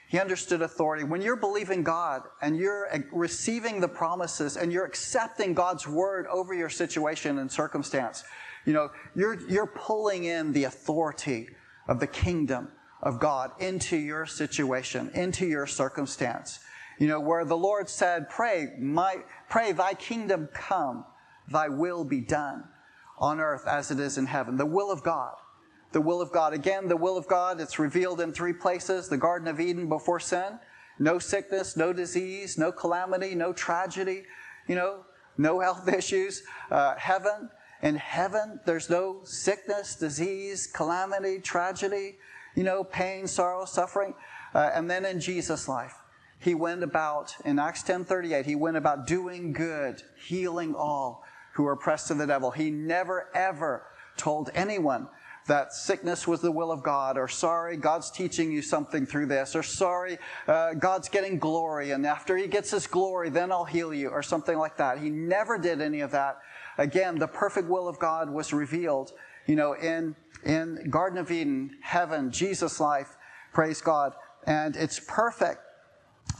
He 0.08 0.18
understood 0.20 0.62
authority. 0.62 1.04
When 1.04 1.20
you're 1.22 1.36
believing 1.36 1.82
God 1.82 2.22
and 2.42 2.56
you're 2.56 2.88
receiving 3.12 3.80
the 3.80 3.88
promises 3.88 4.56
and 4.56 4.72
you're 4.72 4.84
accepting 4.84 5.54
God's 5.54 5.86
word 5.88 6.26
over 6.26 6.54
your 6.54 6.68
situation 6.68 7.38
and 7.38 7.50
circumstance, 7.50 8.22
you 8.64 8.72
know, 8.72 8.90
you're, 9.14 9.40
you're 9.48 9.66
pulling 9.66 10.24
in 10.24 10.52
the 10.52 10.64
authority 10.64 11.48
of 11.88 12.00
the 12.00 12.06
kingdom 12.06 12.68
of 13.02 13.20
God 13.20 13.50
into 13.60 13.96
your 13.96 14.26
situation, 14.26 15.10
into 15.14 15.46
your 15.46 15.66
circumstance 15.66 16.60
You 16.98 17.08
know, 17.08 17.20
where 17.20 17.44
the 17.44 17.56
Lord 17.56 17.88
said, 17.88 18.30
Pray, 18.30 18.68
my, 18.78 19.16
pray, 19.48 19.72
thy 19.72 19.94
kingdom 19.94 20.48
come, 20.52 21.04
thy 21.50 21.68
will 21.68 22.04
be 22.04 22.20
done 22.20 22.64
on 23.18 23.40
earth 23.40 23.66
as 23.66 23.90
it 23.90 24.00
is 24.00 24.18
in 24.18 24.26
heaven. 24.26 24.56
The 24.56 24.66
will 24.66 24.90
of 24.90 25.02
God. 25.02 25.34
The 25.92 26.00
will 26.00 26.20
of 26.20 26.32
God. 26.32 26.52
Again, 26.52 26.88
the 26.88 26.96
will 26.96 27.16
of 27.16 27.26
God, 27.26 27.60
it's 27.60 27.78
revealed 27.78 28.20
in 28.20 28.32
three 28.32 28.52
places 28.52 29.08
the 29.08 29.16
Garden 29.16 29.48
of 29.48 29.60
Eden 29.60 29.88
before 29.88 30.20
sin. 30.20 30.58
No 30.98 31.18
sickness, 31.18 31.76
no 31.76 31.92
disease, 31.92 32.58
no 32.58 32.72
calamity, 32.72 33.34
no 33.34 33.52
tragedy, 33.52 34.24
you 34.66 34.74
know, 34.74 35.04
no 35.38 35.60
health 35.60 35.88
issues. 35.92 36.42
Uh, 36.70 36.94
heaven, 36.96 37.50
in 37.82 37.96
heaven, 37.96 38.60
there's 38.66 38.90
no 38.90 39.20
sickness, 39.24 39.96
disease, 39.96 40.66
calamity, 40.66 41.38
tragedy, 41.38 42.16
you 42.54 42.64
know, 42.64 42.82
pain, 42.82 43.26
sorrow, 43.26 43.64
suffering. 43.64 44.14
Uh, 44.54 44.70
and 44.74 44.90
then 44.90 45.04
in 45.04 45.20
Jesus' 45.20 45.68
life, 45.68 45.94
he 46.46 46.54
went 46.54 46.84
about, 46.84 47.34
in 47.44 47.58
Acts 47.58 47.82
10.38, 47.82 48.44
he 48.44 48.54
went 48.54 48.76
about 48.76 49.04
doing 49.04 49.52
good, 49.52 50.00
healing 50.28 50.76
all 50.76 51.24
who 51.54 51.64
were 51.64 51.72
oppressed 51.72 52.12
of 52.12 52.18
the 52.18 52.26
devil. 52.26 52.52
He 52.52 52.70
never, 52.70 53.28
ever 53.34 53.84
told 54.16 54.50
anyone 54.54 55.08
that 55.48 55.72
sickness 55.72 56.24
was 56.28 56.40
the 56.40 56.52
will 56.52 56.70
of 56.70 56.84
God, 56.84 57.18
or 57.18 57.26
sorry, 57.26 57.76
God's 57.76 58.12
teaching 58.12 58.52
you 58.52 58.62
something 58.62 59.06
through 59.06 59.26
this, 59.26 59.56
or 59.56 59.64
sorry, 59.64 60.18
uh, 60.46 60.74
God's 60.74 61.08
getting 61.08 61.40
glory, 61.40 61.90
and 61.90 62.06
after 62.06 62.36
He 62.36 62.46
gets 62.46 62.70
His 62.70 62.86
glory, 62.86 63.28
then 63.28 63.50
I'll 63.50 63.64
heal 63.64 63.92
you, 63.92 64.10
or 64.10 64.22
something 64.22 64.56
like 64.56 64.76
that. 64.76 64.98
He 64.98 65.10
never 65.10 65.58
did 65.58 65.80
any 65.80 65.98
of 66.00 66.12
that. 66.12 66.38
Again, 66.78 67.18
the 67.18 67.26
perfect 67.26 67.68
will 67.68 67.88
of 67.88 67.98
God 67.98 68.30
was 68.30 68.52
revealed, 68.52 69.10
you 69.48 69.56
know, 69.56 69.72
in, 69.72 70.14
in 70.44 70.90
Garden 70.90 71.18
of 71.18 71.28
Eden, 71.32 71.72
heaven, 71.82 72.30
Jesus' 72.30 72.78
life, 72.78 73.16
praise 73.52 73.80
God, 73.80 74.14
and 74.46 74.76
it's 74.76 75.00
perfect. 75.00 75.62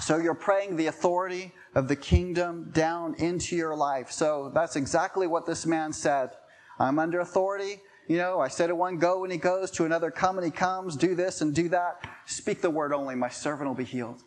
So 0.01 0.19
you're 0.19 0.35
praying 0.35 0.77
the 0.77 0.87
authority 0.87 1.53
of 1.75 1.89
the 1.89 1.97
kingdom 1.97 2.71
down 2.73 3.15
into 3.15 3.57
your 3.57 3.77
life. 3.77 4.11
So 4.11 4.51
that's 4.55 4.77
exactly 4.77 5.27
what 5.27 5.47
this 5.47 5.67
man 5.67 5.93
said. 5.93 6.31
I'm 6.79 6.99
under 6.99 7.21
authority. 7.21 7.81
You 8.09 8.19
know, 8.19 8.41
I 8.41 8.49
said 8.49 8.69
to 8.69 8.75
one, 8.75 8.99
go 8.99 9.25
and 9.25 9.33
he 9.33 9.39
goes, 9.39 9.71
to 9.73 9.85
another, 9.85 10.11
come 10.11 10.39
and 10.39 10.45
he 10.45 10.51
comes, 10.51 10.97
do 10.97 11.15
this 11.15 11.41
and 11.41 11.55
do 11.55 11.69
that. 11.71 12.07
Speak 12.27 12.61
the 12.61 12.71
word 12.71 12.93
only, 12.93 13.15
my 13.15 13.29
servant 13.29 13.69
will 13.69 13.75
be 13.75 13.85
healed. 13.85 14.23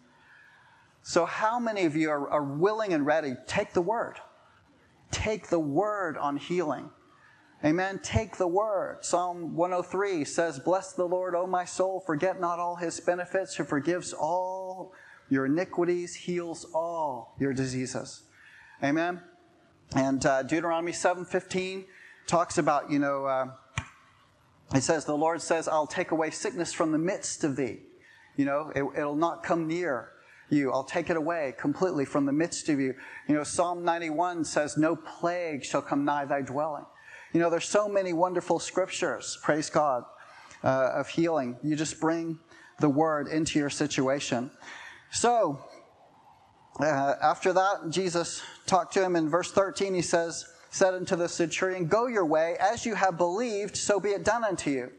So, 1.01 1.25
how 1.25 1.59
many 1.59 1.85
of 1.85 1.95
you 1.95 2.09
are, 2.09 2.29
are 2.29 2.43
willing 2.43 2.93
and 2.93 3.05
ready? 3.05 3.35
Take 3.47 3.73
the 3.73 3.81
word. 3.81 4.19
Take 5.11 5.47
the 5.47 5.59
word 5.59 6.17
on 6.17 6.35
healing. 6.35 6.89
Amen. 7.63 7.99
Take 8.03 8.37
the 8.37 8.47
word. 8.47 8.99
Psalm 9.01 9.55
103 9.55 10.23
says, 10.25 10.59
Bless 10.59 10.93
the 10.93 11.05
Lord, 11.05 11.35
O 11.35 11.47
my 11.47 11.65
soul. 11.65 12.01
Forget 12.05 12.39
not 12.39 12.59
all 12.59 12.75
his 12.75 12.99
benefits, 12.99 13.55
who 13.55 13.63
forgives 13.63 14.13
all 14.13 14.93
your 15.29 15.45
iniquities, 15.45 16.15
heals 16.15 16.65
all 16.73 17.35
your 17.39 17.53
diseases. 17.53 18.23
Amen. 18.83 19.21
And 19.95 20.25
uh, 20.25 20.43
Deuteronomy 20.43 20.91
7:15 20.91 21.85
talks 22.27 22.57
about, 22.57 22.91
you 22.91 22.99
know, 22.99 23.25
uh, 23.25 23.47
it 24.75 24.81
says, 24.81 25.05
The 25.05 25.15
Lord 25.15 25.41
says, 25.41 25.67
I'll 25.67 25.87
take 25.87 26.11
away 26.11 26.29
sickness 26.29 26.73
from 26.73 26.91
the 26.91 26.97
midst 26.97 27.43
of 27.43 27.55
thee. 27.55 27.79
You 28.35 28.45
know, 28.45 28.71
it, 28.75 28.83
it'll 28.97 29.15
not 29.15 29.43
come 29.43 29.67
near 29.67 30.11
you. 30.49 30.71
I'll 30.71 30.83
take 30.83 31.09
it 31.09 31.17
away 31.17 31.53
completely 31.57 32.05
from 32.05 32.25
the 32.25 32.31
midst 32.31 32.69
of 32.69 32.79
you. 32.79 32.93
You 33.27 33.35
know, 33.35 33.43
Psalm 33.43 33.83
91 33.83 34.45
says, 34.45 34.77
No 34.77 34.95
plague 34.95 35.63
shall 35.63 35.81
come 35.81 36.05
nigh 36.05 36.25
thy 36.25 36.41
dwelling. 36.41 36.85
You 37.33 37.39
know, 37.39 37.49
there's 37.49 37.65
so 37.65 37.87
many 37.87 38.13
wonderful 38.13 38.59
scriptures, 38.59 39.37
praise 39.43 39.69
God, 39.69 40.03
uh, 40.63 40.91
of 40.95 41.07
healing. 41.09 41.57
You 41.63 41.75
just 41.75 41.99
bring 41.99 42.39
the 42.79 42.89
word 42.89 43.27
into 43.27 43.59
your 43.59 43.69
situation. 43.69 44.51
So, 45.11 45.59
uh, 46.79 47.15
after 47.21 47.53
that, 47.53 47.89
Jesus 47.89 48.41
talked 48.65 48.93
to 48.93 49.03
him 49.03 49.15
in 49.15 49.29
verse 49.29 49.51
13. 49.51 49.93
He 49.93 50.01
says, 50.01 50.45
said 50.69 50.93
unto 50.93 51.15
the 51.15 51.27
centurion, 51.27 51.87
Go 51.87 52.07
your 52.07 52.25
way, 52.25 52.55
as 52.59 52.85
you 52.85 52.95
have 52.95 53.17
believed, 53.17 53.75
so 53.75 53.99
be 53.99 54.09
it 54.09 54.23
done 54.23 54.43
unto 54.43 54.69
you. 54.69 54.91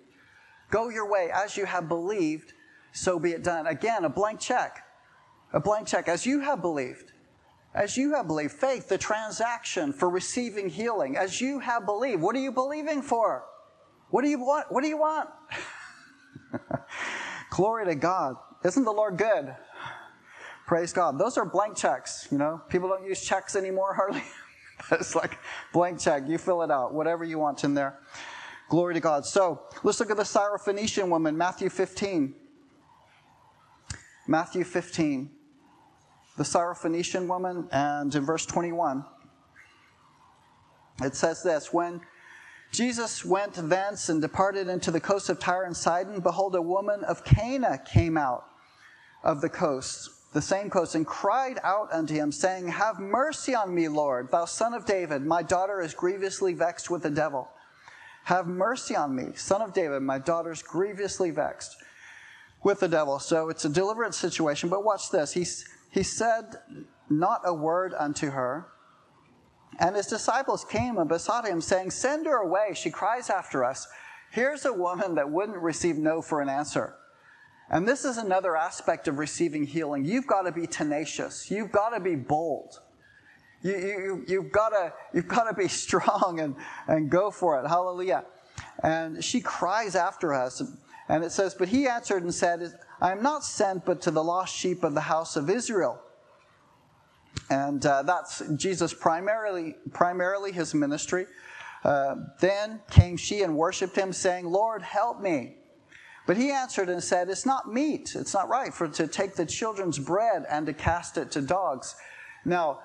Go 0.70 0.88
your 0.88 1.09
way, 1.09 1.31
as 1.33 1.57
you 1.57 1.64
have 1.64 1.88
believed, 1.88 2.53
so 2.92 3.18
be 3.18 3.31
it 3.31 3.42
done. 3.42 3.66
Again, 3.66 4.05
a 4.05 4.09
blank 4.09 4.40
check. 4.40 4.85
A 5.53 5.61
blank 5.61 5.87
check, 5.87 6.09
as 6.09 6.27
you 6.27 6.40
have 6.40 6.61
believed. 6.61 7.12
As 7.75 7.96
you 7.96 8.14
have 8.14 8.27
believed. 8.27 8.53
Faith, 8.53 8.88
the 8.88 8.99
transaction 8.99 9.92
for 9.92 10.11
receiving 10.11 10.68
healing. 10.68 11.16
As 11.16 11.40
you 11.40 11.61
have 11.61 11.87
believed. 11.87 12.20
What 12.20 12.35
are 12.35 12.40
you 12.40 12.53
believing 12.53 13.01
for? 13.01 13.44
What 14.11 14.23
do 14.23 14.29
you 14.29 14.40
want? 14.40 14.66
What 14.70 14.83
do 14.83 14.88
you 14.88 14.99
want? 14.99 15.29
Glory 17.51 17.87
to 17.87 17.94
God. 17.94 18.37
Isn't 18.64 18.85
the 18.85 18.92
Lord 18.92 19.16
good? 19.16 19.55
Praise 20.70 20.92
God. 20.92 21.18
Those 21.18 21.37
are 21.37 21.44
blank 21.44 21.76
checks, 21.76 22.28
you 22.30 22.38
know. 22.38 22.62
People 22.68 22.88
don't 22.88 23.04
use 23.04 23.20
checks 23.20 23.56
anymore 23.56 23.92
hardly. 23.96 24.22
it's 24.92 25.16
like 25.16 25.37
blank 25.72 25.98
check. 25.98 26.22
You 26.28 26.38
fill 26.38 26.62
it 26.62 26.70
out, 26.70 26.94
whatever 26.94 27.24
you 27.24 27.40
want 27.40 27.64
in 27.64 27.74
there. 27.74 27.98
Glory 28.68 28.94
to 28.94 29.00
God. 29.00 29.26
So 29.26 29.62
let's 29.83 29.98
look 29.98 30.12
at 30.12 30.16
the 30.16 30.22
Syrophoenician 30.22 31.09
woman, 31.09 31.37
Matthew 31.37 31.70
15. 31.70 32.37
Matthew 34.28 34.62
15. 34.62 35.30
The 36.37 36.44
Syrophoenician 36.44 37.26
woman, 37.26 37.68
and 37.72 38.14
in 38.14 38.24
verse 38.24 38.46
21, 38.46 39.04
it 41.02 41.16
says 41.16 41.42
this 41.42 41.72
When 41.72 42.00
Jesus 42.70 43.24
went 43.24 43.54
thence 43.54 44.09
and 44.09 44.22
departed 44.22 44.68
into 44.68 44.92
the 44.92 45.00
coast 45.00 45.30
of 45.30 45.40
Tyre 45.40 45.64
and 45.64 45.76
Sidon, 45.76 46.20
behold, 46.20 46.54
a 46.54 46.62
woman 46.62 47.02
of 47.02 47.24
Canaan 47.24 47.80
came 47.85 48.16
out 48.16 48.44
of 49.24 49.40
the 49.40 49.48
coast 49.48 50.11
the 50.33 50.43
same 50.43 50.71
coast, 50.71 50.95
and 50.95 51.07
cried 51.07 51.59
out 51.64 51.93
unto 51.93 52.14
him, 52.14 52.31
saying, 52.31 52.69
Have 52.69 53.01
mercy 53.01 53.55
on 53.55 53.75
me, 53.75 53.88
Lord, 53.88 54.31
thou 54.31 54.45
son 54.45 54.75
of 54.75 54.87
David. 54.87 55.23
My 55.23 55.43
daughter 55.43 55.81
is 55.81 55.93
grievously 55.93 56.55
vexed 56.55 56.90
with 56.90 57.03
the 57.03 57.11
devil. 57.11 57.49
Have 58.25 58.47
mercy 58.47 58.95
on 58.95 59.14
me, 59.14 59.33
son 59.35 59.61
of 59.61 59.73
David. 59.73 60.03
My 60.03 60.19
daughter's 60.19 60.62
grievously 60.62 61.31
vexed 61.31 61.77
with 62.62 62.81
the 62.81 62.88
devil. 62.88 63.19
So 63.19 63.49
it's 63.49 63.64
a 63.64 63.69
deliverance 63.69 64.16
situation. 64.16 64.69
But 64.69 64.85
watch 64.85 65.11
this. 65.11 65.33
He, 65.33 65.47
he 65.90 66.03
said 66.03 66.45
not 67.09 67.40
a 67.45 67.53
word 67.53 67.95
unto 67.99 68.31
her. 68.31 68.69
And 69.79 69.97
his 69.97 70.07
disciples 70.07 70.64
came 70.64 70.99
and 70.99 71.09
besought 71.09 71.47
him, 71.47 71.61
saying, 71.61 71.90
Send 71.90 72.27
her 72.27 72.37
away. 72.37 72.75
She 72.75 72.90
cries 72.90 73.31
after 73.31 73.64
us. 73.64 73.88
Here's 74.31 74.64
a 74.64 74.73
woman 74.73 75.14
that 75.16 75.31
wouldn't 75.31 75.59
receive 75.59 75.97
no 75.97 76.23
for 76.23 76.40
an 76.40 76.49
answer. 76.49 76.95
And 77.70 77.87
this 77.87 78.04
is 78.04 78.18
another 78.18 78.56
aspect 78.56 79.06
of 79.06 79.18
receiving 79.18 79.64
healing. 79.64 80.04
You've 80.04 80.26
got 80.26 80.42
to 80.42 80.52
be 80.52 80.66
tenacious. 80.66 81.50
You've 81.50 81.70
got 81.70 81.90
to 81.90 82.00
be 82.00 82.16
bold. 82.16 82.80
You, 83.62 83.76
you, 83.76 84.24
you've 84.26 84.52
got 84.52 84.70
to, 84.70 84.92
you've 85.14 85.28
got 85.28 85.44
to 85.44 85.54
be 85.54 85.68
strong 85.87 86.40
and, 86.40 86.56
and 86.88 87.09
go 87.09 87.30
for 87.30 87.62
it. 87.62 87.68
Hallelujah. 87.68 88.24
And 88.83 89.22
she 89.22 89.40
cries 89.40 89.94
after 89.94 90.35
us. 90.35 90.62
And 91.09 91.22
it 91.24 91.30
says, 91.30 91.54
But 91.54 91.68
he 91.68 91.87
answered 91.87 92.24
and 92.24 92.35
said, 92.35 92.72
I 93.00 93.12
am 93.12 93.22
not 93.22 93.44
sent 93.44 93.85
but 93.85 94.00
to 94.02 94.11
the 94.11 94.22
lost 94.22 94.54
sheep 94.54 94.83
of 94.83 94.94
the 94.94 95.02
house 95.02 95.37
of 95.37 95.48
Israel. 95.48 96.00
And 97.50 97.85
uh, 97.87 98.02
that's 98.02 98.42
Jesus 98.56 98.92
primarily, 98.92 99.76
primarily 99.92 100.50
his 100.50 100.74
ministry. 100.74 101.26
Uh, 101.85 102.16
then 102.40 102.80
came 102.90 103.16
she 103.16 103.42
and 103.42 103.56
worshiped 103.56 103.96
him, 103.96 104.12
saying, 104.12 104.46
Lord, 104.46 104.83
help 104.83 105.20
me. 105.20 105.56
But 106.31 106.37
he 106.37 106.53
answered 106.53 106.88
and 106.88 107.03
said, 107.03 107.29
It's 107.29 107.45
not 107.45 107.73
meat, 107.73 108.14
it's 108.14 108.35
not 108.35 108.49
right 108.49 108.73
for 108.73 108.87
to 108.87 109.09
take 109.09 109.35
the 109.35 109.45
children's 109.45 109.99
bread 109.99 110.45
and 110.49 110.64
to 110.66 110.73
cast 110.73 111.16
it 111.16 111.33
to 111.33 111.40
dogs. 111.40 111.97
Now, 112.45 112.83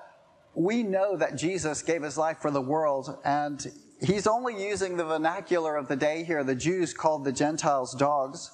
we 0.56 0.82
know 0.82 1.16
that 1.16 1.36
Jesus 1.36 1.80
gave 1.80 2.02
his 2.02 2.18
life 2.18 2.38
for 2.38 2.50
the 2.50 2.60
world, 2.60 3.20
and 3.24 3.64
he's 4.02 4.26
only 4.26 4.60
using 4.60 4.96
the 4.96 5.04
vernacular 5.04 5.76
of 5.76 5.86
the 5.86 5.94
day 5.94 6.24
here. 6.24 6.42
The 6.42 6.56
Jews 6.56 6.92
called 6.92 7.24
the 7.24 7.30
Gentiles 7.30 7.94
dogs 7.94 8.50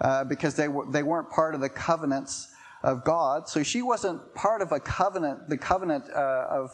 uh, 0.00 0.24
because 0.24 0.56
they, 0.56 0.66
were, 0.66 0.90
they 0.90 1.04
weren't 1.04 1.30
part 1.30 1.54
of 1.54 1.60
the 1.60 1.68
covenants 1.68 2.48
of 2.82 3.04
God. 3.04 3.48
So 3.48 3.62
she 3.62 3.82
wasn't 3.82 4.34
part 4.34 4.62
of 4.62 4.72
a 4.72 4.80
covenant, 4.80 5.48
the 5.48 5.58
covenant 5.58 6.06
uh, 6.10 6.48
of 6.50 6.72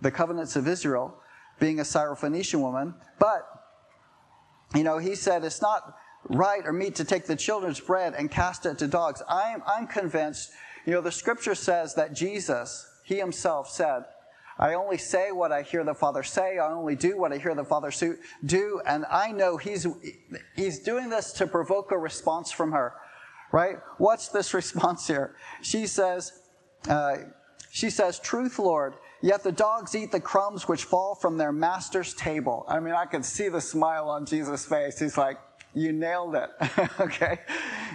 the 0.00 0.10
covenants 0.10 0.56
of 0.56 0.66
Israel, 0.66 1.20
being 1.60 1.80
a 1.80 1.84
Syrophoenician 1.84 2.60
woman. 2.62 2.94
But, 3.18 3.46
you 4.74 4.84
know, 4.84 4.96
he 4.96 5.14
said, 5.14 5.44
It's 5.44 5.60
not 5.60 5.94
right 6.28 6.62
or 6.64 6.72
meet 6.72 6.94
to 6.96 7.04
take 7.04 7.26
the 7.26 7.36
children's 7.36 7.80
bread 7.80 8.14
and 8.16 8.30
cast 8.30 8.66
it 8.66 8.78
to 8.78 8.86
dogs. 8.86 9.22
I'm, 9.28 9.62
I'm 9.66 9.86
convinced, 9.86 10.50
you 10.84 10.92
know, 10.92 11.00
the 11.00 11.12
scripture 11.12 11.54
says 11.54 11.94
that 11.94 12.14
Jesus, 12.14 12.86
he 13.04 13.16
himself 13.16 13.70
said, 13.70 14.04
I 14.58 14.74
only 14.74 14.98
say 14.98 15.30
what 15.30 15.52
I 15.52 15.62
hear 15.62 15.84
the 15.84 15.94
Father 15.94 16.24
say. 16.24 16.58
I 16.58 16.72
only 16.72 16.96
do 16.96 17.16
what 17.16 17.32
I 17.32 17.38
hear 17.38 17.54
the 17.54 17.64
Father 17.64 17.92
do. 18.44 18.80
And 18.86 19.04
I 19.08 19.30
know 19.30 19.56
he's, 19.56 19.86
he's 20.56 20.80
doing 20.80 21.08
this 21.08 21.32
to 21.34 21.46
provoke 21.46 21.92
a 21.92 21.98
response 21.98 22.50
from 22.50 22.72
her, 22.72 22.94
right? 23.52 23.76
What's 23.98 24.28
this 24.28 24.52
response 24.62 25.06
here? 25.06 25.36
She 25.62 25.86
says, 25.86 26.42
uh, 26.88 27.18
she 27.70 27.88
says, 27.88 28.18
truth, 28.18 28.58
Lord, 28.58 28.94
yet 29.22 29.44
the 29.44 29.52
dogs 29.52 29.94
eat 29.94 30.10
the 30.10 30.20
crumbs 30.20 30.66
which 30.66 30.84
fall 30.84 31.14
from 31.14 31.36
their 31.36 31.52
master's 31.52 32.12
table. 32.14 32.64
I 32.68 32.80
mean, 32.80 32.94
I 32.94 33.04
could 33.04 33.24
see 33.24 33.48
the 33.48 33.60
smile 33.60 34.08
on 34.08 34.26
Jesus' 34.26 34.66
face. 34.66 34.98
He's 34.98 35.16
like, 35.16 35.38
you 35.74 35.92
nailed 35.92 36.34
it. 36.34 36.50
okay? 37.00 37.40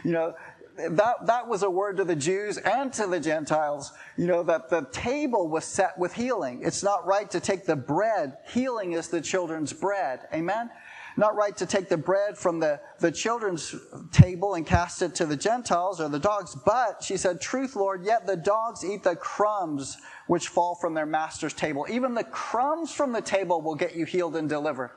You 0.03 0.11
know, 0.11 0.35
that, 0.77 1.27
that 1.27 1.47
was 1.47 1.63
a 1.63 1.69
word 1.69 1.97
to 1.97 2.03
the 2.03 2.15
Jews 2.15 2.57
and 2.57 2.91
to 2.93 3.07
the 3.07 3.19
Gentiles, 3.19 3.91
you 4.17 4.25
know, 4.25 4.43
that 4.43 4.69
the 4.69 4.87
table 4.91 5.47
was 5.47 5.65
set 5.65 5.97
with 5.97 6.13
healing. 6.13 6.61
It's 6.63 6.83
not 6.83 7.05
right 7.05 7.29
to 7.31 7.39
take 7.39 7.65
the 7.65 7.75
bread. 7.75 8.37
Healing 8.47 8.93
is 8.93 9.09
the 9.09 9.21
children's 9.21 9.71
bread. 9.71 10.21
Amen? 10.33 10.69
Not 11.15 11.35
right 11.35 11.55
to 11.57 11.67
take 11.67 11.89
the 11.89 11.97
bread 11.97 12.37
from 12.37 12.59
the, 12.59 12.79
the 12.99 13.11
children's 13.11 13.75
table 14.11 14.55
and 14.55 14.65
cast 14.65 15.03
it 15.03 15.13
to 15.15 15.27
the 15.27 15.37
Gentiles 15.37 16.01
or 16.01 16.09
the 16.09 16.17
dogs. 16.17 16.55
But, 16.65 17.03
she 17.03 17.17
said, 17.17 17.39
truth, 17.39 17.75
Lord, 17.75 18.03
yet 18.03 18.25
the 18.25 18.35
dogs 18.35 18.83
eat 18.83 19.03
the 19.03 19.15
crumbs 19.15 19.97
which 20.25 20.47
fall 20.47 20.73
from 20.73 20.95
their 20.95 21.05
master's 21.05 21.53
table. 21.53 21.85
Even 21.87 22.15
the 22.15 22.23
crumbs 22.23 22.91
from 22.91 23.11
the 23.11 23.21
table 23.21 23.61
will 23.61 23.75
get 23.75 23.95
you 23.95 24.05
healed 24.05 24.35
and 24.35 24.49
delivered. 24.49 24.89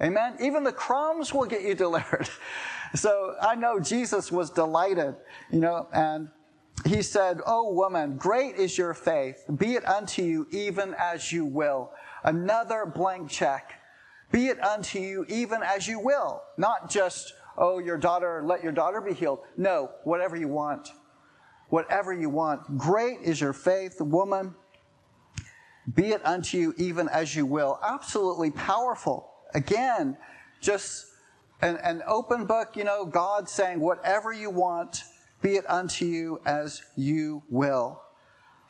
Amen? 0.00 0.36
Even 0.40 0.64
the 0.64 0.72
crumbs 0.72 1.34
will 1.34 1.46
get 1.46 1.62
you 1.62 1.74
delivered. 1.74 2.28
So 2.94 3.34
I 3.42 3.54
know 3.54 3.78
Jesus 3.78 4.32
was 4.32 4.48
delighted, 4.48 5.14
you 5.50 5.60
know, 5.60 5.88
and 5.92 6.30
he 6.86 7.02
said, 7.02 7.40
Oh 7.44 7.70
woman, 7.74 8.16
great 8.16 8.54
is 8.54 8.78
your 8.78 8.94
faith. 8.94 9.44
Be 9.58 9.74
it 9.74 9.86
unto 9.86 10.22
you 10.22 10.46
even 10.50 10.94
as 10.98 11.30
you 11.30 11.44
will. 11.44 11.90
Another 12.24 12.86
blank 12.86 13.28
check. 13.28 13.74
Be 14.30 14.48
it 14.48 14.62
unto 14.62 14.98
you 14.98 15.24
even 15.28 15.62
as 15.62 15.86
you 15.86 15.98
will. 15.98 16.42
Not 16.56 16.90
just, 16.90 17.34
oh, 17.56 17.78
your 17.78 17.96
daughter, 17.96 18.42
let 18.44 18.62
your 18.62 18.72
daughter 18.72 19.00
be 19.00 19.14
healed. 19.14 19.40
No, 19.56 19.90
whatever 20.04 20.36
you 20.36 20.48
want. 20.48 20.88
Whatever 21.68 22.12
you 22.12 22.30
want. 22.30 22.78
Great 22.78 23.20
is 23.22 23.40
your 23.40 23.52
faith, 23.52 24.00
woman. 24.00 24.54
Be 25.94 26.08
it 26.08 26.24
unto 26.24 26.58
you 26.58 26.74
even 26.76 27.08
as 27.08 27.34
you 27.34 27.46
will. 27.46 27.78
Absolutely 27.82 28.50
powerful. 28.50 29.30
Again, 29.54 30.16
just 30.60 31.06
an, 31.60 31.76
an 31.82 32.02
open 32.06 32.46
book, 32.46 32.76
you 32.76 32.84
know, 32.84 33.04
God 33.04 33.48
saying, 33.48 33.80
whatever 33.80 34.32
you 34.32 34.50
want, 34.50 35.02
be 35.42 35.56
it 35.56 35.68
unto 35.68 36.04
you 36.04 36.40
as 36.44 36.82
you 36.96 37.42
will. 37.48 38.02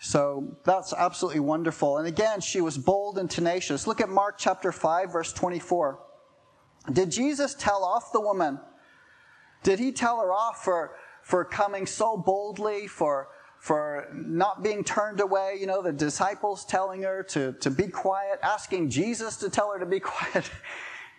So 0.01 0.57
that's 0.65 0.93
absolutely 0.93 1.41
wonderful. 1.41 1.99
And 1.99 2.07
again, 2.07 2.41
she 2.41 2.61
was 2.61 2.79
bold 2.79 3.19
and 3.19 3.29
tenacious. 3.31 3.87
Look 3.87 4.01
at 4.01 4.09
Mark 4.09 4.37
chapter 4.39 4.71
5, 4.71 5.13
verse 5.13 5.33
24. 5.33 5.99
Did 6.93 7.11
Jesus 7.11 7.55
tell 7.55 7.85
off 7.85 8.13
the 8.13 8.21
woman? 8.21 8.61
Did 9.63 9.79
he 9.79 9.91
tell 9.91 10.21
her 10.21 10.33
off 10.33 10.63
for, 10.63 10.93
for 11.23 11.45
coming 11.45 11.85
so 11.85 12.17
boldly, 12.17 12.87
for, 12.87 13.29
for 13.61 14.09
not 14.13 14.63
being 14.63 14.85
turned 14.85 15.21
away? 15.21 15.57
You 15.61 15.67
know, 15.67 15.83
the 15.83 15.93
disciples 15.93 16.65
telling 16.65 17.03
her 17.03 17.23
to, 17.25 17.53
to 17.55 17.71
be 17.71 17.89
quiet, 17.89 18.39
asking 18.43 18.91
Jesus 18.91 19.37
to 19.39 19.51
tell 19.51 19.73
her 19.73 19.79
to 19.79 19.87
be 19.87 20.01
quiet. 20.15 20.51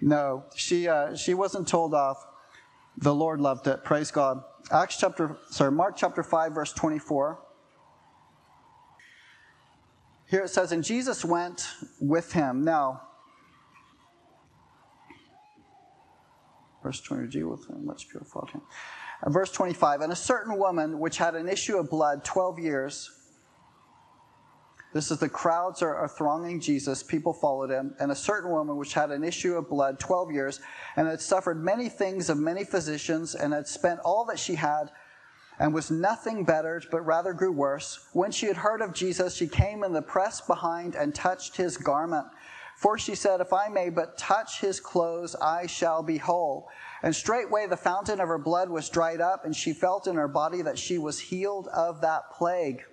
no, 0.02 0.46
she, 0.56 0.88
uh, 0.88 1.16
she 1.16 1.34
wasn't 1.34 1.68
told 1.68 1.94
off. 1.94 2.26
The 2.98 3.14
Lord 3.14 3.40
loved 3.40 3.68
it. 3.68 3.84
Praise 3.84 4.12
God. 4.12 4.44
Acts 4.72 4.98
chapter, 4.98 5.38
sorry, 5.50 5.72
Mark 5.72 5.96
chapter 5.96 6.22
5, 6.22 6.54
verse 6.54 6.74
24. 6.74 7.40
Here 10.30 10.44
it 10.44 10.50
says, 10.50 10.72
and 10.72 10.84
Jesus 10.84 11.26
went 11.26 11.68
with 12.00 12.34
him. 12.34 12.64
Now, 12.64 13.02
verse 16.84 17.02
20, 17.02 17.44
with 17.44 17.68
him, 17.68 17.86
much 17.86 18.10
purified 18.10 18.52
him. 18.52 18.62
Verse 19.28 19.52
25, 19.52 20.02
and 20.02 20.14
a 20.14 20.16
certain 20.16 20.58
woman 20.58 21.00
which 21.00 21.18
had 21.18 21.36
an 21.36 21.50
issue 21.50 21.78
of 21.78 21.90
blood 21.90 22.24
12 22.24 22.60
years, 22.60 23.12
this 24.94 25.12
is 25.12 25.20
the 25.20 25.30
crowds 25.30 25.82
are, 25.84 25.94
are, 25.94 26.08
thronging 26.08 26.60
Jesus, 26.60 27.04
people 27.04 27.34
followed 27.34 27.70
him, 27.70 27.96
and 28.00 28.12
a 28.12 28.16
certain 28.16 28.50
woman 28.50 28.78
which 28.78 28.94
had 28.94 29.12
an 29.12 29.24
issue 29.24 29.56
of 29.56 29.70
blood 29.70 30.00
12 30.00 30.32
years, 30.32 30.62
and 30.96 31.08
had 31.08 31.22
suffered 31.22 31.64
many 31.64 31.90
things 31.90 32.30
of 32.30 32.40
many 32.40 32.64
physicians, 32.64 33.36
and 33.36 33.54
had 33.54 33.68
spent 33.68 34.00
all 34.00 34.26
that 34.26 34.40
she 34.40 34.56
had, 34.56 34.90
and 35.60 35.74
was 35.74 35.92
nothing 35.92 36.44
bettered, 36.44 36.88
but 36.90 37.06
rather 37.06 37.34
grew 37.34 37.52
worse. 37.52 38.08
When 38.14 38.32
she 38.32 38.48
had 38.48 38.58
heard 38.58 38.82
of 38.82 38.94
Jesus, 38.94 39.36
she 39.36 39.48
came 39.48 39.84
in 39.84 39.94
the 39.94 40.02
press 40.02 40.42
behind 40.42 40.96
and 40.96 41.14
touched 41.14 41.58
his 41.58 41.78
garment. 41.78 42.26
For 42.78 42.98
she 42.98 43.14
said, 43.14 43.42
If 43.42 43.52
I 43.52 43.68
may 43.68 43.90
but 43.90 44.18
touch 44.18 44.62
his 44.62 44.80
clothes, 44.80 45.36
I 45.36 45.68
shall 45.68 46.02
be 46.02 46.18
whole. 46.18 46.70
And 47.04 47.16
straightway 47.16 47.68
the 47.68 47.78
fountain 47.78 48.20
of 48.20 48.28
her 48.28 48.38
blood 48.38 48.70
was 48.70 48.90
dried 48.90 49.22
up, 49.22 49.46
and 49.46 49.56
she 49.56 49.74
felt 49.74 50.08
in 50.08 50.16
her 50.16 50.28
body 50.28 50.62
that 50.62 50.78
she 50.78 50.98
was 50.98 51.20
healed 51.20 51.68
of 51.68 52.02
that 52.02 52.32
plague. 52.32 52.84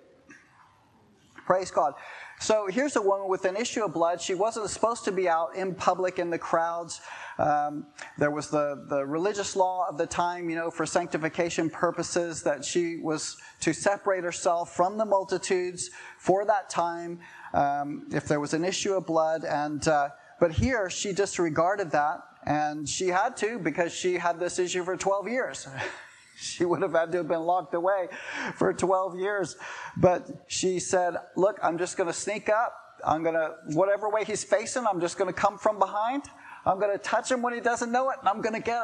Praise 1.47 1.71
God. 1.71 1.95
So 2.41 2.67
here's 2.67 2.97
a 2.97 3.03
woman 3.03 3.29
with 3.29 3.45
an 3.47 3.57
issue 3.57 3.85
of 3.85 3.95
blood. 3.95 4.21
She 4.21 4.35
wasn't 4.35 4.69
supposed 4.69 5.05
to 5.05 5.13
be 5.13 5.29
out 5.29 5.57
in 5.57 5.75
public 5.75 6.19
in 6.19 6.29
the 6.29 6.39
crowds. 6.39 7.01
Um, 7.39 7.87
there 8.19 8.31
was 8.31 8.51
the, 8.51 8.85
the 8.89 9.07
religious 9.07 9.57
law 9.57 9.87
of 9.89 9.97
the 9.97 10.07
time, 10.07 10.51
you 10.51 10.57
know, 10.57 10.71
for 10.71 10.85
sanctification 10.85 11.71
purposes, 11.71 12.43
that 12.43 12.65
she 12.65 12.99
was 12.99 13.37
to 13.61 13.73
separate 13.73 14.23
herself 14.23 14.75
from 14.75 14.99
the 14.99 15.05
multitudes 15.05 15.91
for 16.19 16.45
that 16.45 16.69
time 16.69 17.21
um, 17.55 18.07
if 18.13 18.27
there 18.27 18.41
was 18.41 18.53
an 18.55 18.65
issue 18.65 18.95
of 18.95 19.07
blood. 19.07 19.45
And 19.45 19.87
uh, 19.89 20.11
but 20.39 20.53
here 20.53 20.91
she 20.91 21.13
disregarded 21.13 21.91
that, 21.93 22.21
and 22.47 22.89
she 22.89 23.09
had 23.09 23.37
to 23.39 23.59
because 23.59 23.93
she 23.93 24.15
had 24.15 24.39
this 24.39 24.59
issue 24.59 24.85
for 24.85 24.97
12 24.97 25.29
years. 25.29 25.69
she 26.37 26.65
would 26.65 26.83
have 26.83 26.93
had 26.93 27.11
to 27.13 27.19
have 27.19 27.29
been 27.29 27.43
locked 27.43 27.75
away 27.75 28.09
for 28.55 28.73
12 28.73 29.19
years. 29.19 29.57
But 29.97 30.29
she 30.47 30.79
said, 30.79 31.17
Look, 31.37 31.59
I'm 31.63 31.77
just 31.77 31.97
going 31.97 32.09
to 32.09 32.15
sneak 32.15 32.49
up. 32.49 32.75
I'm 33.05 33.23
going 33.23 33.35
to, 33.35 33.55
whatever 33.77 34.09
way 34.09 34.25
he's 34.25 34.45
facing, 34.45 34.87
I'm 34.87 35.01
just 35.01 35.19
going 35.19 35.33
to 35.33 35.39
come 35.39 35.59
from 35.59 35.79
behind. 35.79 36.25
I'm 36.65 36.81
going 36.81 36.93
to 36.93 36.99
touch 36.99 37.31
him 37.31 37.43
when 37.43 37.55
he 37.55 37.61
doesn't 37.61 37.93
know 37.93 38.11
it, 38.11 38.17
and 38.19 38.29
I'm 38.29 38.41
going 38.41 38.55
to 38.55 38.61
get 38.61 38.83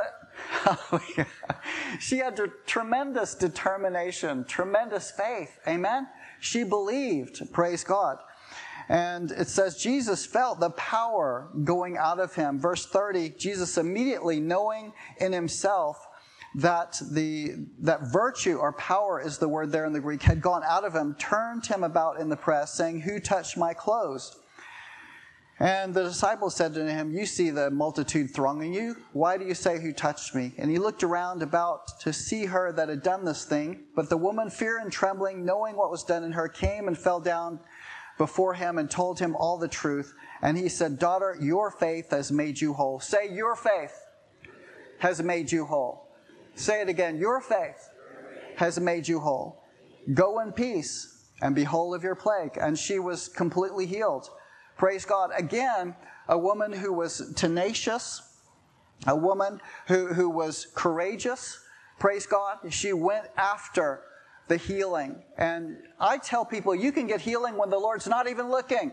it. 0.68 1.26
she 2.00 2.18
had 2.18 2.38
tremendous 2.64 3.34
determination, 3.34 4.44
tremendous 4.44 5.10
faith. 5.10 5.58
Amen? 5.66 6.06
She 6.38 6.62
believed. 6.62 7.52
Praise 7.52 7.82
God. 7.82 8.18
And 8.92 9.30
it 9.30 9.48
says 9.48 9.78
Jesus 9.78 10.26
felt 10.26 10.60
the 10.60 10.68
power 10.70 11.48
going 11.64 11.96
out 11.96 12.20
of 12.20 12.34
him. 12.34 12.58
Verse 12.58 12.84
30, 12.84 13.30
Jesus 13.38 13.78
immediately 13.78 14.38
knowing 14.38 14.92
in 15.16 15.32
himself 15.32 16.06
that 16.56 17.00
the 17.10 17.54
that 17.78 18.12
virtue 18.12 18.58
or 18.58 18.74
power 18.74 19.18
is 19.18 19.38
the 19.38 19.48
word 19.48 19.72
there 19.72 19.86
in 19.86 19.94
the 19.94 20.00
Greek 20.00 20.22
had 20.22 20.42
gone 20.42 20.62
out 20.66 20.84
of 20.84 20.94
him, 20.94 21.14
turned 21.14 21.64
him 21.64 21.84
about 21.84 22.20
in 22.20 22.28
the 22.28 22.36
press, 22.36 22.74
saying, 22.74 23.00
Who 23.00 23.18
touched 23.18 23.56
my 23.56 23.72
clothes? 23.72 24.38
And 25.58 25.94
the 25.94 26.02
disciples 26.02 26.54
said 26.54 26.74
to 26.74 26.84
him, 26.84 27.12
You 27.12 27.24
see 27.24 27.48
the 27.48 27.70
multitude 27.70 28.34
thronging 28.34 28.74
you. 28.74 28.96
Why 29.14 29.38
do 29.38 29.46
you 29.46 29.54
say, 29.54 29.80
Who 29.80 29.94
touched 29.94 30.34
me? 30.34 30.52
And 30.58 30.70
he 30.70 30.78
looked 30.78 31.02
around 31.02 31.42
about 31.42 31.98
to 32.00 32.12
see 32.12 32.44
her 32.44 32.72
that 32.72 32.90
had 32.90 33.02
done 33.02 33.24
this 33.24 33.46
thing. 33.46 33.84
But 33.96 34.10
the 34.10 34.18
woman, 34.18 34.50
fear 34.50 34.80
and 34.80 34.92
trembling, 34.92 35.46
knowing 35.46 35.76
what 35.76 35.90
was 35.90 36.04
done 36.04 36.24
in 36.24 36.32
her, 36.32 36.46
came 36.46 36.88
and 36.88 36.98
fell 36.98 37.20
down 37.20 37.58
before 38.18 38.54
him 38.54 38.78
and 38.78 38.90
told 38.90 39.18
him 39.18 39.36
all 39.36 39.58
the 39.58 39.68
truth. 39.68 40.14
And 40.42 40.56
he 40.58 40.68
said, 40.68 40.98
Daughter, 40.98 41.36
your 41.40 41.70
faith 41.70 42.10
has 42.10 42.32
made 42.32 42.60
you 42.60 42.72
whole. 42.72 43.00
Say, 43.00 43.32
Your 43.32 43.56
faith 43.56 43.94
has 44.98 45.22
made 45.22 45.50
you 45.50 45.64
whole. 45.64 46.08
Say 46.54 46.80
it 46.80 46.88
again. 46.88 47.16
Your 47.16 47.40
faith 47.40 47.88
has 48.56 48.78
made 48.78 49.08
you 49.08 49.20
whole. 49.20 49.62
Go 50.14 50.40
in 50.40 50.52
peace 50.52 51.28
and 51.40 51.54
be 51.54 51.64
whole 51.64 51.94
of 51.94 52.02
your 52.02 52.14
plague. 52.14 52.56
And 52.60 52.78
she 52.78 52.98
was 52.98 53.28
completely 53.28 53.86
healed. 53.86 54.28
Praise 54.76 55.04
God. 55.04 55.30
Again, 55.36 55.94
a 56.28 56.38
woman 56.38 56.72
who 56.72 56.92
was 56.92 57.32
tenacious, 57.34 58.22
a 59.06 59.16
woman 59.16 59.60
who, 59.88 60.08
who 60.08 60.28
was 60.28 60.68
courageous. 60.74 61.58
Praise 61.98 62.26
God. 62.26 62.58
She 62.70 62.92
went 62.92 63.26
after 63.36 64.02
the 64.48 64.56
healing. 64.56 65.22
And 65.38 65.78
I 66.00 66.18
tell 66.18 66.44
people, 66.44 66.74
you 66.74 66.92
can 66.92 67.06
get 67.06 67.20
healing 67.20 67.56
when 67.56 67.70
the 67.70 67.78
Lord's 67.78 68.06
not 68.06 68.28
even 68.28 68.50
looking. 68.50 68.92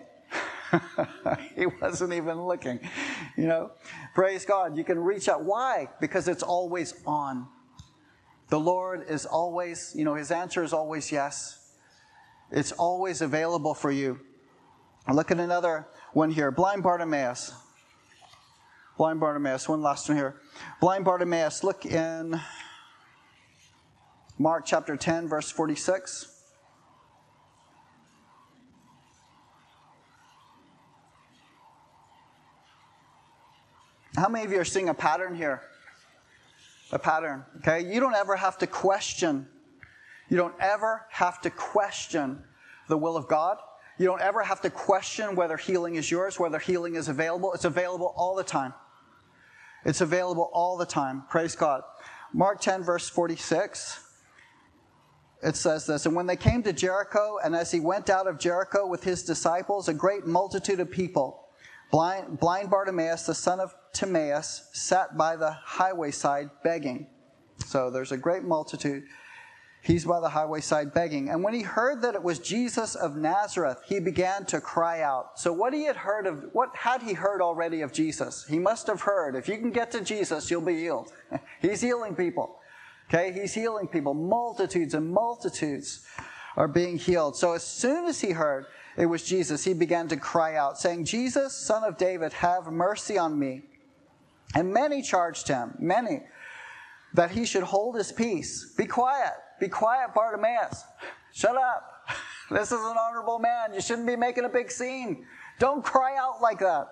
he 1.56 1.66
wasn't 1.66 2.14
even 2.14 2.42
looking. 2.42 2.80
You 3.38 3.48
know, 3.48 3.72
praise 4.14 4.46
God. 4.46 4.78
You 4.78 4.84
can 4.84 5.00
reach 5.00 5.28
out. 5.28 5.44
Why? 5.44 5.88
Because 6.00 6.28
it's 6.28 6.44
always 6.44 6.94
on. 7.06 7.48
The 8.50 8.60
Lord 8.60 9.06
is 9.08 9.26
always, 9.26 9.94
you 9.96 10.04
know, 10.04 10.16
his 10.16 10.32
answer 10.32 10.64
is 10.64 10.74
always 10.74 11.12
yes. 11.12 11.74
It's 12.52 12.72
always 12.72 13.22
available 13.22 13.76
for 13.76 13.92
you. 13.92 14.20
Look 15.12 15.32
at 15.32 15.40
another 15.40 15.88
one 16.14 16.32
here. 16.32 16.52
Blind 16.52 16.84
Bartimaeus. 16.84 17.54
Blind 18.98 19.20
Bartimaeus. 19.20 19.70
One 19.70 19.82
last 19.82 20.10
one 20.10 20.18
here. 20.18 20.42
Blind 20.82 21.06
Bartimaeus. 21.06 21.64
Look 21.64 21.86
in 21.86 22.40
Mark 24.42 24.66
chapter 24.66 24.96
10, 24.96 25.28
verse 25.28 25.52
46. 25.52 26.34
How 34.16 34.30
many 34.30 34.46
of 34.46 34.52
you 34.54 34.62
are 34.62 34.66
seeing 34.66 34.88
a 34.88 34.94
pattern 34.94 35.36
here? 35.36 35.62
A 36.94 37.00
pattern, 37.00 37.44
okay? 37.58 37.82
You 37.94 38.00
don't 38.00 38.16
ever 38.16 38.38
have 38.38 38.58
to 38.60 38.68
question. 38.68 39.46
You 40.30 40.38
don't 40.38 40.56
ever 40.62 41.06
have 41.10 41.42
to 41.42 41.50
question 41.50 42.42
the 42.88 42.98
will 42.98 43.18
of 43.18 43.28
God. 43.28 43.58
You 43.98 44.06
don't 44.06 44.22
ever 44.22 44.42
have 44.42 44.62
to 44.62 44.70
question 44.70 45.36
whether 45.36 45.58
healing 45.58 45.96
is 45.96 46.10
yours, 46.10 46.40
whether 46.40 46.60
healing 46.60 46.96
is 46.96 47.10
available. 47.10 47.54
It's 47.54 47.66
available 47.66 48.14
all 48.16 48.36
the 48.36 48.44
time. 48.44 48.74
It's 49.84 50.00
available 50.00 50.50
all 50.54 50.78
the 50.78 50.86
time. 50.86 51.24
Praise 51.30 51.58
God. 51.58 51.84
Mark 52.34 52.62
10, 52.62 52.84
verse 52.84 53.10
46. 53.10 54.06
It 55.42 55.56
says 55.56 55.86
this 55.86 56.06
And 56.06 56.16
when 56.16 56.28
they 56.28 56.36
came 56.36 56.64
to 56.64 56.74
Jericho, 56.74 57.38
and 57.44 57.56
as 57.56 57.72
he 57.72 57.80
went 57.80 58.10
out 58.10 58.28
of 58.28 58.40
Jericho 58.40 58.86
with 58.88 59.04
his 59.04 59.24
disciples, 59.24 59.88
a 59.88 59.94
great 59.94 60.26
multitude 60.26 60.80
of 60.80 60.92
people, 60.92 61.48
blind, 61.92 62.40
blind 62.40 62.70
Bartimaeus, 62.70 63.26
the 63.26 63.36
son 63.36 63.60
of 63.60 63.74
Timaeus, 63.94 64.70
sat 64.74 65.18
by 65.18 65.36
the 65.36 65.52
highway 65.52 66.12
side 66.12 66.50
begging. 66.64 67.08
So 67.66 67.90
there's 67.90 68.12
a 68.12 68.18
great 68.18 68.44
multitude. 68.44 69.04
He's 69.82 70.04
by 70.04 70.20
the 70.20 70.30
highway 70.30 70.60
side 70.60 70.94
begging. 70.94 71.30
And 71.30 71.42
when 71.42 71.54
he 71.54 71.62
heard 71.62 72.02
that 72.02 72.14
it 72.14 72.22
was 72.22 72.40
Jesus 72.40 72.96
of 72.96 73.16
Nazareth, 73.16 73.82
he 73.86 74.02
began 74.02 74.46
to 74.48 74.60
cry 74.60 75.02
out. 75.02 75.40
So 75.40 75.54
what 75.54 75.74
he 75.74 75.86
had 75.86 75.96
heard 75.96 76.28
of, 76.28 76.50
what 76.52 76.76
had 76.76 77.02
he 77.02 77.14
heard 77.14 77.42
already 77.42 77.82
of 77.82 77.94
Jesus? 77.94 78.46
He 78.46 78.60
must 78.60 78.88
have 78.88 79.02
heard, 79.02 79.36
if 79.36 79.48
you 79.48 79.58
can 79.58 79.72
get 79.72 79.90
to 79.92 80.02
Jesus, 80.02 80.52
you'll 80.52 80.62
be 80.62 80.80
healed. 80.80 81.14
He's 81.62 81.80
healing 81.80 82.14
people. 82.14 82.59
Okay, 83.10 83.32
he's 83.34 83.54
healing 83.54 83.88
people. 83.88 84.14
Multitudes 84.14 84.94
and 84.94 85.12
multitudes 85.12 86.06
are 86.56 86.68
being 86.68 86.98
healed. 86.98 87.36
So 87.36 87.54
as 87.54 87.64
soon 87.64 88.06
as 88.06 88.22
he 88.22 88.32
heard 88.32 88.68
it 88.98 89.08
was 89.08 89.24
Jesus, 89.24 89.64
he 89.64 89.74
began 89.74 90.08
to 90.10 90.18
cry 90.18 90.56
out, 90.56 90.78
saying, 90.78 91.06
Jesus, 91.06 91.56
son 91.56 91.84
of 91.84 91.98
David, 91.98 92.34
have 92.34 92.68
mercy 92.68 93.18
on 93.18 93.40
me. 93.40 93.64
And 94.56 94.74
many 94.74 95.02
charged 95.02 95.48
him, 95.48 95.74
many, 95.80 96.22
that 97.14 97.32
he 97.32 97.46
should 97.46 97.64
hold 97.64 97.96
his 97.96 98.12
peace. 98.12 98.74
Be 98.78 98.86
quiet. 98.86 99.34
Be 99.60 99.70
quiet, 99.70 100.14
Bartimaeus. 100.14 100.84
Shut 101.34 101.56
up. 101.56 101.86
This 102.52 102.72
is 102.72 102.80
an 102.80 102.98
honorable 102.98 103.38
man. 103.38 103.76
You 103.76 103.80
shouldn't 103.80 104.08
be 104.08 104.16
making 104.16 104.44
a 104.44 104.50
big 104.50 104.72
scene. 104.72 105.24
Don't 105.60 105.86
cry 105.86 106.18
out 106.18 106.42
like 106.42 106.58
that. 106.58 106.88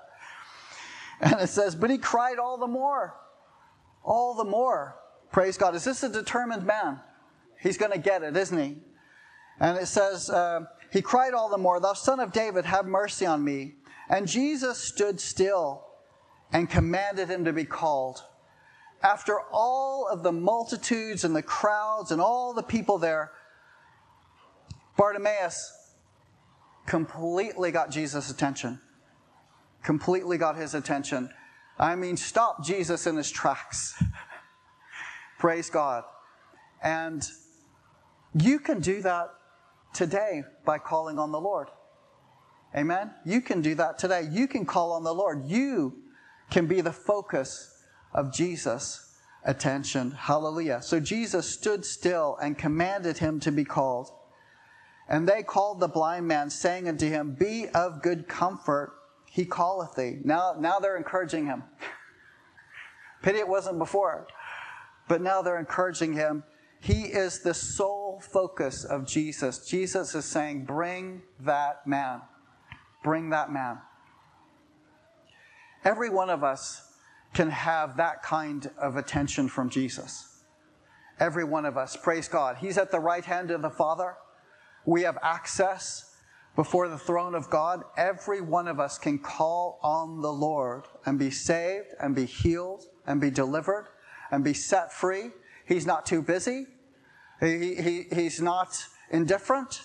And 1.19 1.41
it 1.41 1.49
says, 1.49 1.75
but 1.75 1.89
he 1.89 1.97
cried 1.97 2.37
all 2.37 2.59
the 2.59 2.67
more. 2.67 3.15
All 4.03 4.35
the 4.35 4.43
more. 4.43 4.99
Praise 5.31 5.57
God. 5.57 5.75
Is 5.75 5.83
this 5.83 6.03
a 6.03 6.09
determined 6.09 6.65
man? 6.65 6.99
He's 7.59 7.77
going 7.77 7.91
to 7.91 7.97
get 7.97 8.23
it, 8.23 8.37
isn't 8.37 8.57
he? 8.57 8.77
And 9.59 9.77
it 9.77 9.87
says, 9.87 10.29
uh, 10.29 10.65
He 10.91 11.01
cried 11.01 11.33
all 11.33 11.49
the 11.49 11.57
more, 11.57 11.79
Thou 11.79 11.93
son 11.93 12.19
of 12.19 12.31
David, 12.31 12.65
have 12.65 12.85
mercy 12.85 13.25
on 13.25 13.43
me. 13.43 13.75
And 14.09 14.27
Jesus 14.27 14.77
stood 14.77 15.19
still 15.19 15.85
and 16.53 16.69
commanded 16.69 17.29
him 17.29 17.45
to 17.45 17.53
be 17.53 17.65
called. 17.65 18.23
After 19.03 19.39
all 19.51 20.07
of 20.09 20.23
the 20.23 20.31
multitudes 20.31 21.23
and 21.23 21.35
the 21.35 21.41
crowds 21.41 22.11
and 22.11 22.21
all 22.21 22.53
the 22.53 22.63
people 22.63 22.97
there, 22.97 23.31
Bartimaeus 24.95 25.71
completely 26.85 27.71
got 27.71 27.91
Jesus' 27.91 28.31
attention. 28.31 28.79
Completely 29.83 30.37
got 30.37 30.55
his 30.55 30.73
attention. 30.73 31.29
I 31.77 31.95
mean, 31.95 32.17
stopped 32.17 32.65
Jesus 32.65 33.05
in 33.05 33.15
his 33.17 33.29
tracks. 33.29 34.01
Praise 35.37 35.69
God. 35.69 36.03
And 36.83 37.27
you 38.33 38.59
can 38.59 38.79
do 38.79 39.01
that 39.01 39.29
today 39.93 40.43
by 40.65 40.77
calling 40.77 41.19
on 41.19 41.31
the 41.31 41.39
Lord. 41.39 41.69
Amen? 42.75 43.11
You 43.25 43.41
can 43.41 43.61
do 43.61 43.75
that 43.75 43.97
today. 43.97 44.27
You 44.31 44.47
can 44.47 44.65
call 44.65 44.91
on 44.91 45.03
the 45.03 45.13
Lord. 45.13 45.45
You 45.45 45.95
can 46.49 46.67
be 46.67 46.81
the 46.81 46.91
focus 46.91 47.83
of 48.13 48.33
Jesus' 48.33 49.15
attention. 49.43 50.11
Hallelujah. 50.11 50.81
So 50.81 50.99
Jesus 50.99 51.49
stood 51.49 51.85
still 51.85 52.37
and 52.41 52.57
commanded 52.57 53.17
him 53.17 53.39
to 53.41 53.51
be 53.51 53.63
called. 53.63 54.11
And 55.09 55.27
they 55.27 55.41
called 55.41 55.79
the 55.79 55.87
blind 55.87 56.27
man, 56.27 56.49
saying 56.49 56.87
unto 56.87 57.07
him, 57.07 57.33
Be 57.39 57.69
of 57.69 58.01
good 58.01 58.27
comfort, 58.27 58.93
he 59.25 59.45
calleth 59.45 59.95
thee. 59.95 60.19
Now, 60.23 60.55
now 60.59 60.79
they're 60.79 60.97
encouraging 60.97 61.45
him. 61.45 61.63
Pity 63.21 63.39
it 63.39 63.47
wasn't 63.47 63.79
before. 63.79 64.27
But 65.07 65.21
now 65.21 65.41
they're 65.41 65.59
encouraging 65.59 66.13
him. 66.13 66.43
He 66.79 67.03
is 67.03 67.39
the 67.41 67.53
sole 67.53 68.19
focus 68.19 68.83
of 68.83 69.07
Jesus. 69.07 69.67
Jesus 69.67 70.13
is 70.13 70.25
saying, 70.25 70.65
Bring 70.65 71.21
that 71.39 71.87
man. 71.87 72.21
Bring 73.03 73.29
that 73.29 73.51
man. 73.51 73.79
Every 75.83 76.09
one 76.09 76.29
of 76.29 76.43
us 76.43 76.81
can 77.33 77.49
have 77.49 77.97
that 77.97 78.23
kind 78.23 78.69
of 78.77 78.95
attention 78.95 79.47
from 79.47 79.69
Jesus. 79.69 80.43
Every 81.19 81.43
one 81.43 81.65
of 81.65 81.77
us. 81.77 81.95
Praise 81.95 82.27
God. 82.27 82.57
He's 82.57 82.77
at 82.77 82.91
the 82.91 82.99
right 82.99 83.25
hand 83.25 83.51
of 83.51 83.61
the 83.61 83.69
Father. 83.69 84.15
We 84.85 85.01
have 85.03 85.17
access 85.23 86.15
before 86.55 86.87
the 86.89 86.97
throne 86.97 87.35
of 87.35 87.49
God. 87.49 87.83
Every 87.97 88.41
one 88.41 88.67
of 88.67 88.79
us 88.79 88.97
can 88.97 89.19
call 89.19 89.79
on 89.83 90.21
the 90.21 90.31
Lord 90.31 90.85
and 91.05 91.17
be 91.17 91.31
saved 91.31 91.87
and 91.99 92.15
be 92.15 92.25
healed 92.25 92.83
and 93.05 93.19
be 93.19 93.31
delivered 93.31 93.87
and 94.31 94.43
be 94.43 94.53
set 94.53 94.91
free. 94.93 95.31
He's 95.65 95.85
not 95.85 96.05
too 96.05 96.21
busy. 96.21 96.67
He, 97.39 97.75
he, 97.75 98.05
he's 98.13 98.41
not 98.41 98.85
indifferent. 99.11 99.81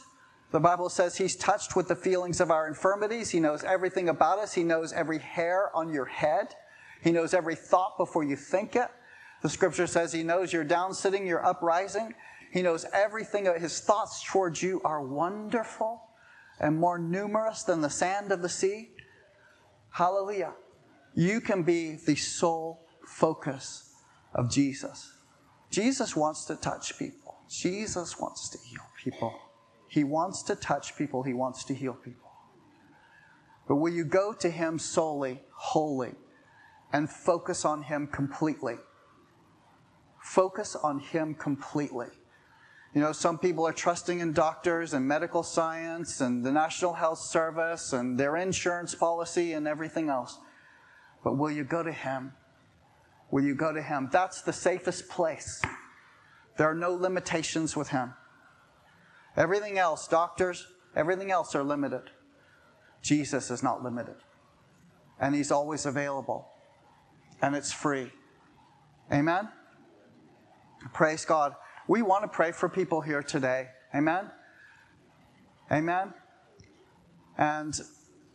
The 0.52 0.61
Bible 0.61 0.88
says 0.88 1.16
he's 1.16 1.37
touched 1.37 1.76
with 1.76 1.88
the 1.88 1.96
feelings 1.96 2.40
of 2.40 2.50
our 2.50 2.68
infirmities. 2.68 3.31
He 3.31 3.40
knows 3.40 3.64
everything 3.64 4.09
about 4.09 4.38
us. 4.38 4.52
He 4.52 4.64
knows 4.64 4.92
every 4.92 5.18
hair 5.18 5.74
on 5.74 5.92
your 5.92 6.05
head. 6.05 6.55
He 7.02 7.11
knows 7.11 7.35
every 7.35 7.55
thought 7.55 7.96
before 7.98 8.22
you 8.22 8.37
think 8.37 8.76
it. 8.76 8.88
The 9.42 9.48
scripture 9.48 9.87
says 9.87 10.12
he 10.12 10.22
knows 10.22 10.52
you're 10.52 10.62
down 10.62 10.94
sitting, 10.94 11.26
you're 11.26 11.44
uprising. 11.44 12.14
He 12.52 12.62
knows 12.62 12.87
everything. 12.92 13.46
His 13.59 13.81
thoughts 13.81 14.22
towards 14.24 14.62
you 14.62 14.81
are 14.85 15.02
wonderful 15.02 16.02
and 16.61 16.78
more 16.78 16.98
numerous 16.98 17.62
than 17.64 17.81
the 17.81 17.90
sand 17.90 18.31
of 18.31 18.42
the 18.42 18.48
sea. 18.48 18.90
Hallelujah. 19.90 20.52
You 21.14 21.40
can 21.40 21.62
be 21.62 21.96
the 21.96 22.14
sole 22.14 22.87
focus 23.07 23.91
of 24.34 24.50
Jesus. 24.50 25.12
Jesus 25.70 26.16
wants 26.16 26.44
to 26.46 26.56
touch 26.56 26.98
people. 26.98 27.36
Jesus 27.48 28.18
wants 28.18 28.48
to 28.50 28.58
heal 28.58 28.82
people. 29.02 29.34
He 29.88 30.04
wants 30.04 30.42
to 30.44 30.56
touch 30.56 30.96
people. 30.96 31.22
He 31.22 31.34
wants 31.34 31.64
to 31.64 31.74
heal 31.74 31.94
people. 31.94 32.30
But 33.68 33.76
will 33.76 33.92
you 33.92 34.04
go 34.04 34.32
to 34.32 34.50
Him 34.50 34.78
solely, 34.78 35.40
wholly, 35.54 36.12
and 36.92 37.08
focus 37.08 37.64
on 37.64 37.82
Him 37.82 38.06
completely? 38.06 38.76
Focus 40.20 40.76
on 40.76 40.98
Him 40.98 41.34
completely. 41.34 42.08
You 42.94 43.00
know, 43.00 43.12
some 43.12 43.38
people 43.38 43.66
are 43.66 43.72
trusting 43.72 44.20
in 44.20 44.32
doctors 44.32 44.92
and 44.92 45.06
medical 45.06 45.42
science 45.42 46.20
and 46.20 46.44
the 46.44 46.52
National 46.52 46.92
Health 46.92 47.18
Service 47.18 47.94
and 47.94 48.18
their 48.20 48.36
insurance 48.36 48.94
policy 48.94 49.54
and 49.54 49.66
everything 49.66 50.10
else. 50.10 50.38
But 51.24 51.38
will 51.38 51.50
you 51.50 51.64
go 51.64 51.82
to 51.82 51.92
Him 51.92 52.32
Will 53.32 53.42
you 53.42 53.54
go 53.54 53.72
to 53.72 53.82
Him? 53.82 54.10
That's 54.12 54.42
the 54.42 54.52
safest 54.52 55.08
place. 55.08 55.60
There 56.58 56.70
are 56.70 56.74
no 56.74 56.92
limitations 56.92 57.74
with 57.74 57.88
Him. 57.88 58.12
Everything 59.38 59.78
else, 59.78 60.06
doctors, 60.06 60.66
everything 60.94 61.30
else 61.30 61.54
are 61.54 61.64
limited. 61.64 62.10
Jesus 63.00 63.50
is 63.50 63.62
not 63.62 63.82
limited. 63.82 64.16
And 65.18 65.34
He's 65.34 65.50
always 65.50 65.86
available. 65.86 66.46
And 67.40 67.56
it's 67.56 67.72
free. 67.72 68.12
Amen? 69.10 69.48
Praise 70.92 71.24
God. 71.24 71.54
We 71.88 72.02
want 72.02 72.24
to 72.24 72.28
pray 72.28 72.52
for 72.52 72.68
people 72.68 73.00
here 73.00 73.22
today. 73.22 73.68
Amen? 73.94 74.30
Amen? 75.70 76.12
And 77.38 77.80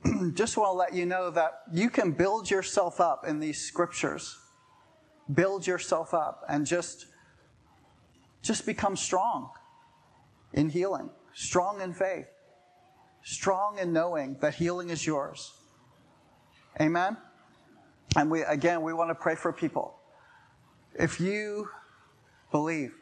just 0.33 0.57
want 0.57 0.69
to 0.69 0.73
let 0.73 0.95
you 0.95 1.05
know 1.05 1.29
that 1.29 1.61
you 1.71 1.91
can 1.91 2.13
build 2.13 2.49
yourself 2.49 2.99
up 2.99 3.27
in 3.27 3.39
these 3.39 3.61
scriptures 3.61 4.39
build 5.33 5.67
yourself 5.67 6.13
up 6.13 6.43
and 6.47 6.65
just 6.65 7.07
just 8.41 8.65
become 8.65 8.95
strong 8.95 9.49
in 10.53 10.69
healing, 10.69 11.09
strong 11.33 11.81
in 11.81 11.93
faith, 11.93 12.27
strong 13.23 13.77
in 13.79 13.91
knowing 13.91 14.37
that 14.39 14.55
healing 14.55 14.89
is 14.89 15.05
yours. 15.05 15.53
Amen. 16.79 17.17
And 18.15 18.31
we 18.31 18.41
again 18.41 18.81
we 18.81 18.93
want 18.93 19.09
to 19.09 19.15
pray 19.15 19.35
for 19.35 19.51
people. 19.51 19.95
If 20.93 21.19
you 21.19 21.69
believe 22.51 22.93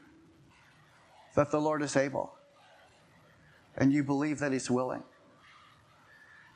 that 1.36 1.52
the 1.52 1.60
Lord 1.60 1.82
is 1.82 1.96
able 1.96 2.34
and 3.78 3.94
you 3.94 4.04
believe 4.04 4.40
that 4.40 4.52
he's 4.52 4.72
willing. 4.72 5.04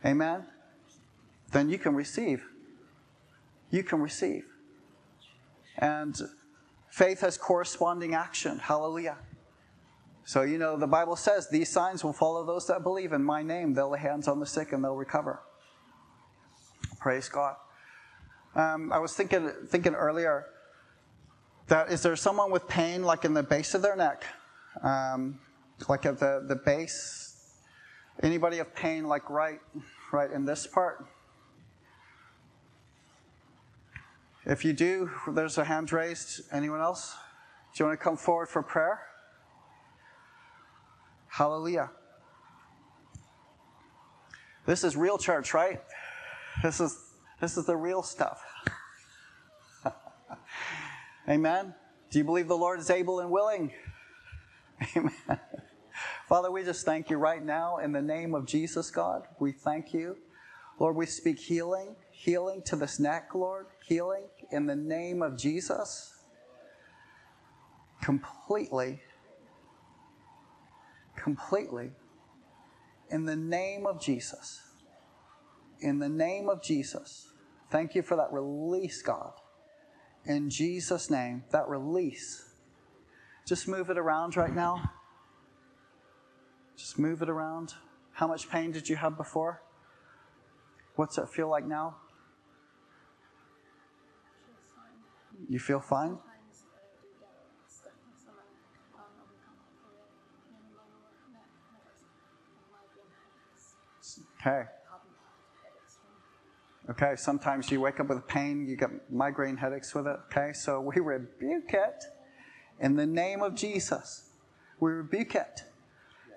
Amen. 0.06 0.46
Then 1.52 1.70
you 1.70 1.78
can 1.78 1.96
receive. 1.96 2.46
You 3.70 3.84
can 3.84 4.02
receive. 4.02 4.44
And 5.80 6.16
faith 6.92 7.22
has 7.22 7.38
corresponding 7.38 8.14
action. 8.14 8.60
Hallelujah. 8.60 9.18
So, 10.26 10.44
you 10.44 10.60
know, 10.60 10.78
the 10.78 10.88
Bible 10.88 11.16
says 11.16 11.50
these 11.50 11.70
signs 11.70 12.04
will 12.04 12.14
follow 12.14 12.46
those 12.46 12.68
that 12.68 12.84
believe 12.84 13.14
in 13.14 13.24
my 13.24 13.42
name. 13.42 13.74
They'll 13.74 13.90
lay 13.90 14.00
hands 14.00 14.28
on 14.28 14.40
the 14.40 14.46
sick 14.46 14.74
and 14.74 14.84
they'll 14.84 14.96
recover. 14.96 15.42
Praise 17.00 17.30
God. 17.30 17.56
Um, 18.56 18.92
I 18.92 19.00
was 19.00 19.16
thinking, 19.16 19.52
thinking 19.68 19.96
earlier 19.96 20.46
that 21.68 21.92
is 21.92 22.04
there 22.04 22.16
someone 22.16 22.52
with 22.52 22.68
pain 22.68 23.04
like 23.04 23.26
in 23.26 23.34
the 23.34 23.44
base 23.44 23.74
of 23.74 23.82
their 23.82 23.96
neck? 23.96 24.24
Um, 24.84 25.40
like 25.88 26.06
at 26.06 26.20
the, 26.20 26.46
the 26.48 26.56
base? 26.56 27.26
Anybody 28.22 28.58
have 28.58 28.76
pain 28.76 29.06
like 29.08 29.30
right, 29.30 29.60
right 30.12 30.30
in 30.30 30.46
this 30.46 30.68
part? 30.68 31.06
If 34.46 34.64
you 34.64 34.74
do, 34.74 35.12
there's 35.28 35.58
a 35.58 35.66
hand 35.66 35.92
raised. 35.92 36.42
Anyone 36.52 36.80
else? 36.80 37.16
Do 37.74 37.84
you 37.84 37.88
want 37.88 38.00
to 38.00 38.04
come 38.04 38.18
forward 38.18 38.48
for 38.48 38.64
prayer? 38.64 39.02
Hallelujah. 41.28 41.92
This 44.66 44.84
is 44.84 44.96
real 44.96 45.18
church, 45.18 45.54
right? 45.54 45.82
This 46.64 46.80
is 46.80 46.98
this 47.40 47.58
is 47.58 47.66
the 47.66 47.76
real 47.76 48.04
stuff. 48.04 48.44
Amen. 51.30 51.74
Do 52.12 52.18
you 52.18 52.24
believe 52.24 52.48
the 52.48 52.58
Lord 52.58 52.80
is 52.80 52.90
able 52.90 53.20
and 53.20 53.32
willing? 53.32 53.72
Amen. 54.96 55.40
Father, 56.28 56.52
we 56.52 56.64
just 56.64 56.86
thank 56.86 57.10
you 57.10 57.18
right 57.18 57.44
now 57.44 57.78
in 57.78 57.92
the 57.92 58.02
name 58.02 58.36
of 58.36 58.46
Jesus, 58.46 58.92
God. 58.92 59.28
We 59.40 59.52
thank 59.52 59.94
you. 59.94 60.18
Lord, 60.80 60.96
we 60.96 61.06
speak 61.06 61.40
healing, 61.40 61.96
healing 62.20 62.62
to 62.62 62.76
this 62.76 63.00
neck, 63.00 63.34
Lord, 63.34 63.68
healing 63.88 64.26
in 64.52 64.66
the 64.66 64.76
name 64.76 65.22
of 65.22 65.38
Jesus. 65.38 66.18
Completely, 68.04 69.02
completely, 71.16 71.92
in 73.10 73.24
the 73.24 73.38
name 73.38 73.86
of 73.86 74.02
Jesus. 74.02 74.62
In 75.80 76.00
the 76.00 76.10
name 76.10 76.50
of 76.50 76.62
Jesus. 76.62 77.32
Thank 77.72 77.96
you 77.96 78.02
for 78.02 78.18
that 78.18 78.34
release, 78.34 79.02
God. 79.02 79.32
In 80.26 80.50
Jesus' 80.50 81.10
name, 81.10 81.46
that 81.52 81.70
release. 81.70 82.50
Just 83.48 83.66
move 83.66 83.90
it 83.90 83.98
around 83.98 84.36
right 84.36 84.54
now. 84.54 84.92
Just 86.76 87.00
move 87.00 87.22
it 87.22 87.30
around. 87.30 87.76
How 88.12 88.28
much 88.28 88.50
pain 88.50 88.72
did 88.72 88.90
you 88.90 88.98
have 88.98 89.16
before? 89.16 89.62
What's 90.96 91.18
it 91.18 91.30
feel 91.30 91.50
like 91.50 91.66
now? 91.66 91.96
You 95.48 95.60
feel 95.60 95.80
fine? 95.80 96.18
Okay. 104.42 104.64
Okay, 106.90 107.16
sometimes 107.16 107.70
you 107.70 107.80
wake 107.80 108.00
up 108.00 108.08
with 108.08 108.26
pain, 108.28 108.66
you 108.68 108.76
get 108.76 108.90
migraine 109.12 109.58
headaches 109.58 109.94
with 109.94 110.08
it. 110.08 110.18
Okay, 110.32 110.54
so 110.54 110.82
we 110.82 111.00
rebuke 111.00 111.74
it 111.74 112.04
in 112.80 112.96
the 112.96 113.06
name 113.06 113.44
of 113.44 113.54
Jesus. 113.54 114.32
We 114.80 114.92
rebuke 114.92 115.36
it. 115.36 115.62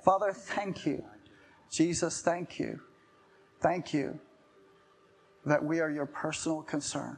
Father, 0.05 0.33
thank 0.33 0.85
you. 0.85 1.05
Jesus, 1.71 2.21
thank 2.21 2.59
you. 2.59 2.81
Thank 3.61 3.95
you 3.95 4.21
that 5.47 5.65
we 5.65 5.81
are 5.81 5.91
your 5.91 6.07
personal 6.07 6.61
concern. 6.61 7.17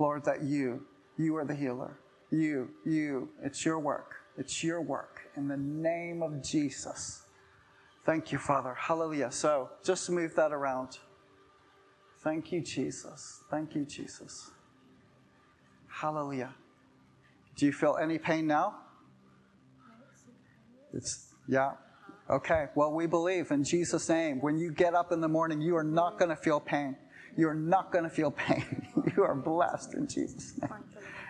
Lord, 0.00 0.24
that 0.24 0.42
you, 0.42 0.82
you 1.18 1.36
are 1.36 1.44
the 1.44 1.54
healer. 1.54 2.00
You, 2.30 2.70
you, 2.86 3.28
it's 3.42 3.64
your 3.64 3.78
work. 3.78 4.14
It's 4.38 4.64
your 4.64 4.80
work 4.80 5.20
in 5.36 5.46
the 5.46 5.58
name 5.58 6.22
of 6.22 6.42
Jesus. 6.42 7.22
Thank 8.06 8.32
you, 8.32 8.38
Father. 8.38 8.74
Hallelujah. 8.74 9.30
So 9.30 9.68
just 9.84 10.08
move 10.08 10.34
that 10.36 10.52
around. 10.52 10.98
Thank 12.24 12.50
you, 12.50 12.62
Jesus. 12.62 13.42
Thank 13.50 13.74
you, 13.74 13.84
Jesus. 13.84 14.50
Hallelujah. 15.88 16.54
Do 17.56 17.66
you 17.66 17.72
feel 17.72 17.98
any 18.00 18.16
pain 18.16 18.46
now? 18.46 18.76
It's, 20.94 21.34
yeah. 21.46 21.72
Okay. 22.30 22.68
Well, 22.74 22.92
we 22.92 23.06
believe 23.06 23.50
in 23.50 23.64
Jesus' 23.64 24.08
name. 24.08 24.40
When 24.40 24.56
you 24.56 24.72
get 24.72 24.94
up 24.94 25.12
in 25.12 25.20
the 25.20 25.28
morning, 25.28 25.60
you 25.60 25.76
are 25.76 25.84
not 25.84 26.18
going 26.18 26.30
to 26.30 26.36
feel 26.36 26.58
pain. 26.58 26.96
You 27.36 27.48
are 27.48 27.54
not 27.54 27.92
going 27.92 28.04
to 28.04 28.10
feel 28.10 28.30
pain. 28.30 28.86
you 29.16 29.24
are 29.24 29.34
blessed 29.34 29.94
in 29.94 30.06
Jesus' 30.06 30.54
name. 30.60 30.70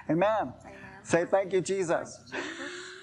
Amen. 0.09 0.53
Amen. 0.65 0.75
Say 1.03 1.25
thank 1.25 1.53
you, 1.53 1.61
Jesus. 1.61 2.21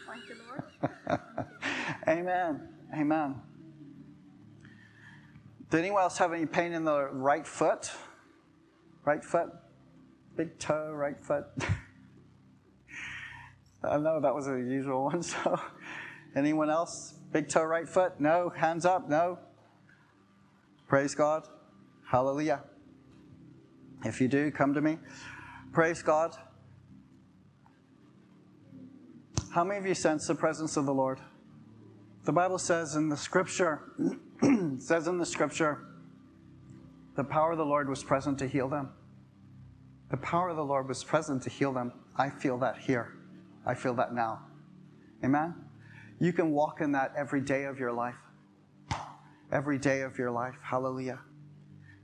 Thank 0.07 0.29
you, 0.29 0.35
Lord. 0.47 1.19
Amen. 2.07 2.69
Amen. 2.93 3.35
Did 5.69 5.79
anyone 5.79 6.03
else 6.03 6.17
have 6.17 6.31
any 6.33 6.45
pain 6.45 6.71
in 6.73 6.85
the 6.85 7.09
right 7.11 7.45
foot? 7.45 7.91
Right 9.03 9.23
foot? 9.23 9.49
Big 10.35 10.57
toe, 10.59 10.91
right 10.93 11.19
foot? 11.19 11.45
I 13.83 13.97
know 13.97 14.19
that 14.21 14.33
was 14.33 14.47
a 14.47 14.57
usual 14.57 15.05
one. 15.05 15.23
So, 15.23 15.59
anyone 16.35 16.69
else? 16.69 17.15
Big 17.31 17.49
toe, 17.49 17.63
right 17.63 17.87
foot? 17.87 18.19
No. 18.19 18.49
Hands 18.49 18.85
up? 18.85 19.09
No. 19.09 19.39
Praise 20.87 21.15
God. 21.15 21.47
Hallelujah. 22.09 22.63
If 24.07 24.21
you 24.21 24.27
do, 24.27 24.51
come 24.51 24.73
to 24.73 24.81
me. 24.81 24.97
Praise 25.73 26.01
God. 26.01 26.35
How 29.51 29.63
many 29.63 29.79
of 29.79 29.85
you 29.85 29.93
sense 29.93 30.27
the 30.27 30.35
presence 30.35 30.77
of 30.77 30.85
the 30.85 30.93
Lord? 30.93 31.19
The 32.23 32.31
Bible 32.31 32.57
says 32.57 32.95
in 32.95 33.09
the 33.09 33.17
scripture, 33.17 33.81
says 34.79 35.07
in 35.07 35.17
the 35.17 35.25
scripture, 35.25 35.85
the 37.15 37.23
power 37.23 37.51
of 37.51 37.57
the 37.57 37.65
Lord 37.65 37.89
was 37.89 38.03
present 38.03 38.39
to 38.39 38.47
heal 38.47 38.69
them. 38.69 38.89
The 40.09 40.17
power 40.17 40.49
of 40.49 40.55
the 40.55 40.63
Lord 40.63 40.87
was 40.87 41.03
present 41.03 41.43
to 41.43 41.49
heal 41.49 41.73
them. 41.73 41.91
I 42.15 42.29
feel 42.29 42.57
that 42.59 42.77
here. 42.77 43.13
I 43.65 43.73
feel 43.73 43.93
that 43.95 44.13
now. 44.13 44.41
Amen? 45.23 45.53
You 46.19 46.31
can 46.31 46.51
walk 46.51 46.79
in 46.79 46.93
that 46.93 47.13
every 47.17 47.41
day 47.41 47.65
of 47.65 47.77
your 47.77 47.91
life. 47.91 48.15
Every 49.51 49.77
day 49.77 50.01
of 50.01 50.17
your 50.17 50.31
life. 50.31 50.55
Hallelujah. 50.61 51.19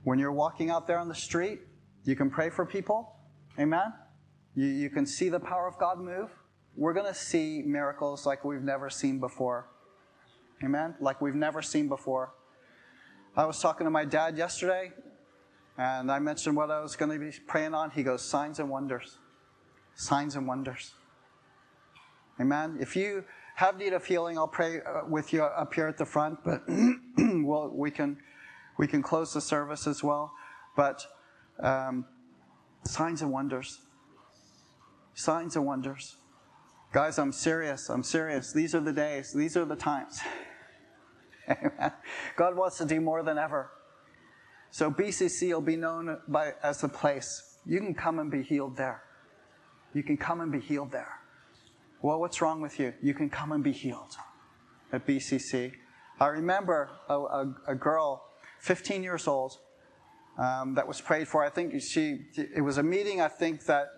When 0.02 0.18
you're 0.18 0.32
walking 0.32 0.70
out 0.70 0.86
there 0.86 0.98
on 0.98 1.08
the 1.08 1.14
street, 1.14 1.60
you 2.04 2.16
can 2.16 2.30
pray 2.30 2.50
for 2.50 2.66
people. 2.66 3.14
Amen? 3.58 3.92
You, 4.54 4.66
you 4.66 4.90
can 4.90 5.06
see 5.06 5.28
the 5.28 5.40
power 5.40 5.66
of 5.66 5.78
God 5.78 5.98
move. 5.98 6.30
We're 6.76 6.92
going 6.92 7.06
to 7.06 7.14
see 7.14 7.62
miracles 7.64 8.26
like 8.26 8.44
we've 8.44 8.62
never 8.62 8.90
seen 8.90 9.20
before. 9.20 9.68
Amen? 10.62 10.94
Like 11.00 11.20
we've 11.20 11.34
never 11.34 11.62
seen 11.62 11.88
before. 11.88 12.34
I 13.36 13.44
was 13.44 13.60
talking 13.60 13.84
to 13.84 13.90
my 13.90 14.04
dad 14.04 14.36
yesterday, 14.36 14.92
and 15.76 16.10
I 16.10 16.18
mentioned 16.20 16.56
what 16.56 16.70
I 16.70 16.80
was 16.80 16.94
going 16.94 17.10
to 17.10 17.18
be 17.18 17.36
praying 17.46 17.74
on. 17.74 17.90
He 17.90 18.02
goes, 18.02 18.22
Signs 18.22 18.58
and 18.60 18.70
wonders. 18.70 19.18
Signs 19.94 20.36
and 20.36 20.46
wonders. 20.46 20.94
Amen? 22.40 22.78
If 22.80 22.96
you 22.96 23.24
have 23.56 23.76
need 23.76 23.92
of 23.92 24.04
healing, 24.04 24.36
I'll 24.36 24.48
pray 24.48 24.80
uh, 24.80 25.02
with 25.08 25.32
you 25.32 25.42
up 25.42 25.72
here 25.74 25.86
at 25.86 25.96
the 25.96 26.04
front, 26.04 26.38
but 26.44 26.62
well, 27.18 27.70
we 27.72 27.90
can, 27.90 28.18
we 28.78 28.86
can 28.86 29.02
close 29.02 29.32
the 29.32 29.40
service 29.40 29.86
as 29.86 30.02
well. 30.02 30.32
But 30.76 31.06
um, 31.60 32.04
signs 32.84 33.22
and 33.22 33.30
wonders. 33.30 33.80
Signs 35.14 35.56
and 35.56 35.64
wonders. 35.64 36.16
Guys, 36.92 37.18
I'm 37.18 37.32
serious. 37.32 37.88
I'm 37.88 38.02
serious. 38.02 38.52
These 38.52 38.74
are 38.74 38.80
the 38.80 38.92
days. 38.92 39.32
These 39.32 39.56
are 39.56 39.64
the 39.64 39.76
times. 39.76 40.20
God 42.36 42.56
wants 42.56 42.78
to 42.78 42.84
do 42.84 43.00
more 43.00 43.22
than 43.22 43.38
ever. 43.38 43.70
So 44.70 44.90
BCC 44.90 45.52
will 45.52 45.60
be 45.60 45.76
known 45.76 46.18
by, 46.28 46.54
as 46.62 46.80
the 46.80 46.88
place. 46.88 47.58
You 47.66 47.80
can 47.80 47.94
come 47.94 48.18
and 48.18 48.30
be 48.30 48.42
healed 48.42 48.76
there. 48.76 49.02
You 49.92 50.02
can 50.02 50.16
come 50.16 50.40
and 50.40 50.50
be 50.50 50.60
healed 50.60 50.90
there. 50.90 51.20
Well, 52.02 52.20
what's 52.20 52.42
wrong 52.42 52.60
with 52.60 52.78
you? 52.78 52.92
You 53.00 53.14
can 53.14 53.30
come 53.30 53.52
and 53.52 53.62
be 53.62 53.72
healed 53.72 54.16
at 54.92 55.06
BCC. 55.06 55.72
I 56.20 56.26
remember 56.26 56.90
a, 57.08 57.14
a, 57.14 57.54
a 57.68 57.74
girl, 57.74 58.24
15 58.60 59.02
years 59.02 59.26
old, 59.26 59.58
um, 60.38 60.74
that 60.74 60.86
was 60.86 61.00
prayed 61.00 61.28
for. 61.28 61.44
I 61.44 61.50
think 61.50 61.80
she, 61.80 62.26
it 62.36 62.62
was 62.62 62.78
a 62.78 62.82
meeting, 62.82 63.20
I 63.20 63.28
think 63.28 63.66
that, 63.66 63.88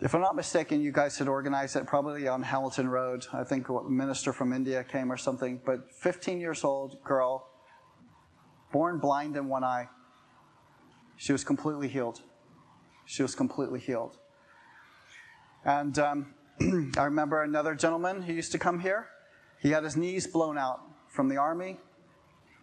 if 0.00 0.14
I'm 0.14 0.20
not 0.20 0.34
mistaken, 0.34 0.80
you 0.80 0.90
guys 0.90 1.16
had 1.16 1.28
organized 1.28 1.76
it 1.76 1.86
probably 1.86 2.26
on 2.26 2.42
Hamilton 2.42 2.88
Road. 2.88 3.24
I 3.32 3.44
think 3.44 3.68
a 3.68 3.82
minister 3.84 4.32
from 4.32 4.52
India 4.52 4.82
came 4.82 5.12
or 5.12 5.16
something. 5.16 5.60
But 5.64 5.92
15 5.92 6.40
years 6.40 6.64
old 6.64 7.00
girl, 7.04 7.46
born 8.72 8.98
blind 8.98 9.36
in 9.36 9.48
one 9.48 9.62
eye. 9.62 9.88
She 11.16 11.32
was 11.32 11.44
completely 11.44 11.86
healed. 11.86 12.20
She 13.04 13.22
was 13.22 13.36
completely 13.36 13.78
healed. 13.78 14.18
And 15.64 15.96
um, 16.00 16.34
I 16.98 17.04
remember 17.04 17.42
another 17.42 17.76
gentleman 17.76 18.22
who 18.22 18.32
used 18.32 18.50
to 18.52 18.58
come 18.58 18.80
here. 18.80 19.06
He 19.60 19.70
had 19.70 19.84
his 19.84 19.96
knees 19.96 20.26
blown 20.26 20.58
out 20.58 20.80
from 21.08 21.28
the 21.28 21.36
army 21.36 21.78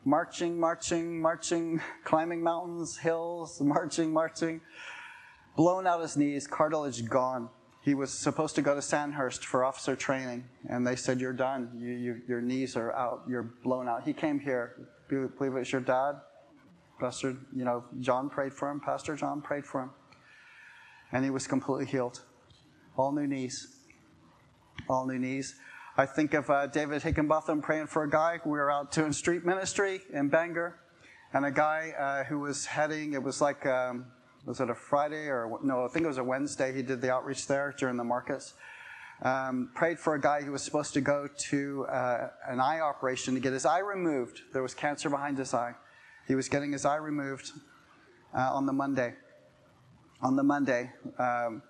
marching, 0.10 0.60
marching, 0.60 1.22
marching, 1.22 1.80
climbing 2.03 2.41
mountains, 2.41 2.97
hills, 2.97 3.62
marching, 3.76 4.12
marching, 4.12 4.60
blown 5.55 5.86
out 5.86 6.01
his 6.01 6.18
knees, 6.18 6.47
cartilage 6.47 7.07
gone. 7.07 7.49
He 7.82 7.93
was 7.93 8.12
supposed 8.12 8.55
to 8.55 8.62
go 8.62 8.76
to 8.76 8.82
Sandhurst 8.82 9.45
for 9.45 9.64
officer 9.64 9.95
training, 9.95 10.43
and 10.68 10.86
they 10.86 10.95
said, 10.95 11.22
You're 11.22 11.34
done. 11.34 11.72
You, 11.80 11.93
you, 11.93 12.22
your 12.28 12.41
knees 12.41 12.76
are 12.76 12.91
out. 12.93 13.24
You're 13.28 13.53
blown 13.64 13.88
out. 13.88 14.03
He 14.03 14.14
came 14.14 14.39
here. 14.39 14.89
Believe 15.07 15.32
it 15.39 15.60
was 15.60 15.72
your 15.72 15.82
dad. 15.82 16.16
Pastor, 16.99 17.38
you 17.55 17.64
know, 17.64 17.86
John 18.01 18.30
prayed 18.30 18.53
for 18.53 18.70
him. 18.70 18.82
Pastor 18.82 19.16
John 19.16 19.41
prayed 19.41 19.66
for 19.66 19.84
him. 19.84 19.91
And 21.14 21.24
he 21.24 21.30
was 21.30 21.47
completely 21.47 21.86
healed. 21.86 22.22
All 22.97 23.12
new 23.14 23.26
knees. 23.26 23.78
All 24.89 25.07
new 25.07 25.18
knees. 25.18 25.55
I 26.00 26.06
think 26.06 26.34
of 26.34 26.50
uh, 26.50 26.66
David 26.68 27.04
Higginbotham 27.04 27.62
praying 27.62 27.88
for 27.88 28.04
a 28.04 28.10
guy. 28.10 28.39
We 28.45 28.52
were 28.52 28.72
out 28.72 28.89
doing 28.89 29.12
street 29.12 29.43
ministry 29.45 30.00
in 30.14 30.30
Bangor, 30.30 30.80
and 31.34 31.45
a 31.45 31.52
guy 31.52 31.93
uh, 32.00 32.24
who 32.24 32.39
was 32.39 32.66
heading, 32.66 33.12
it 33.12 33.22
was 33.22 33.41
like, 33.41 33.66
um, 33.66 34.06
was 34.45 34.62
it 34.62 34.70
a 34.70 34.76
Friday 34.76 35.28
or 35.28 35.60
no, 35.62 35.84
I 35.84 35.89
think 35.89 36.06
it 36.06 36.08
was 36.08 36.18
a 36.18 36.24
Wednesday. 36.24 36.74
He 36.74 36.84
did 36.84 37.02
the 37.02 37.12
outreach 37.12 37.47
there 37.47 37.76
during 37.78 37.97
the 37.97 38.06
markets. 38.06 38.54
um, 39.22 39.70
prayed 39.76 40.00
for 40.00 40.16
a 40.16 40.22
guy 40.22 40.41
who 40.41 40.52
was 40.52 40.62
supposed 40.62 40.93
to 40.93 41.02
go 41.02 41.28
to 41.38 41.86
uh, 41.88 42.30
an 42.47 42.60
eye 42.60 42.80
operation 42.80 43.34
to 43.34 43.39
get 43.39 43.54
his 43.54 43.66
eye 43.66 43.80
removed. 43.80 44.41
There 44.54 44.62
was 44.64 44.74
cancer 44.74 45.10
behind 45.10 45.38
his 45.38 45.54
eye. 45.54 45.74
He 46.28 46.36
was 46.36 46.47
getting 46.47 46.72
his 46.72 46.86
eye 46.86 46.95
removed 46.95 47.52
uh, 48.34 48.54
on 48.54 48.66
the 48.66 48.74
Monday. 48.74 49.14
On 50.22 50.36
the 50.36 50.43
Monday, 50.43 50.91
um, 51.18 51.62